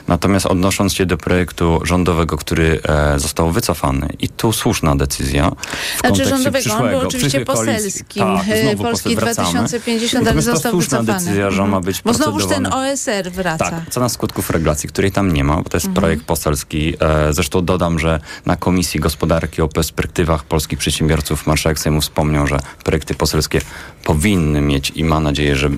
Natomiast 0.08 0.46
odnosząc 0.46 0.94
się 0.94 1.06
do 1.06 1.16
projektu 1.16 1.80
rządowego, 1.84 2.36
który 2.36 2.80
e, 2.88 3.18
został 3.18 3.52
wycofany 3.52 4.08
i 4.18 4.28
tu 4.28 4.52
słuszna 4.52 4.96
decyzja 4.96 5.50
w 5.96 6.00
znaczy 6.00 6.24
rządowego, 6.24 6.74
on 6.74 6.90
był 6.90 6.98
oczywiście 6.98 7.44
poselskim. 7.44 8.41
Polski 8.78 9.16
2050, 9.16 10.28
ale 10.28 10.42
został 10.42 10.78
wycofany. 10.78 11.12
decyzja, 11.12 11.50
że 11.50 11.66
ma 11.66 11.80
być 11.80 12.02
Bo 12.02 12.14
znowuż 12.14 12.46
ten 12.46 12.66
OSR 12.66 13.30
wraca. 13.30 13.70
Tak, 13.70 13.90
cena 13.90 14.08
skutków 14.08 14.50
regulacji, 14.50 14.88
której 14.88 15.12
tam 15.12 15.32
nie 15.32 15.44
ma, 15.44 15.56
bo 15.56 15.68
to 15.68 15.76
jest 15.76 15.86
mhm. 15.86 16.02
projekt 16.02 16.24
poselski. 16.24 16.94
E, 17.00 17.32
zresztą 17.32 17.64
dodam, 17.64 17.98
że 17.98 18.20
na 18.46 18.56
Komisji 18.56 19.00
Gospodarki 19.00 19.62
o 19.62 19.68
perspektywach 19.68 20.44
polskich 20.44 20.78
przedsiębiorców 20.78 21.46
marszałek 21.46 21.78
Sejmu 21.78 22.00
wspomniał, 22.00 22.46
że 22.46 22.58
projekty 22.84 23.14
poselskie 23.14 23.60
powinny 24.04 24.60
mieć 24.60 24.92
i 24.94 25.04
ma 25.04 25.20
nadzieję, 25.20 25.56
że 25.56 25.70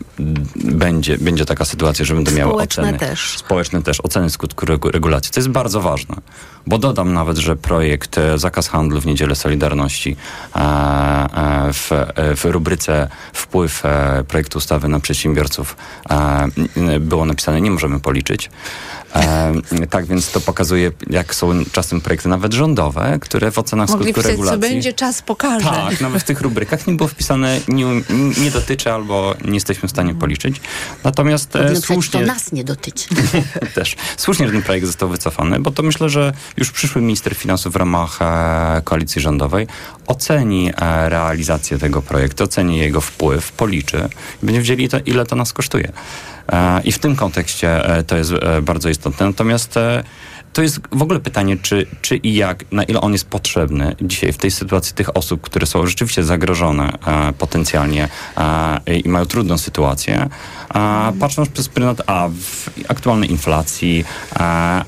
będzie, 0.54 1.18
będzie 1.18 1.44
taka 1.44 1.64
sytuacja, 1.64 2.04
że 2.04 2.14
będą 2.14 2.32
miały 2.32 2.52
Społeczne 2.52 2.82
oceny. 2.82 2.98
Też. 2.98 3.38
Społeczne 3.38 3.82
też. 3.82 4.00
Oceny 4.00 4.30
skutków 4.30 4.68
regulacji. 4.84 5.32
To 5.32 5.40
jest 5.40 5.48
bardzo 5.48 5.80
ważne. 5.80 6.16
Bo 6.66 6.78
dodam 6.78 7.12
nawet, 7.12 7.38
że 7.38 7.56
projekt 7.56 8.18
e, 8.18 8.38
zakaz 8.38 8.68
handlu 8.68 9.00
w 9.00 9.06
Niedzielę 9.06 9.34
Solidarności 9.34 10.16
e, 10.56 11.70
w, 11.72 11.90
w 12.16 12.44
rubryce 12.54 13.08
wpływ 13.32 13.82
projektu 14.28 14.58
ustawy 14.58 14.88
na 14.88 15.00
przedsiębiorców 15.00 15.76
było 17.00 17.24
napisane 17.24 17.60
nie 17.60 17.70
możemy 17.70 18.00
policzyć. 18.00 18.50
E, 19.14 19.52
tak 19.90 20.06
więc 20.06 20.30
to 20.30 20.40
pokazuje, 20.40 20.92
jak 21.10 21.34
są 21.34 21.64
czasem 21.72 22.00
projekty 22.00 22.28
nawet 22.28 22.54
rządowe, 22.54 23.18
które 23.20 23.50
w 23.50 23.58
ocenach 23.58 23.88
Mogli 23.88 24.12
skutku 24.12 24.28
regulacji... 24.28 24.60
co 24.60 24.68
będzie, 24.68 24.92
czas 24.92 25.22
pokaże. 25.22 25.70
Tak, 25.70 26.00
nawet 26.00 26.22
w 26.22 26.24
tych 26.24 26.40
rubrykach 26.40 26.86
nie 26.86 26.94
było 26.94 27.08
wpisane 27.08 27.60
nie, 27.68 27.86
nie 28.42 28.50
dotyczy 28.50 28.92
albo 28.92 29.34
nie 29.44 29.54
jesteśmy 29.54 29.88
w 29.88 29.90
stanie 29.90 30.14
policzyć. 30.14 30.60
Natomiast 31.04 31.56
e, 31.56 31.76
słusznie... 31.76 32.20
To 32.20 32.26
nas 32.26 32.52
nie 32.52 32.64
dotyczy. 32.64 33.08
też. 33.74 33.96
Słusznie, 34.16 34.46
że 34.46 34.52
ten 34.52 34.62
projekt 34.62 34.86
został 34.86 35.08
wycofany, 35.08 35.60
bo 35.60 35.70
to 35.70 35.82
myślę, 35.82 36.08
że 36.08 36.32
już 36.56 36.70
przyszły 36.70 37.02
minister 37.02 37.34
finansów 37.34 37.72
w 37.72 37.76
ramach 37.76 38.22
e, 38.22 38.82
koalicji 38.84 39.20
rządowej 39.20 39.66
oceni 40.06 40.70
e, 40.76 41.08
realizację 41.08 41.78
tego 41.78 42.02
projektu, 42.02 42.43
oceni 42.44 42.78
jego 42.78 43.00
wpływ, 43.00 43.52
policzy 43.52 44.08
i 44.42 44.46
będzie 44.46 44.60
wiedzieli, 44.60 44.88
to, 44.88 44.98
ile 45.06 45.26
to 45.26 45.36
nas 45.36 45.52
kosztuje. 45.52 45.92
E, 46.52 46.80
I 46.84 46.92
w 46.92 46.98
tym 46.98 47.16
kontekście 47.16 47.88
e, 47.88 48.02
to 48.02 48.16
jest 48.16 48.32
e, 48.32 48.62
bardzo 48.62 48.88
istotne. 48.88 49.26
Natomiast 49.26 49.78
to 50.54 50.62
jest 50.62 50.80
w 50.92 51.02
ogóle 51.02 51.20
pytanie, 51.20 51.56
czy, 51.62 51.86
czy 52.02 52.16
i 52.16 52.34
jak, 52.34 52.72
na 52.72 52.82
ile 52.82 53.00
on 53.00 53.12
jest 53.12 53.24
potrzebny 53.24 53.96
dzisiaj 54.00 54.32
w 54.32 54.38
tej 54.38 54.50
sytuacji 54.50 54.94
tych 54.94 55.16
osób, 55.16 55.40
które 55.40 55.66
są 55.66 55.86
rzeczywiście 55.86 56.24
zagrożone 56.24 56.92
e, 57.06 57.32
potencjalnie 57.32 58.08
e, 58.36 58.98
i 58.98 59.08
mają 59.08 59.26
trudną 59.26 59.58
sytuację, 59.58 60.28
e, 60.74 61.12
patrząc 61.20 61.48
przez 61.48 61.68
pryzmat 61.68 62.02
A 62.06 62.28
w 62.28 62.70
aktualnej 62.88 63.30
inflacji, 63.30 64.04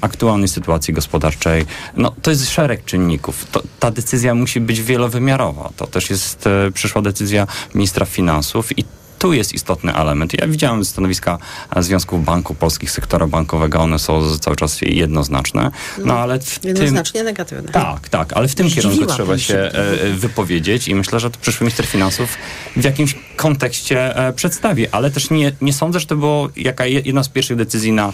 aktualnej 0.01 0.49
sytuacji 0.49 0.95
gospodarczej, 0.95 1.67
no 1.97 2.15
to 2.23 2.31
jest 2.31 2.51
szereg 2.51 2.85
czynników. 2.85 3.47
To, 3.53 3.63
ta 3.81 3.91
decyzja 3.91 4.35
musi 4.35 4.61
być 4.61 4.83
wielowymiarowa. 4.83 5.71
To 5.77 5.87
też 5.87 6.11
jest 6.11 6.49
przyszła 6.75 7.03
decyzja 7.03 7.47
ministra 7.75 8.07
finansów 8.07 8.79
i 8.79 8.85
tu 9.19 9.33
jest 9.33 9.55
istotny 9.55 9.95
element. 9.95 10.41
Ja 10.41 10.47
widziałem 10.47 10.85
stanowiska 10.85 11.39
Związków 11.77 12.25
Banków 12.25 12.57
Polskich, 12.57 12.91
sektora 12.91 13.27
bankowego, 13.27 13.81
one 13.81 13.99
są 13.99 14.39
cały 14.39 14.57
czas 14.57 14.79
jednoznaczne. 14.83 15.71
No, 15.99 16.05
no 16.05 16.19
ale 16.19 16.41
w 16.41 16.65
jednoznacznie 16.65 17.21
tym, 17.21 17.27
negatywne. 17.27 17.73
Tak, 17.73 18.09
tak, 18.09 18.33
ale 18.33 18.49
w 18.49 18.55
tym 18.55 18.69
Zdziwiła 18.69 18.91
kierunku 18.91 19.15
trzeba 19.15 19.39
się 19.39 19.55
e, 19.59 19.73
e, 20.03 20.11
wypowiedzieć 20.11 20.89
i 20.89 20.95
myślę, 20.95 21.21
że 21.21 21.31
to 21.31 21.39
przyszły 21.41 21.65
minister 21.65 21.87
finansów 21.87 22.37
w 22.77 22.85
jakimś 22.85 23.15
kontekście 23.37 24.17
e, 24.17 24.33
przedstawi, 24.33 24.89
ale 24.89 25.11
też 25.11 25.31
nie, 25.31 25.53
nie 25.61 25.73
sądzę, 25.73 26.01
że 26.01 26.07
to 26.07 26.17
było 26.17 26.49
jaka 26.57 26.87
jedna 26.87 27.23
z 27.23 27.29
pierwszych 27.29 27.57
decyzji 27.57 27.93
na 27.93 28.13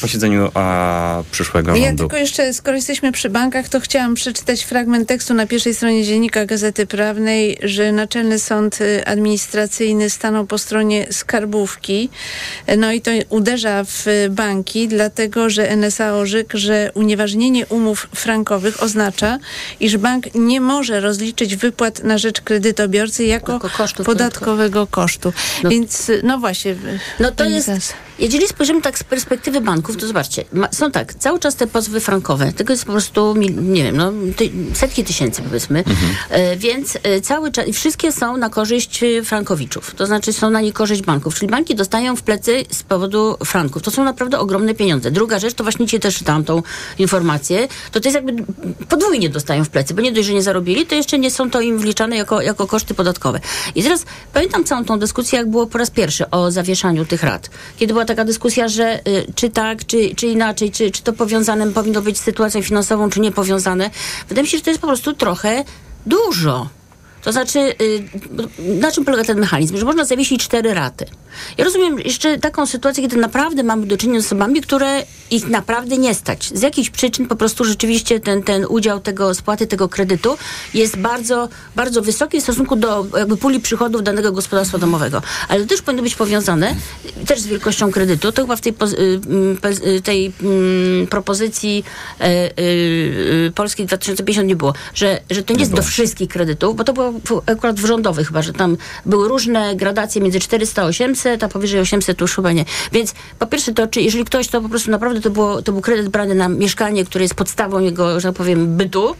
posiedzeniu 0.00 0.50
przyszłego 1.30 1.70
ja 1.70 1.76
rządu. 1.76 1.92
Ja 1.92 1.98
tylko 1.98 2.16
jeszcze, 2.16 2.54
skoro 2.54 2.76
jesteśmy 2.76 3.12
przy 3.12 3.30
bankach, 3.30 3.68
to 3.68 3.80
chciałam 3.80 4.14
przeczytać 4.14 4.62
fragment 4.62 5.08
tekstu 5.08 5.34
na 5.34 5.46
pierwszej 5.46 5.74
stronie 5.74 6.04
dziennika 6.04 6.46
Gazety 6.46 6.86
Prawnej, 6.86 7.58
że 7.62 7.92
Naczelny 7.92 8.38
Sąd 8.38 8.78
Administracyjny 9.06 10.10
Stanu 10.10 10.24
staną 10.24 10.46
po 10.46 10.58
stronie 10.58 11.06
skarbówki. 11.10 12.10
No 12.78 12.92
i 12.92 13.00
to 13.00 13.10
uderza 13.28 13.84
w 13.84 14.06
banki, 14.30 14.88
dlatego 14.88 15.50
że 15.50 15.70
NSA 15.70 16.12
orzekł, 16.12 16.58
że 16.58 16.90
unieważnienie 16.94 17.66
umów 17.66 18.08
frankowych 18.14 18.82
oznacza, 18.82 19.38
iż 19.80 19.96
bank 19.96 20.34
nie 20.34 20.60
może 20.60 21.00
rozliczyć 21.00 21.56
wypłat 21.56 22.04
na 22.04 22.18
rzecz 22.18 22.40
kredytobiorcy 22.40 23.24
jako, 23.24 23.52
jako 23.52 23.68
podatkowego 24.54 24.86
kosztu. 24.86 25.32
No. 25.62 25.70
Więc 25.70 26.10
no 26.22 26.38
właśnie. 26.38 26.76
No 27.20 27.30
to 27.30 27.44
jest, 27.44 27.94
jeżeli 28.18 28.48
spojrzymy 28.48 28.82
tak 28.82 28.98
z 28.98 29.04
perspektywy 29.04 29.60
banków, 29.60 29.96
to 29.96 30.06
zobaczcie, 30.06 30.44
ma, 30.52 30.68
są 30.72 30.90
tak, 30.90 31.14
cały 31.14 31.38
czas 31.38 31.56
te 31.56 31.66
pozwy 31.66 32.00
frankowe, 32.00 32.52
tego 32.52 32.72
jest 32.72 32.84
po 32.84 32.92
prostu, 32.92 33.34
nie 33.62 33.82
wiem, 33.82 33.96
no, 33.96 34.12
ty, 34.36 34.50
setki 34.74 35.04
tysięcy 35.04 35.42
powiedzmy, 35.42 35.78
mhm. 35.78 36.14
e, 36.30 36.56
więc 36.56 36.98
e, 37.02 37.20
cały 37.20 37.50
czas, 37.52 37.64
wszystkie 37.72 38.12
są 38.12 38.36
na 38.36 38.50
korzyść 38.50 39.02
e, 39.02 39.22
frankowiczów, 39.22 39.94
to 39.94 40.06
znaczy 40.06 40.32
są 40.32 40.50
na 40.50 40.60
niekorzyść 40.60 41.02
banków, 41.02 41.34
czyli 41.34 41.50
banki 41.50 41.74
dostają 41.74 42.16
w 42.16 42.22
plecy 42.22 42.64
z 42.70 42.82
powodu 42.82 43.36
franków. 43.44 43.82
To 43.82 43.90
są 43.90 44.04
naprawdę 44.04 44.38
ogromne 44.38 44.74
pieniądze. 44.74 45.10
Druga 45.10 45.38
rzecz, 45.38 45.54
to 45.54 45.64
właśnie 45.64 45.86
dzisiaj 45.86 46.00
też 46.00 46.18
czytałam 46.18 46.44
tą 46.44 46.62
informację, 46.98 47.68
to 47.92 48.00
to 48.00 48.08
jest 48.08 48.14
jakby 48.14 48.44
podwójnie 48.88 49.28
dostają 49.28 49.64
w 49.64 49.68
plecy, 49.68 49.94
bo 49.94 50.02
nie 50.02 50.12
dość, 50.12 50.26
że 50.26 50.34
nie 50.34 50.42
zarobili, 50.42 50.86
to 50.86 50.94
jeszcze 50.94 51.18
nie 51.18 51.30
są 51.30 51.50
to 51.50 51.60
im 51.60 51.78
wliczane 51.78 52.16
jako, 52.16 52.40
jako 52.40 52.66
koszty 52.66 52.94
podatkowe. 52.94 53.40
I 53.74 53.82
teraz 53.82 54.04
pamiętam 54.32 54.64
całą 54.64 54.84
tą 54.84 54.98
dyskusję, 54.98 55.38
jak 55.38 55.50
było 55.50 55.66
po 55.66 55.78
raz 55.78 55.90
pierwszy 55.90 56.30
o 56.30 56.50
zawieszaniu 56.50 57.04
tych 57.04 57.22
rat. 57.22 57.50
Kiedy 57.76 57.92
była 57.92 58.03
taka 58.04 58.24
dyskusja, 58.24 58.68
że 58.68 59.00
y, 59.08 59.32
czy 59.34 59.50
tak, 59.50 59.86
czy, 59.86 60.14
czy 60.14 60.26
inaczej, 60.26 60.70
czy, 60.70 60.90
czy 60.90 61.02
to 61.02 61.12
powiązane 61.12 61.66
powinno 61.66 62.02
być 62.02 62.18
z 62.18 62.22
sytuacją 62.22 62.62
finansową, 62.62 63.10
czy 63.10 63.20
nie 63.20 63.32
powiązane. 63.32 63.90
Wydaje 64.28 64.42
mi 64.42 64.48
się, 64.48 64.58
że 64.58 64.64
to 64.64 64.70
jest 64.70 64.80
po 64.80 64.86
prostu 64.86 65.12
trochę 65.12 65.64
dużo. 66.06 66.68
To 67.24 67.32
znaczy, 67.32 67.58
y, 67.58 68.04
na 68.58 68.92
czym 68.92 69.04
polega 69.04 69.24
ten 69.24 69.40
mechanizm? 69.40 69.76
Że 69.76 69.84
można 69.84 70.04
zawiesić 70.04 70.44
cztery 70.44 70.74
raty. 70.74 71.06
Ja 71.58 71.64
rozumiem 71.64 71.98
jeszcze 71.98 72.38
taką 72.38 72.66
sytuację, 72.66 73.02
kiedy 73.02 73.16
naprawdę 73.16 73.62
mamy 73.62 73.86
do 73.86 73.96
czynienia 73.96 74.20
z 74.20 74.26
osobami, 74.26 74.60
które 74.60 75.02
ich 75.30 75.48
naprawdę 75.48 75.98
nie 75.98 76.14
stać. 76.14 76.50
Z 76.54 76.62
jakichś 76.62 76.90
przyczyn 76.90 77.28
po 77.28 77.36
prostu 77.36 77.64
rzeczywiście 77.64 78.20
ten, 78.20 78.42
ten 78.42 78.66
udział 78.68 79.00
tego 79.00 79.34
spłaty 79.34 79.66
tego 79.66 79.88
kredytu 79.88 80.36
jest 80.74 80.96
bardzo, 80.96 81.48
bardzo 81.76 82.02
wysoki 82.02 82.40
w 82.40 82.42
stosunku 82.42 82.76
do 82.76 83.06
jakby 83.18 83.36
puli 83.36 83.60
przychodów 83.60 84.02
danego 84.02 84.32
gospodarstwa 84.32 84.78
domowego. 84.78 85.22
Ale 85.48 85.60
to 85.60 85.66
też 85.66 85.82
powinno 85.82 86.02
być 86.02 86.14
powiązane 86.14 86.74
też 87.26 87.40
z 87.40 87.46
wielkością 87.46 87.90
kredytu. 87.90 88.32
To 88.32 88.42
chyba 88.42 88.56
w 88.56 88.60
tej, 88.60 88.72
y, 88.72 89.86
y, 89.86 90.02
tej 90.02 90.32
mm, 90.42 91.06
propozycji 91.06 91.84
e, 92.20 92.50
Polski 93.54 93.86
2050 93.86 94.48
nie 94.48 94.56
było, 94.56 94.74
że, 94.94 95.20
że 95.30 95.42
to 95.42 95.52
nie, 95.52 95.56
nie 95.56 95.62
jest 95.62 95.72
było. 95.72 95.82
do 95.82 95.88
wszystkich 95.88 96.28
kredytów, 96.28 96.76
bo 96.76 96.84
to 96.84 96.92
było 96.92 97.13
akurat 97.46 97.80
w 97.80 97.86
rządowych 97.86 98.26
chyba, 98.26 98.42
że 98.42 98.52
tam 98.52 98.76
były 99.06 99.28
różne 99.28 99.76
gradacje 99.76 100.22
między 100.22 100.40
400 100.40 100.82
a 100.82 100.84
800, 100.84 101.44
a 101.44 101.48
powyżej 101.48 101.80
800 101.80 102.18
to 102.18 102.24
już 102.24 102.34
chyba 102.34 102.52
nie. 102.52 102.64
Więc 102.92 103.14
po 103.38 103.46
pierwsze 103.46 103.72
to, 103.72 103.86
czy 103.86 104.00
jeżeli 104.00 104.24
ktoś 104.24 104.48
to 104.48 104.60
po 104.60 104.68
prostu 104.68 104.90
naprawdę 104.90 105.20
to, 105.20 105.30
było, 105.30 105.62
to 105.62 105.72
był 105.72 105.80
kredyt 105.80 106.08
brany 106.08 106.34
na 106.34 106.48
mieszkanie, 106.48 107.04
które 107.04 107.24
jest 107.24 107.34
podstawą 107.34 107.80
jego, 107.80 108.20
że 108.20 108.28
tak 108.28 108.36
powiem, 108.36 108.76
bytu 108.76 109.10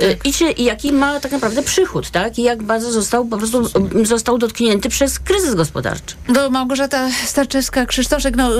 y, 0.00 0.14
tak. 0.14 0.26
i, 0.26 0.32
czy, 0.32 0.50
i 0.50 0.64
jaki 0.64 0.92
ma 0.92 1.20
tak 1.20 1.32
naprawdę 1.32 1.62
przychód, 1.62 2.10
tak? 2.10 2.38
I 2.38 2.42
jak 2.42 2.62
bardzo 2.62 2.92
został 2.92 3.24
po 3.24 3.38
prostu 3.38 3.68
został 4.04 4.38
dotknięty 4.38 4.88
przez 4.88 5.18
kryzys 5.18 5.54
gospodarczy. 5.54 6.14
Do 6.28 6.50
Małgorzata 6.50 7.08
Starczewska-Krzysztoszek, 7.26 8.36
no 8.36 8.50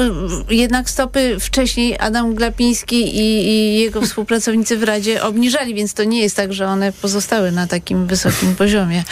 jednak 0.51 0.91
stopy 0.91 1.37
wcześniej 1.41 1.99
Adam 1.99 2.35
Glapiński 2.35 3.17
i, 3.17 3.49
i 3.49 3.81
jego 3.81 4.01
współpracownicy 4.01 4.77
w 4.77 4.83
Radzie 4.83 5.23
obniżali, 5.23 5.75
więc 5.75 5.95
to 5.95 6.05
nie 6.05 6.21
jest 6.21 6.37
tak, 6.37 6.53
że 6.53 6.67
one 6.67 6.93
pozostały 6.93 7.53
na 7.53 7.67
takim 7.67 8.07
wysokim 8.07 8.57
poziomie 8.57 8.78
poziomie. 8.79 9.05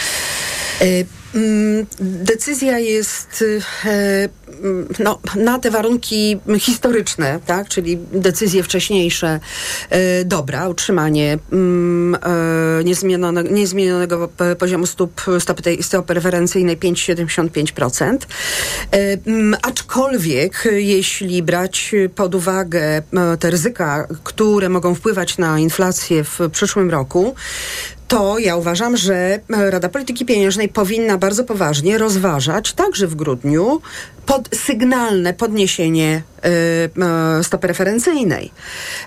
Y, 0.81 1.05
mm, 1.35 1.85
decyzja 1.99 2.79
jest 2.79 3.43
e, 3.85 4.29
mm, 4.63 4.87
no, 4.99 5.19
na 5.35 5.59
te 5.59 5.71
warunki 5.71 6.39
historyczne, 6.59 7.39
tak? 7.45 7.67
czyli 7.67 7.97
decyzje 8.11 8.63
wcześniejsze, 8.63 9.39
e, 9.89 10.25
dobra, 10.25 10.69
utrzymanie 10.69 11.39
mm, 11.51 12.15
e, 12.15 12.83
niezmienionego, 12.83 13.49
niezmienionego 13.49 14.29
poziomu 14.59 14.85
stóp 14.85 15.21
stopy, 15.39 15.83
stopy 15.83 16.13
referencyjnej 16.13 16.77
5,75%. 16.77 18.17
Aczkolwiek, 19.61 20.67
jeśli 20.71 21.43
brać 21.43 21.95
pod 22.15 22.35
uwagę 22.35 23.01
te 23.39 23.49
ryzyka, 23.49 24.07
które 24.23 24.69
mogą 24.69 24.95
wpływać 24.95 25.37
na 25.37 25.59
inflację 25.59 26.23
w 26.23 26.39
przyszłym 26.51 26.89
roku, 26.89 27.35
to 28.07 28.39
ja 28.39 28.55
uważam, 28.55 28.97
że 28.97 29.39
Rada 29.49 29.89
Polityki 29.89 30.25
Pieniężnej 30.25 30.69
powinna 30.69 31.17
bardzo 31.17 31.43
poważnie 31.43 31.97
rozważać 31.97 32.73
także 32.73 33.07
w 33.07 33.15
grudniu 33.15 33.81
pod 34.27 34.49
sygnalne 34.55 35.33
podniesienie 35.33 36.21
y, 36.45 36.49
y, 37.39 37.43
stopy 37.43 37.67
referencyjnej. 37.67 38.51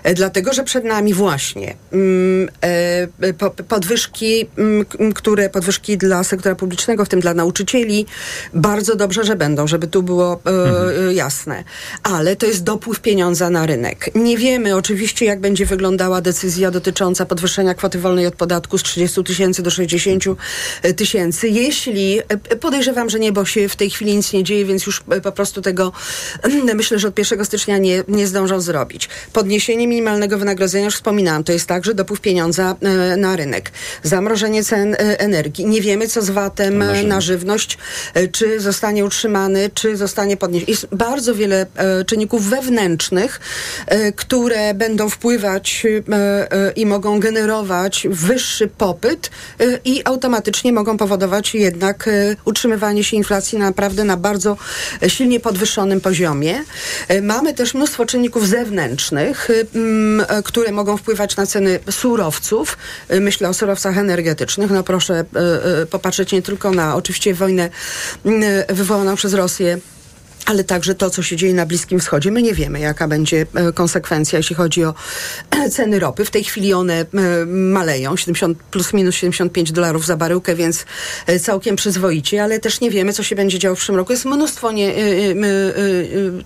E, 0.03 0.13
dlatego, 0.13 0.53
że 0.53 0.63
przed 0.63 0.83
nami 0.83 1.13
właśnie 1.13 1.75
mm, 1.93 2.49
e, 2.61 3.33
podwyżki, 3.67 4.47
mm, 4.57 5.13
które 5.13 5.49
podwyżki 5.49 5.97
dla 5.97 6.23
sektora 6.23 6.55
publicznego, 6.55 7.05
w 7.05 7.09
tym 7.09 7.19
dla 7.19 7.33
nauczycieli, 7.33 8.05
bardzo 8.53 8.95
dobrze, 8.95 9.23
że 9.23 9.35
będą, 9.35 9.67
żeby 9.67 9.87
tu 9.87 10.03
było 10.03 10.41
e, 10.45 10.49
mhm. 10.49 11.15
jasne. 11.15 11.63
Ale 12.03 12.35
to 12.35 12.45
jest 12.45 12.63
dopływ 12.63 12.99
pieniądza 12.99 13.49
na 13.49 13.65
rynek. 13.65 14.09
Nie 14.15 14.37
wiemy 14.37 14.75
oczywiście, 14.75 15.25
jak 15.25 15.39
będzie 15.39 15.65
wyglądała 15.65 16.21
decyzja 16.21 16.71
dotycząca 16.71 17.25
podwyższenia 17.25 17.73
kwoty 17.73 17.99
wolnej 17.99 18.27
od 18.27 18.35
podatku 18.35 18.77
z 18.77 18.83
30 18.83 19.23
tysięcy 19.23 19.63
do 19.63 19.71
60 19.71 20.23
tysięcy. 20.95 21.49
Jeśli, 21.49 22.21
podejrzewam, 22.59 23.09
że 23.09 23.19
nie, 23.19 23.31
bo 23.31 23.45
się 23.45 23.69
w 23.69 23.75
tej 23.75 23.89
chwili 23.89 24.15
nic 24.15 24.33
nie 24.33 24.43
dzieje, 24.43 24.65
więc 24.65 24.85
już 24.85 25.03
po 25.23 25.31
prostu 25.31 25.61
tego 25.61 25.91
myślę, 26.75 26.99
że 26.99 27.07
od 27.07 27.17
1 27.19 27.45
stycznia 27.45 27.77
nie, 27.77 28.03
nie 28.07 28.27
zdążą 28.27 28.61
zrobić. 28.61 29.09
Podniesienie 29.33 29.87
minimalnego 29.87 30.37
wynagrodzenia, 30.37 30.85
już 30.85 30.95
wspominałam, 30.95 31.43
to 31.43 31.51
jest 31.51 31.67
także 31.67 31.93
dopływ 31.93 32.21
pieniądza 32.21 32.75
e, 32.81 33.17
na 33.17 33.35
rynek. 33.35 33.71
Zamrożenie 34.03 34.63
cen 34.63 34.93
e, 34.93 35.19
energii. 35.19 35.65
Nie 35.65 35.81
wiemy, 35.81 36.07
co 36.07 36.21
z 36.21 36.29
VAT-em 36.29 36.83
na 37.07 37.21
żywność, 37.21 37.77
czy 38.31 38.59
zostanie 38.59 39.05
utrzymany, 39.05 39.69
czy 39.73 39.97
zostanie 39.97 40.37
podniesiony. 40.37 40.71
Jest 40.71 40.87
bardzo 40.91 41.35
wiele 41.35 41.65
czynników 42.07 42.49
wewnętrznych, 42.49 43.39
które 44.15 44.73
będą 44.73 45.09
wpływać 45.09 45.87
i 46.75 46.85
mogą 46.85 47.19
generować 47.19 48.07
wyższy 48.09 48.67
popyt 48.67 49.31
i 49.85 50.01
automatycznie 50.05 50.73
mogą 50.73 50.97
powodować 50.97 51.55
jednak 51.55 52.09
utrzymywanie 52.45 53.03
się 53.03 53.17
inflacji 53.17 53.57
naprawdę 53.57 54.03
na 54.03 54.17
bardzo 54.17 54.57
silnie 55.07 55.39
podwyższonym 55.39 56.01
poziomie. 56.01 56.63
E, 57.07 57.21
mamy 57.21 57.53
też 57.53 57.73
mnóstwo 57.73 58.05
czynników 58.05 58.47
zewnętrznych, 58.47 59.49
e, 59.49 59.53
e, 60.37 60.43
które 60.43 60.71
mogą 60.71 60.97
wpływać 60.97 61.35
na 61.35 61.45
ceny 61.45 61.79
surowców. 61.91 62.77
Myślę 63.19 63.49
o 63.49 63.53
surowcach 63.53 63.97
energetycznych. 63.97 64.71
No 64.71 64.83
proszę 64.83 65.25
popatrzeć 65.89 66.31
nie 66.31 66.41
tylko 66.41 66.71
na 66.71 66.95
oczywiście 66.95 67.33
wojnę 67.33 67.69
wywołaną 68.69 69.15
przez 69.15 69.33
Rosję 69.33 69.77
ale 70.45 70.63
także 70.63 70.95
to, 70.95 71.09
co 71.09 71.23
się 71.23 71.35
dzieje 71.35 71.53
na 71.53 71.65
Bliskim 71.65 71.99
Wschodzie. 71.99 72.31
My 72.31 72.41
nie 72.41 72.53
wiemy, 72.53 72.79
jaka 72.79 73.07
będzie 73.07 73.45
e, 73.55 73.71
konsekwencja, 73.73 74.37
jeśli 74.37 74.55
chodzi 74.55 74.83
o 74.83 74.93
ceny 75.71 75.99
ropy. 75.99 76.25
W 76.25 76.31
tej 76.31 76.43
chwili 76.43 76.73
one 76.73 76.93
e, 76.93 77.05
maleją, 77.45 78.17
70, 78.17 78.57
plus 78.63 78.93
minus 78.93 79.15
75 79.15 79.71
dolarów 79.71 80.05
za 80.05 80.17
baryłkę, 80.17 80.55
więc 80.55 80.85
e, 81.27 81.39
całkiem 81.39 81.75
przyzwoicie, 81.75 82.43
ale 82.43 82.59
też 82.59 82.81
nie 82.81 82.91
wiemy, 82.91 83.13
co 83.13 83.23
się 83.23 83.35
będzie 83.35 83.59
działo 83.59 83.75
w 83.75 83.77
przyszłym 83.77 83.97
roku. 83.97 84.11
Jest 84.11 84.25
mnóstwo 84.25 84.71
nie, 84.71 84.93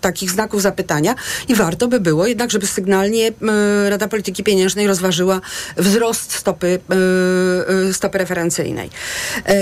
takich 0.01 0.31
znaków 0.31 0.61
zapytania 0.61 1.15
i 1.47 1.55
warto 1.55 1.87
by 1.87 1.99
było 1.99 2.27
jednak, 2.27 2.51
żeby 2.51 2.67
sygnalnie 2.67 3.31
Rada 3.89 4.07
Polityki 4.07 4.43
Pieniężnej 4.43 4.87
rozważyła 4.87 5.41
wzrost 5.77 6.33
stopy, 6.33 6.79
stopy 7.91 8.17
referencyjnej. 8.17 8.89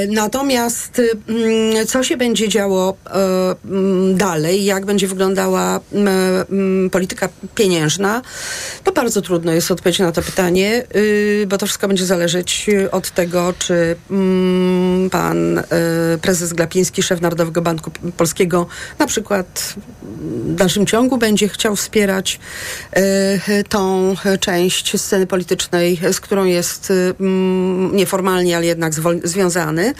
Natomiast 0.09 1.01
co 1.87 2.03
się 2.03 2.17
będzie 2.17 2.49
działo 2.49 2.97
dalej, 4.13 4.32
jak 4.41 4.85
będzie 4.85 5.07
wyglądała 5.07 5.79
polityka 6.91 7.29
pieniężna, 7.55 8.21
to 8.83 8.91
bardzo 8.91 9.21
trudno 9.21 9.51
jest 9.51 9.71
odpowiedzieć 9.71 9.99
na 9.99 10.11
to 10.11 10.21
pytanie, 10.21 10.83
y, 10.95 11.45
bo 11.47 11.57
to 11.57 11.65
wszystko 11.65 11.87
będzie 11.87 12.05
zależeć 12.05 12.69
od 12.91 13.11
tego, 13.11 13.53
czy 13.59 13.95
mm, 14.11 15.09
pan 15.09 15.57
y, 15.57 15.63
prezes 16.21 16.53
Glapiński, 16.53 17.03
szef 17.03 17.21
Narodowego 17.21 17.61
Banku 17.61 17.91
Polskiego, 18.17 18.67
na 18.99 19.07
przykład 19.07 19.75
w 20.45 20.55
dalszym 20.55 20.85
ciągu 20.85 21.17
będzie 21.17 21.47
chciał 21.47 21.75
wspierać 21.75 22.39
y, 22.97 23.63
tą 23.69 24.15
część 24.39 25.01
sceny 25.01 25.27
politycznej, 25.27 25.99
z 26.11 26.19
którą 26.19 26.45
jest 26.45 26.93
mm, 27.19 27.95
nieformalnie, 27.95 28.57
ale 28.57 28.65
jednak 28.65 28.93
związany, 29.23 29.93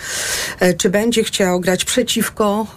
czy 0.77 0.89
będzie 0.89 1.23
chciał 1.23 1.59
grać 1.59 1.85
przeciwko 1.85 2.67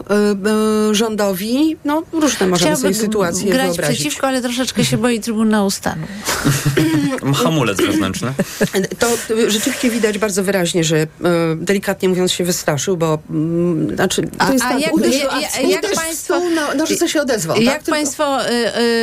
rządowi, 0.92 1.35
no 1.84 2.02
różne 2.12 2.46
możemy 2.46 2.76
sobie 2.76 2.94
sytuacje 2.94 3.50
grać 3.52 3.66
wyobrazić. 3.66 3.96
przeciwko, 4.00 4.26
ale 4.26 4.42
troszeczkę 4.42 4.84
się 4.84 4.96
boi 4.98 5.20
Trybunału 5.20 5.70
Stanu. 5.70 6.06
Hamulec 7.44 7.78
wewnętrzny. 7.80 8.32
To 8.98 9.08
rzeczywiście 9.48 9.90
widać 9.90 10.18
bardzo 10.18 10.42
wyraźnie, 10.42 10.84
że 10.84 10.96
e, 10.96 11.06
delikatnie 11.56 12.08
mówiąc, 12.08 12.32
się 12.32 12.44
wystraszył, 12.44 12.96
bo 12.96 13.18
mm, 13.30 13.94
znaczy, 13.94 14.22
to 14.22 14.28
A- 14.38 14.52
jest 14.52 14.64
a 14.64 14.68
tak, 14.68 14.80
jak- 14.80 14.94
uderz, 14.94 15.14
ja- 15.14 15.40
ja- 15.40 15.68
jak 15.68 15.78
uderz 15.80 15.92
w 15.92 15.94
państwo- 15.94 16.34
stół, 16.40 16.50
no, 16.54 16.74
nożyce 16.74 17.08
się 17.08 17.20
odezwał. 17.22 17.60
Jak 17.60 17.74
tak? 17.82 17.84
Państwo 17.94 18.40
y, 18.46 18.52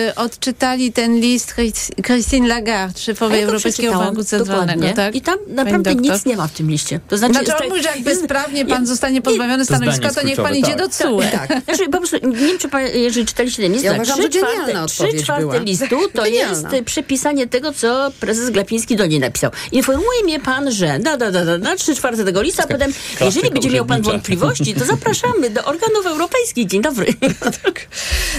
y, 0.09 0.15
odczytali 0.15 0.91
ten 0.93 1.19
list 1.19 1.53
Chris- 1.57 1.91
Christine 2.05 2.47
Lagarde, 2.47 2.99
szefowej 2.99 3.39
ja 3.41 3.45
Europejskiego 3.47 3.93
Banku 3.93 4.23
Centralnego, 4.23 4.87
tak? 4.95 5.15
I 5.15 5.21
tam 5.21 5.37
naprawdę 5.47 5.95
nic 5.95 6.25
nie 6.25 6.37
ma 6.37 6.47
w 6.47 6.51
tym 6.51 6.69
liście. 6.69 6.99
To 7.09 7.17
znaczy, 7.17 7.33
Znaczy, 7.33 7.51
on 7.53 7.57
tak- 7.59 7.69
mówi, 7.69 7.83
że 7.83 7.89
jak 7.89 8.01
bezprawnie 8.01 8.65
pan 8.65 8.81
nie- 8.81 8.87
zostanie 8.87 9.21
pozbawiony 9.21 9.65
stanowiska, 9.65 10.11
to 10.13 10.25
niech 10.25 10.35
pan 10.35 10.55
idzie 10.55 10.75
do 10.75 10.87
tak. 10.87 10.95
CUE. 10.97 11.21
Tak. 11.31 11.63
Znaczy, 11.65 11.85
po 11.89 11.97
prostu, 11.97 12.17
nie 12.23 12.47
wiem, 12.47 12.57
czy 12.59 12.69
pan, 12.69 12.81
jeżeli 12.93 13.25
czytaliście 13.25 13.63
ten 13.63 13.71
list, 13.71 13.83
Ja 13.85 13.91
tak, 13.91 14.01
uważam, 14.01 14.19
trzy 14.19 14.29
czwarte, 14.29 14.85
trzy 14.87 15.23
czwarte 15.23 15.41
była. 15.41 15.57
listu 15.57 15.85
to 16.13 16.23
Genialna. 16.23 16.69
jest 16.73 16.85
przypisanie 16.85 17.47
tego, 17.47 17.73
co 17.73 18.11
prezes 18.19 18.49
Glapiński 18.49 18.95
do 18.95 19.05
niej 19.05 19.19
napisał. 19.19 19.51
Informuje 19.71 20.23
mnie 20.23 20.39
pan, 20.39 20.71
że 20.71 20.99
da, 20.99 21.17
da, 21.17 21.31
da, 21.31 21.45
da, 21.45 21.57
da 21.57 21.75
trzy 21.75 21.95
czwarte 21.95 22.25
tego 22.25 22.41
lista, 22.41 22.63
a 22.63 22.67
potem, 22.67 22.91
jeżeli 23.21 23.49
będzie 23.51 23.69
miał 23.69 23.85
pan 23.85 24.01
wątpliwości, 24.01 24.73
to 24.73 24.85
zapraszamy 24.85 25.49
do 25.49 25.63
organów 25.63 26.05
europejskich. 26.05 26.67
Dzień 26.67 26.81
dobry. 26.81 27.05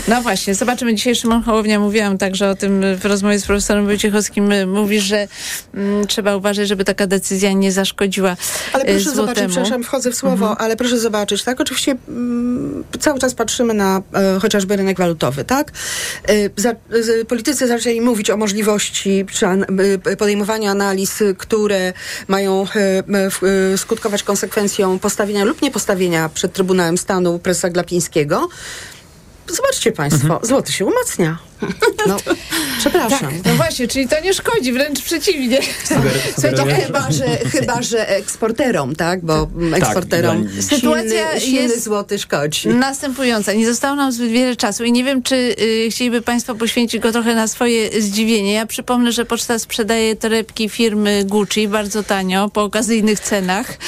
No 0.08 0.22
właśnie, 0.22 0.54
zobaczymy. 0.54 0.94
Dzisiaj 0.94 1.14
Szymon 1.14 1.42
Hołownia 1.42 1.80
mówiłam 1.80 2.18
także 2.18 2.50
o 2.50 2.54
tym 2.54 2.82
w 2.96 3.04
rozmowie 3.04 3.38
z 3.38 3.46
profesorem 3.46 3.86
Wojciechowskim. 3.86 4.70
Mówi, 4.72 5.00
że 5.00 5.28
mm, 5.74 6.06
trzeba 6.06 6.36
uważać, 6.36 6.68
żeby 6.68 6.84
taka 6.84 7.06
decyzja 7.06 7.52
nie 7.52 7.72
zaszkodziła 7.72 8.36
Ale 8.72 8.84
proszę 8.84 9.00
zobaczyć, 9.00 9.14
złotemu. 9.16 9.48
przepraszam, 9.48 9.82
wchodzę 9.84 10.10
w 10.10 10.14
słowo, 10.14 10.34
Mhm. 10.48 10.56
ale 10.60 10.76
proszę 10.76 10.98
zobaczyć, 10.98 11.42
tak? 11.44 11.60
Oczywiście 11.60 11.96
mm, 12.08 12.84
cały 13.00 13.18
czas 13.18 13.34
patrzymy 13.34 13.73
na 13.74 14.02
e, 14.14 14.40
chociażby 14.40 14.76
rynek 14.76 14.98
walutowy, 14.98 15.44
tak? 15.44 15.72
E, 16.28 16.32
za, 16.56 16.74
politycy 17.28 17.66
zaczęli 17.68 18.00
mówić 18.00 18.30
o 18.30 18.36
możliwości 18.36 19.26
e, 20.08 20.16
podejmowania 20.16 20.70
analiz, 20.70 21.22
które 21.38 21.92
mają 22.28 22.66
e, 23.72 23.78
skutkować 23.78 24.22
konsekwencją 24.22 24.98
postawienia 24.98 25.44
lub 25.44 25.62
niepostawienia 25.62 26.28
przed 26.28 26.52
Trybunałem 26.52 26.98
Stanu 26.98 27.38
prezesa 27.38 27.70
Glapińskiego. 27.70 28.48
Zobaczcie 29.46 29.92
Państwo, 29.92 30.24
Mhm. 30.26 30.44
złoty 30.46 30.72
się 30.72 30.84
umacnia. 30.84 31.38
No, 32.06 32.16
przepraszam. 32.78 33.20
Tak, 33.20 33.30
no 33.44 33.54
właśnie, 33.54 33.88
czyli 33.88 34.08
to 34.08 34.20
nie 34.20 34.34
szkodzi, 34.34 34.72
wręcz 34.72 35.02
przeciwnie. 35.02 35.58
Słuchajcie, 36.34 36.74
chyba, 36.86 37.10
że, 37.12 37.24
chyba, 37.38 37.82
że 37.82 38.08
eksporterom, 38.08 38.96
tak? 38.96 39.24
Bo 39.24 39.48
mm, 39.56 39.74
eksporterom 39.74 40.42
nich. 40.42 40.64
Sytuacja 40.64 41.40
silny, 41.40 41.40
silny 41.40 41.62
jest- 41.62 41.84
złoty 41.84 42.18
szkodzi. 42.18 42.68
Następująca. 42.68 43.52
Nie 43.52 43.66
zostało 43.66 43.96
nam 43.96 44.12
zbyt 44.12 44.30
wiele 44.30 44.56
czasu 44.56 44.84
i 44.84 44.92
nie 44.92 45.04
wiem, 45.04 45.22
czy 45.22 45.34
y, 45.36 45.88
chcieliby 45.90 46.22
Państwo 46.22 46.54
poświęcić 46.54 47.00
go 47.02 47.12
trochę 47.12 47.34
na 47.34 47.48
swoje 47.48 48.02
zdziwienie. 48.02 48.52
Ja 48.52 48.66
przypomnę, 48.66 49.12
że 49.12 49.24
poczta 49.24 49.58
sprzedaje 49.58 50.16
torebki 50.16 50.68
firmy 50.68 51.24
Gucci 51.24 51.68
bardzo 51.68 52.02
tanio, 52.02 52.48
po 52.48 52.62
okazyjnych 52.62 53.20
cenach. 53.20 53.66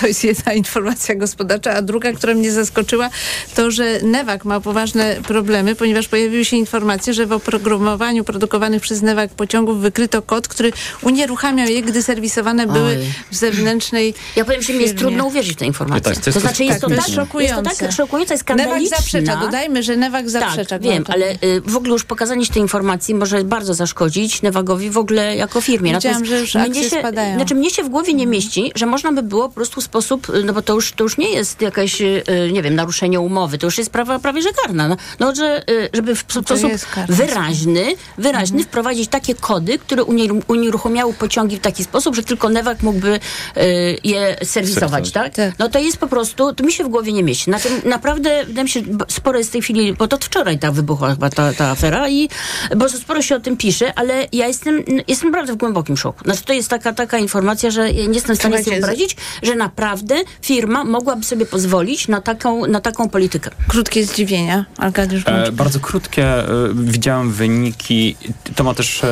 To 0.00 0.06
jest 0.06 0.24
jedna 0.24 0.52
informacja 0.52 1.14
gospodarcza. 1.14 1.70
A 1.74 1.82
druga, 1.82 2.12
która 2.12 2.34
mnie 2.34 2.52
zaskoczyła, 2.52 3.10
to, 3.54 3.70
że 3.70 4.00
Newak 4.02 4.44
ma 4.44 4.60
poważne 4.60 5.16
problemy, 5.26 5.74
ponieważ 5.74 6.08
pojawiły 6.08 6.44
się 6.44 6.56
informacje, 6.56 7.14
że 7.16 7.26
w 7.26 7.32
oprogramowaniu 7.32 8.24
produkowanych 8.24 8.82
przez 8.82 9.02
Newak 9.02 9.30
pociągów 9.30 9.80
wykryto 9.80 10.22
kod, 10.22 10.48
który 10.48 10.72
unieruchamiał 11.02 11.68
je, 11.68 11.82
gdy 11.82 12.02
serwisowane 12.02 12.66
były 12.66 12.90
Oj. 12.90 13.06
w 13.30 13.36
zewnętrznej 13.36 14.14
Ja 14.36 14.44
powiem, 14.44 14.62
że 14.62 14.72
mi 14.72 14.82
jest 14.82 14.96
trudno 14.98 15.26
uwierzyć 15.26 15.52
w 15.52 15.56
tę 15.56 15.66
informację. 15.66 16.14
Tak, 16.14 16.24
to 16.24 16.30
jest 16.30 16.34
to 16.34 16.40
znaczy, 16.40 16.64
jest 16.64 16.80
to, 16.80 16.88
tak, 16.88 16.96
tak, 16.96 17.06
to 17.06 17.40
jest 17.40 17.54
jest 17.54 17.54
to 17.54 17.62
tak 17.62 17.72
szokujące. 17.72 17.96
szokujące 17.96 18.34
i 18.34 18.56
Newak 18.56 18.86
zaprzecza. 18.88 19.36
Dodajmy, 19.36 19.82
że 19.82 19.96
Newak 19.96 20.30
zaprzecza. 20.30 20.68
Tak, 20.68 20.82
wiem, 20.82 21.04
ale 21.08 21.32
y, 21.32 21.60
w 21.66 21.76
ogóle 21.76 21.92
już 21.92 22.04
pokazanie 22.04 22.46
tej 22.46 22.62
informacji 22.62 23.14
może 23.14 23.44
bardzo 23.44 23.74
zaszkodzić 23.74 24.42
Newagowi 24.42 24.90
w 24.90 24.98
ogóle 24.98 25.36
jako 25.36 25.60
firmie. 25.60 25.94
Widziałam, 25.94 26.24
że 26.24 26.40
już 26.40 26.56
akcje 26.56 26.90
się, 26.90 26.98
spadają. 26.98 27.36
Znaczy 27.36 27.54
mnie 27.54 27.70
się 27.70 27.82
w 27.82 27.88
głowie 27.88 28.14
nie 28.14 28.26
mieści, 28.26 28.72
że 28.74 28.86
można 28.86 29.12
by 29.12 29.22
było 29.22 29.48
po 29.48 29.54
prostu 29.54 29.80
w 29.80 29.84
sposób, 29.84 30.30
y, 30.30 30.44
no 30.44 30.52
bo 30.52 30.62
to 30.62 30.74
już, 30.74 30.92
to 30.92 31.04
już 31.04 31.18
nie 31.18 31.32
jest 31.32 31.60
jakaś, 31.60 32.00
y, 32.00 32.24
nie 32.52 32.62
wiem, 32.62 32.74
naruszenie 32.74 33.20
umowy, 33.20 33.58
to 33.58 33.66
już 33.66 33.78
jest 33.78 33.90
sprawa 33.90 34.18
prawie 34.18 34.42
że 34.42 34.48
karna. 34.52 34.88
No, 34.88 34.96
no 35.20 35.34
że, 35.34 35.70
y, 35.70 35.88
żeby 35.94 36.14
w 36.14 36.24
to 36.24 36.42
sposób 36.42 36.70
jest. 36.70 36.86
Wyraźny, 37.08 37.84
wyraźny 38.18 38.56
Mhm. 38.56 38.64
wprowadzić 38.64 39.08
takie 39.08 39.34
kody, 39.34 39.78
które 39.78 40.02
unieru- 40.02 40.42
unieruchomiały 40.48 41.14
pociągi 41.14 41.56
w 41.56 41.60
taki 41.60 41.84
sposób, 41.84 42.16
że 42.16 42.22
tylko 42.22 42.50
Newak 42.50 42.82
mógłby 42.82 43.14
y, 43.56 43.60
je 44.04 44.36
serwisować, 44.44 45.10
tak? 45.10 45.32
No 45.58 45.68
to 45.68 45.78
jest 45.78 45.96
po 45.96 46.08
prostu, 46.08 46.52
to 46.54 46.64
mi 46.64 46.72
się 46.72 46.84
w 46.84 46.88
głowie 46.88 47.12
nie 47.12 47.22
mieści. 47.22 47.50
Na 47.50 47.58
tym 47.58 47.72
naprawdę, 47.84 48.44
wydaje 48.46 48.64
mi 48.64 48.70
się, 48.70 48.82
sporo 49.08 49.38
jest 49.38 49.50
w 49.50 49.52
tej 49.52 49.62
chwili, 49.62 49.92
bo 49.94 50.08
to 50.08 50.18
wczoraj 50.18 50.58
ta 50.58 50.72
wybuchła 50.72 51.10
chyba 51.10 51.30
ta, 51.30 51.52
ta 51.52 51.70
afera 51.70 52.08
i 52.08 52.28
bo 52.76 52.88
sporo 52.88 53.22
się 53.22 53.36
o 53.36 53.40
tym 53.40 53.56
pisze, 53.56 53.92
ale 53.98 54.26
ja 54.32 54.46
jestem, 54.46 54.82
jestem 55.08 55.30
naprawdę 55.30 55.52
w 55.52 55.56
głębokim 55.56 55.96
szoku. 55.96 56.24
Znaczy 56.24 56.42
to 56.44 56.52
jest 56.52 56.68
taka, 56.68 56.92
taka 56.92 57.18
informacja, 57.18 57.70
że 57.70 57.92
nie 57.92 58.02
jestem 58.14 58.36
w 58.36 58.38
stanie 58.38 58.64
sobie 58.64 58.76
wyobrazić, 58.76 59.16
że 59.42 59.54
naprawdę 59.54 60.14
firma 60.42 60.84
mogłaby 60.84 61.24
sobie 61.24 61.46
pozwolić 61.46 62.08
na 62.08 62.20
taką, 62.20 62.66
na 62.66 62.80
taką 62.80 63.08
politykę. 63.08 63.50
Krótkie 63.68 64.04
zdziwienia. 64.06 64.64
Arkadiusz 64.78 65.22
E, 65.26 65.52
bardzo 65.52 65.80
krótkie. 65.80 66.26
Widziałem 66.90 67.32
wyniki. 67.32 68.16
To 68.54 68.64
ma 68.64 68.74
też 68.74 69.04
e, 69.04 69.06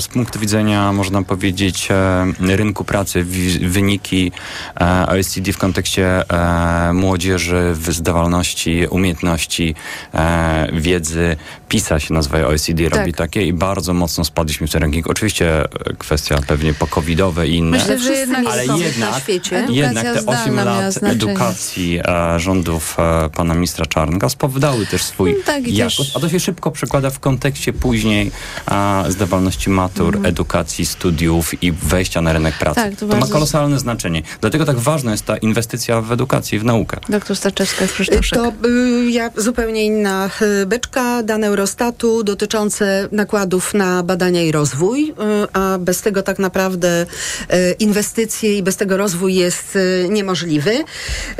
z 0.00 0.08
punktu 0.08 0.38
widzenia, 0.38 0.92
można 0.92 1.22
powiedzieć, 1.22 1.88
e, 1.90 2.56
rynku 2.56 2.84
pracy, 2.84 3.24
wi- 3.24 3.68
wyniki 3.68 4.32
e, 4.80 5.06
OECD 5.08 5.52
w 5.52 5.58
kontekście 5.58 6.30
e, 6.30 6.92
młodzieży, 6.92 7.72
w 7.74 7.92
zdawalności, 7.92 8.86
umiejętności, 8.90 9.74
e, 10.14 10.68
wiedzy. 10.72 11.36
PISA 11.68 12.00
się 12.00 12.14
nazywa 12.14 12.38
OECD, 12.38 12.88
robi 12.88 13.12
takie 13.12 13.46
i 13.46 13.52
bardzo 13.52 13.94
mocno 13.94 14.24
spadliśmy 14.24 14.66
w 14.66 14.70
ten 14.72 14.82
ranking. 14.82 15.06
Oczywiście 15.06 15.64
e, 15.64 15.68
kwestia 15.98 16.38
pewnie 16.46 16.74
pokowidowe 16.74 17.48
i 17.48 17.54
inne. 17.54 17.78
Myślę, 17.78 17.98
że 17.98 18.12
jednak 18.12 18.46
ale 18.46 18.66
jednak, 18.66 19.10
na 19.12 19.20
świecie. 19.20 19.66
jednak 19.70 20.04
te 20.04 20.10
Edukacja 20.10 20.42
8 20.42 20.52
zdalna 20.52 20.64
miała 20.72 20.80
lat 20.80 21.02
edukacji 21.02 22.00
rządów 22.36 22.96
pana 23.36 23.54
ministra 23.54 23.86
Czarnka 23.86 24.28
spowodowały 24.28 24.86
też 24.86 25.02
swój 25.02 25.32
No 25.32 25.38
tak, 25.46 25.68
jakość, 25.68 26.12
a 26.16 26.20
to 26.20 26.28
się 26.28 26.40
szybko 26.40 26.70
przekłada 26.70 27.10
w 27.10 27.15
kontekście 27.20 27.72
później 27.72 28.30
a, 28.66 29.04
zdawalności 29.08 29.70
matur, 29.70 30.06
Mhm. 30.16 30.26
edukacji, 30.26 30.86
studiów 30.86 31.62
i 31.62 31.72
wejścia 31.72 32.20
na 32.20 32.32
rynek 32.32 32.58
pracy. 32.58 32.74
Tak, 32.80 32.94
to 32.96 33.06
to 33.08 33.16
ma 33.16 33.26
kolosalne 33.26 33.78
znaczenie. 33.78 34.22
Dlatego 34.40 34.64
tak 34.64 34.78
ważna 34.78 35.10
jest 35.10 35.24
ta 35.24 35.36
inwestycja 35.36 36.00
w 36.00 36.12
edukację, 36.12 36.58
w 36.60 36.64
naukę. 36.64 36.96
Doktor 37.08 37.36
Staczewska, 37.36 37.86
Krzysztoszek. 37.86 38.38
To 38.38 38.52
y, 38.68 39.10
ja 39.10 39.30
zupełnie 39.36 39.84
inna 39.84 40.30
y, 40.62 40.66
beczka, 40.66 41.22
dane 41.22 41.46
Eurostatu 41.46 42.22
dotyczące 42.24 43.08
nakładów 43.12 43.74
na 43.74 44.02
badania 44.02 44.42
i 44.42 44.52
rozwój, 44.52 45.10
y, 45.10 45.14
a 45.52 45.78
bez 45.78 46.00
tego 46.00 46.22
tak 46.22 46.38
naprawdę 46.38 47.02
y, 47.02 47.74
inwestycje 47.78 48.56
i 48.58 48.62
bez 48.62 48.76
tego 48.76 48.96
rozwój 48.96 49.34
jest 49.34 49.76
y, 49.76 50.06
niemożliwy. 50.10 50.70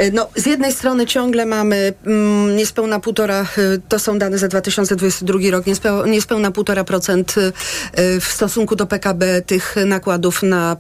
Y, 0.01 0.12
No, 0.12 0.29
z 0.37 0.47
jednej 0.47 0.72
strony 0.72 1.07
ciągle 1.07 1.47
mamy 1.47 1.93
mm, 2.07 2.57
niespełna 2.57 3.01
półtora, 3.01 3.43
y, 3.59 3.81
to 3.89 3.99
są 3.99 4.18
dane 4.18 4.39
za 4.39 4.49
2022 4.49 5.39
rok, 5.51 5.66
niespeł, 5.67 6.07
niespełna 6.07 6.51
półtora 6.51 6.85
procent 6.85 7.35
y, 7.39 7.53
y, 8.01 8.21
w 8.21 8.25
stosunku 8.25 8.77
do 8.77 8.87
PKB 8.87 9.43
tych 9.43 9.77
nakładów 9.87 10.43
na 10.43 10.77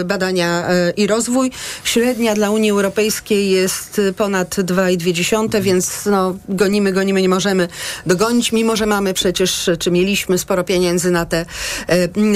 y, 0.00 0.04
badania 0.04 0.68
i 0.96 1.06
rozwój. 1.06 1.50
Średnia 1.84 2.34
dla 2.34 2.50
Unii 2.50 2.70
Europejskiej 2.70 3.50
jest 3.50 4.00
ponad 4.16 4.54
2,2, 4.54 5.62
więc 5.62 6.06
no, 6.06 6.36
gonimy, 6.48 6.92
gonimy, 6.92 7.22
nie 7.22 7.28
możemy 7.28 7.68
dogonić, 8.06 8.52
mimo 8.52 8.76
że 8.76 8.86
mamy 8.86 9.14
przecież, 9.14 9.70
czy 9.78 9.90
mieliśmy 9.90 10.38
sporo 10.38 10.64
pieniędzy 10.64 11.10
na 11.10 11.26
te 11.26 11.46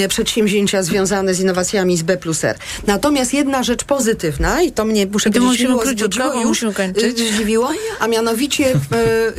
przedsięwzięcia 0.07 0.83
związane 0.83 1.33
z 1.33 1.39
innowacjami 1.39 1.97
z 1.97 2.03
B 2.03 2.17
plus 2.17 2.43
R. 2.43 2.57
Natomiast 2.87 3.33
jedna 3.33 3.63
rzecz 3.63 3.83
pozytywna, 3.83 4.61
i 4.61 4.71
to 4.71 4.85
mnie 4.85 5.05
muszę 5.05 5.29
powiedzieć, 5.29 5.49
zbudziło 5.49 5.83
bo 5.83 5.89
już, 6.41 6.65
zdziwiło, 7.15 7.71
a 7.99 8.07
mianowicie 8.07 8.65
y, 8.71 8.75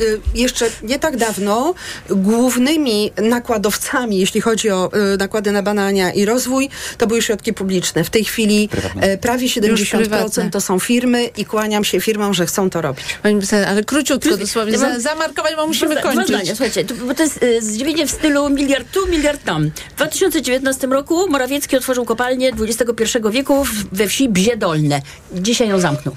y, 0.01 0.19
jeszcze 0.35 0.65
nie 0.83 0.99
tak 0.99 1.17
dawno 1.17 1.73
głównymi 2.09 3.11
nakładowcami, 3.21 4.17
jeśli 4.19 4.41
chodzi 4.41 4.69
o 4.69 4.91
y, 5.13 5.17
nakłady 5.17 5.51
na 5.51 5.63
badania 5.63 6.11
i 6.13 6.25
rozwój, 6.25 6.69
to 6.97 7.07
były 7.07 7.21
środki 7.21 7.53
publiczne. 7.53 8.03
W 8.03 8.09
tej 8.09 8.25
chwili 8.25 8.69
e, 9.01 9.17
prawie 9.17 9.47
70% 9.47 9.97
prywatne. 9.97 10.49
to 10.51 10.61
są 10.61 10.79
firmy 10.79 11.29
i 11.37 11.45
kłaniam 11.45 11.83
się 11.83 12.01
firmom, 12.01 12.33
że 12.33 12.45
chcą 12.45 12.69
to 12.69 12.81
robić. 12.81 13.05
Ale 13.67 13.83
króciutko 13.83 14.37
dosłownie, 14.37 14.73
Ja 14.73 14.79
mam- 14.79 15.01
zamarkować, 15.01 15.55
bo 15.55 15.67
musimy 15.67 15.95
Dwa- 15.95 16.01
kończyć. 16.01 16.27
Dwa 16.27 16.37
zdania, 16.37 16.51
słuchajcie, 16.55 16.85
to, 16.85 16.93
bo 16.95 17.13
to 17.13 17.23
jest 17.23 17.39
zdziwienie 17.59 18.07
w 18.07 18.11
stylu 18.11 18.49
miliard 18.49 18.87
tu, 18.91 19.07
miliard 19.07 19.43
tam. 19.43 19.71
W 19.91 19.95
2019 19.95 20.87
roku 20.87 21.29
Morawiecki 21.29 21.77
otworzył 21.77 22.05
kopalnię 22.05 22.51
XXI 22.59 23.17
wieku 23.31 23.63
w- 23.65 23.83
we 23.97 24.07
wsi 24.07 24.29
Bziedolne. 24.29 25.01
Dzisiaj 25.33 25.69
ją 25.69 25.79
zamknął. 25.79 26.15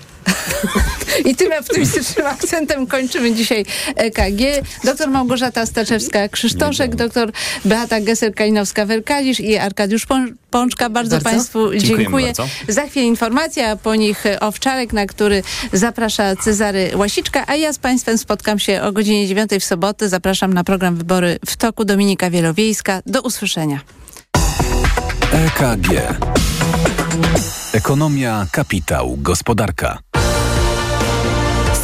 I 1.24 1.36
tym 1.36 1.52
optymistycznym 1.60 2.26
akcentem 2.36 2.86
kończymy 2.86 3.34
dzisiaj 3.34 3.64
EKG. 3.96 4.40
Doktor 4.84 5.10
Małgorzata 5.10 5.64
Staczewska-Krzysztoszek, 5.64 6.94
doktor 6.94 7.32
Beata 7.64 8.00
Gesser-Kalinowska-Werkalisz 8.00 9.40
i 9.40 9.56
Arkadiusz 9.58 10.06
Pą- 10.06 10.32
Pączka. 10.50 10.90
Bardzo, 10.90 11.16
Bardzo. 11.16 11.30
Państwu 11.30 11.74
dziękuję. 11.76 12.26
bardzo. 12.26 12.48
Za 12.68 12.86
chwilę 12.86 13.06
informacja, 13.06 13.70
a 13.70 13.76
po 13.76 13.94
nich 13.94 14.24
Owczarek, 14.40 14.92
na 14.92 15.06
który 15.06 15.42
zaprasza 15.72 16.36
Cezary 16.36 16.90
Łasiczka, 16.94 17.44
a 17.46 17.54
ja 17.54 17.72
z 17.72 17.78
Państwem 17.78 18.18
spotkam 18.18 18.58
się 18.58 18.82
o 18.82 18.92
godzinie 18.92 19.26
9 19.28 19.50
w 19.60 19.64
sobotę. 19.64 20.08
Zapraszam 20.08 20.54
na 20.54 20.64
program 20.64 20.96
Wybory 20.96 21.38
w 21.46 21.56
toku 21.56 21.84
Dominika 21.84 22.30
Wielowiejska. 22.30 23.00
Do 23.06 23.22
usłyszenia. 23.22 23.80
EKG. 25.32 25.88
Ekonomia, 27.72 28.46
kapitał, 28.52 29.16
gospodarka. 29.18 29.98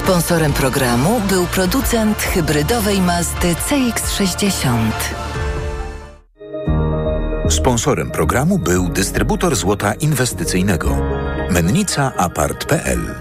Sponsorem 0.07 0.53
programu 0.53 1.21
był 1.29 1.47
producent 1.47 2.23
hybrydowej 2.23 3.01
Mazdy 3.01 3.55
CX-60. 3.55 4.91
Sponsorem 7.51 8.11
programu 8.11 8.59
był 8.59 8.89
dystrybutor 8.89 9.57
złota 9.57 9.95
inwestycyjnego. 9.95 10.97
Mennica 11.51 12.13
Apart.pl 12.17 13.15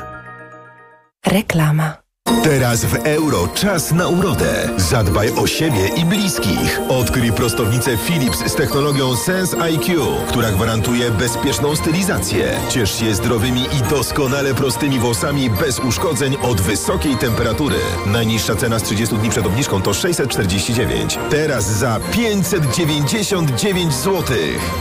Reklama. 1.26 2.05
Teraz 2.46 2.86
w 2.86 2.96
euro 2.96 3.48
czas 3.48 3.92
na 3.92 4.08
urodę. 4.08 4.70
Zadbaj 4.78 5.32
o 5.32 5.48
siebie 5.48 5.88
i 5.98 6.06
bliskich. 6.06 6.80
Odkryj 6.90 7.32
prostownicę 7.32 7.98
Philips 7.98 8.52
z 8.52 8.56
technologią 8.56 9.16
Sense 9.16 9.62
IQ, 9.62 10.06
która 10.28 10.52
gwarantuje 10.52 11.12
bezpieczną 11.12 11.76
stylizację. 11.76 12.60
Ciesz 12.70 13.00
się 13.00 13.16
zdrowymi 13.16 13.62
i 13.62 13.90
doskonale 13.90 14.54
prostymi 14.54 15.00
włosami 15.00 15.50
bez 15.50 15.80
uszkodzeń 15.80 16.38
od 16.42 16.62
wysokiej 16.62 17.18
temperatury. 17.18 17.76
Najniższa 18.06 18.56
cena 18.56 18.80
z 18.80 18.84
30 18.84 19.16
dni 19.16 19.30
przed 19.30 19.46
obniżką 19.46 19.82
to 19.82 19.94
649. 19.94 21.20
Teraz 21.30 21.66
za 21.66 22.00
599 22.12 23.94
zł. 23.94 24.24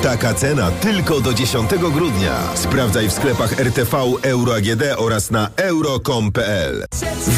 Taka 0.03 0.34
cena 0.34 0.70
tylko 0.70 1.20
do 1.20 1.34
10 1.34 1.70
grudnia. 1.70 2.40
Sprawdzaj 2.55 3.09
w 3.09 3.12
sklepach 3.12 3.61
RTV, 3.61 3.99
Euro 4.22 4.55
AGD 4.55 4.82
oraz 4.97 5.30
na 5.30 5.49
euro.com.pl. 5.57 6.84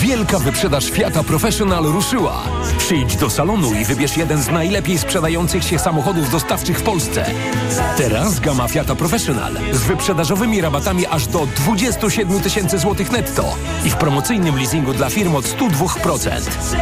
Wielka 0.01 0.39
wyprzedaż 0.39 0.91
Fiata 0.91 1.23
Professional 1.23 1.85
ruszyła. 1.85 2.43
Przyjdź 2.79 3.17
do 3.17 3.31
salonu 3.31 3.75
i 3.75 3.85
wybierz 3.85 4.17
jeden 4.17 4.43
z 4.43 4.49
najlepiej 4.49 4.99
sprzedających 4.99 5.65
się 5.65 5.79
samochodów 5.79 6.31
dostawczych 6.31 6.79
w 6.79 6.83
Polsce. 6.83 7.25
Teraz 7.97 8.41
gama 8.41 8.69
Fiata 8.69 8.95
Professional 8.95 9.53
z 9.73 9.85
wyprzedażowymi 9.85 10.61
rabatami 10.61 11.07
aż 11.07 11.27
do 11.27 11.47
27 11.57 12.41
tysięcy 12.41 12.79
złotych 12.79 13.13
netto 13.13 13.57
i 13.85 13.91
w 13.91 13.97
promocyjnym 13.97 14.57
leasingu 14.57 14.93
dla 14.93 15.11
firm 15.11 15.35
od 15.35 15.45
102%. 15.45 16.31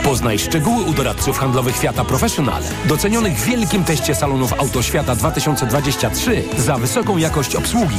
Poznaj 0.04 0.38
szczegóły 0.38 0.84
u 0.84 0.92
doradców 0.92 1.38
handlowych 1.38 1.76
Fiata 1.76 2.04
Professional, 2.04 2.62
docenionych 2.84 3.38
w 3.38 3.44
wielkim 3.44 3.84
teście 3.84 4.14
salonów 4.14 4.52
Autoświata 4.52 5.16
2023 5.16 6.44
za 6.58 6.76
wysoką 6.76 7.16
jakość 7.16 7.56
obsługi. 7.56 7.98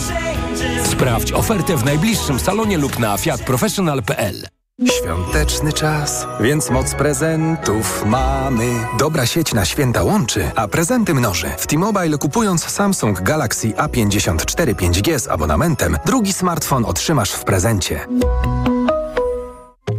Sprawdź 0.84 1.32
ofertę 1.32 1.78
w 1.78 1.86
najbliższym 1.86 2.40
salonie 2.40 2.78
lub 2.78 3.00
na 3.00 3.18
fiatprofessional.pl. 3.18 4.55
Świąteczny 4.84 5.74
czas, 5.74 6.28
więc 6.42 6.70
moc 6.70 6.96
prezentów 6.96 8.06
mamy. 8.06 8.66
Dobra 9.00 9.26
sieć 9.26 9.54
na 9.54 9.66
święta 9.66 10.04
łączy, 10.04 10.52
a 10.56 10.68
prezenty 10.68 11.14
mnoży. 11.14 11.48
W 11.58 11.68
T-Mobile 11.68 12.18
kupując 12.18 12.64
Samsung 12.64 13.22
Galaxy 13.22 13.68
A54 13.68 14.74
5G 14.74 15.20
z 15.20 15.28
abonamentem, 15.28 15.98
drugi 16.06 16.34
smartfon 16.34 16.86
otrzymasz 16.86 17.32
w 17.32 17.44
prezencie. 17.44 18.08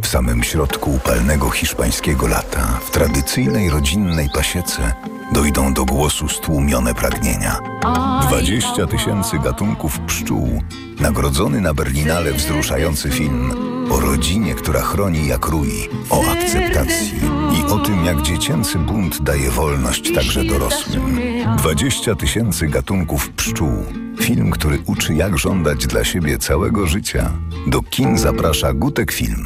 W 0.01 0.07
samym 0.07 0.43
środku 0.43 0.91
upalnego 0.91 1.49
hiszpańskiego 1.49 2.27
lata, 2.27 2.79
w 2.85 2.91
tradycyjnej 2.91 3.69
rodzinnej 3.69 4.29
pasiece, 4.33 4.93
dojdą 5.33 5.73
do 5.73 5.85
głosu 5.85 6.29
stłumione 6.29 6.93
pragnienia. 6.93 7.59
20 8.27 8.87
tysięcy 8.87 9.39
gatunków 9.39 9.99
pszczół, 9.99 10.61
nagrodzony 10.99 11.61
na 11.61 11.73
Berlinale 11.73 12.33
wzruszający 12.33 13.11
film 13.11 13.76
o 13.89 13.99
rodzinie, 13.99 14.55
która 14.55 14.81
chroni 14.81 15.27
jak 15.27 15.45
rój, 15.45 15.69
o 16.09 16.31
akceptacji 16.31 17.19
i 17.59 17.71
o 17.71 17.79
tym, 17.79 18.05
jak 18.05 18.21
dziecięcy 18.21 18.77
bunt 18.77 19.21
daje 19.21 19.51
wolność 19.51 20.13
także 20.15 20.43
dorosłym. 20.43 21.19
20 21.57 22.15
tysięcy 22.15 22.67
gatunków 22.67 23.29
pszczół. 23.29 23.85
Film, 24.21 24.51
który 24.51 24.79
uczy 24.85 25.13
jak 25.13 25.37
żądać 25.37 25.87
dla 25.87 26.03
siebie 26.03 26.37
całego 26.37 26.87
życia. 26.87 27.31
Do 27.67 27.81
kin 27.81 28.17
zaprasza 28.17 28.73
Gutek 28.73 29.11
Film. 29.11 29.45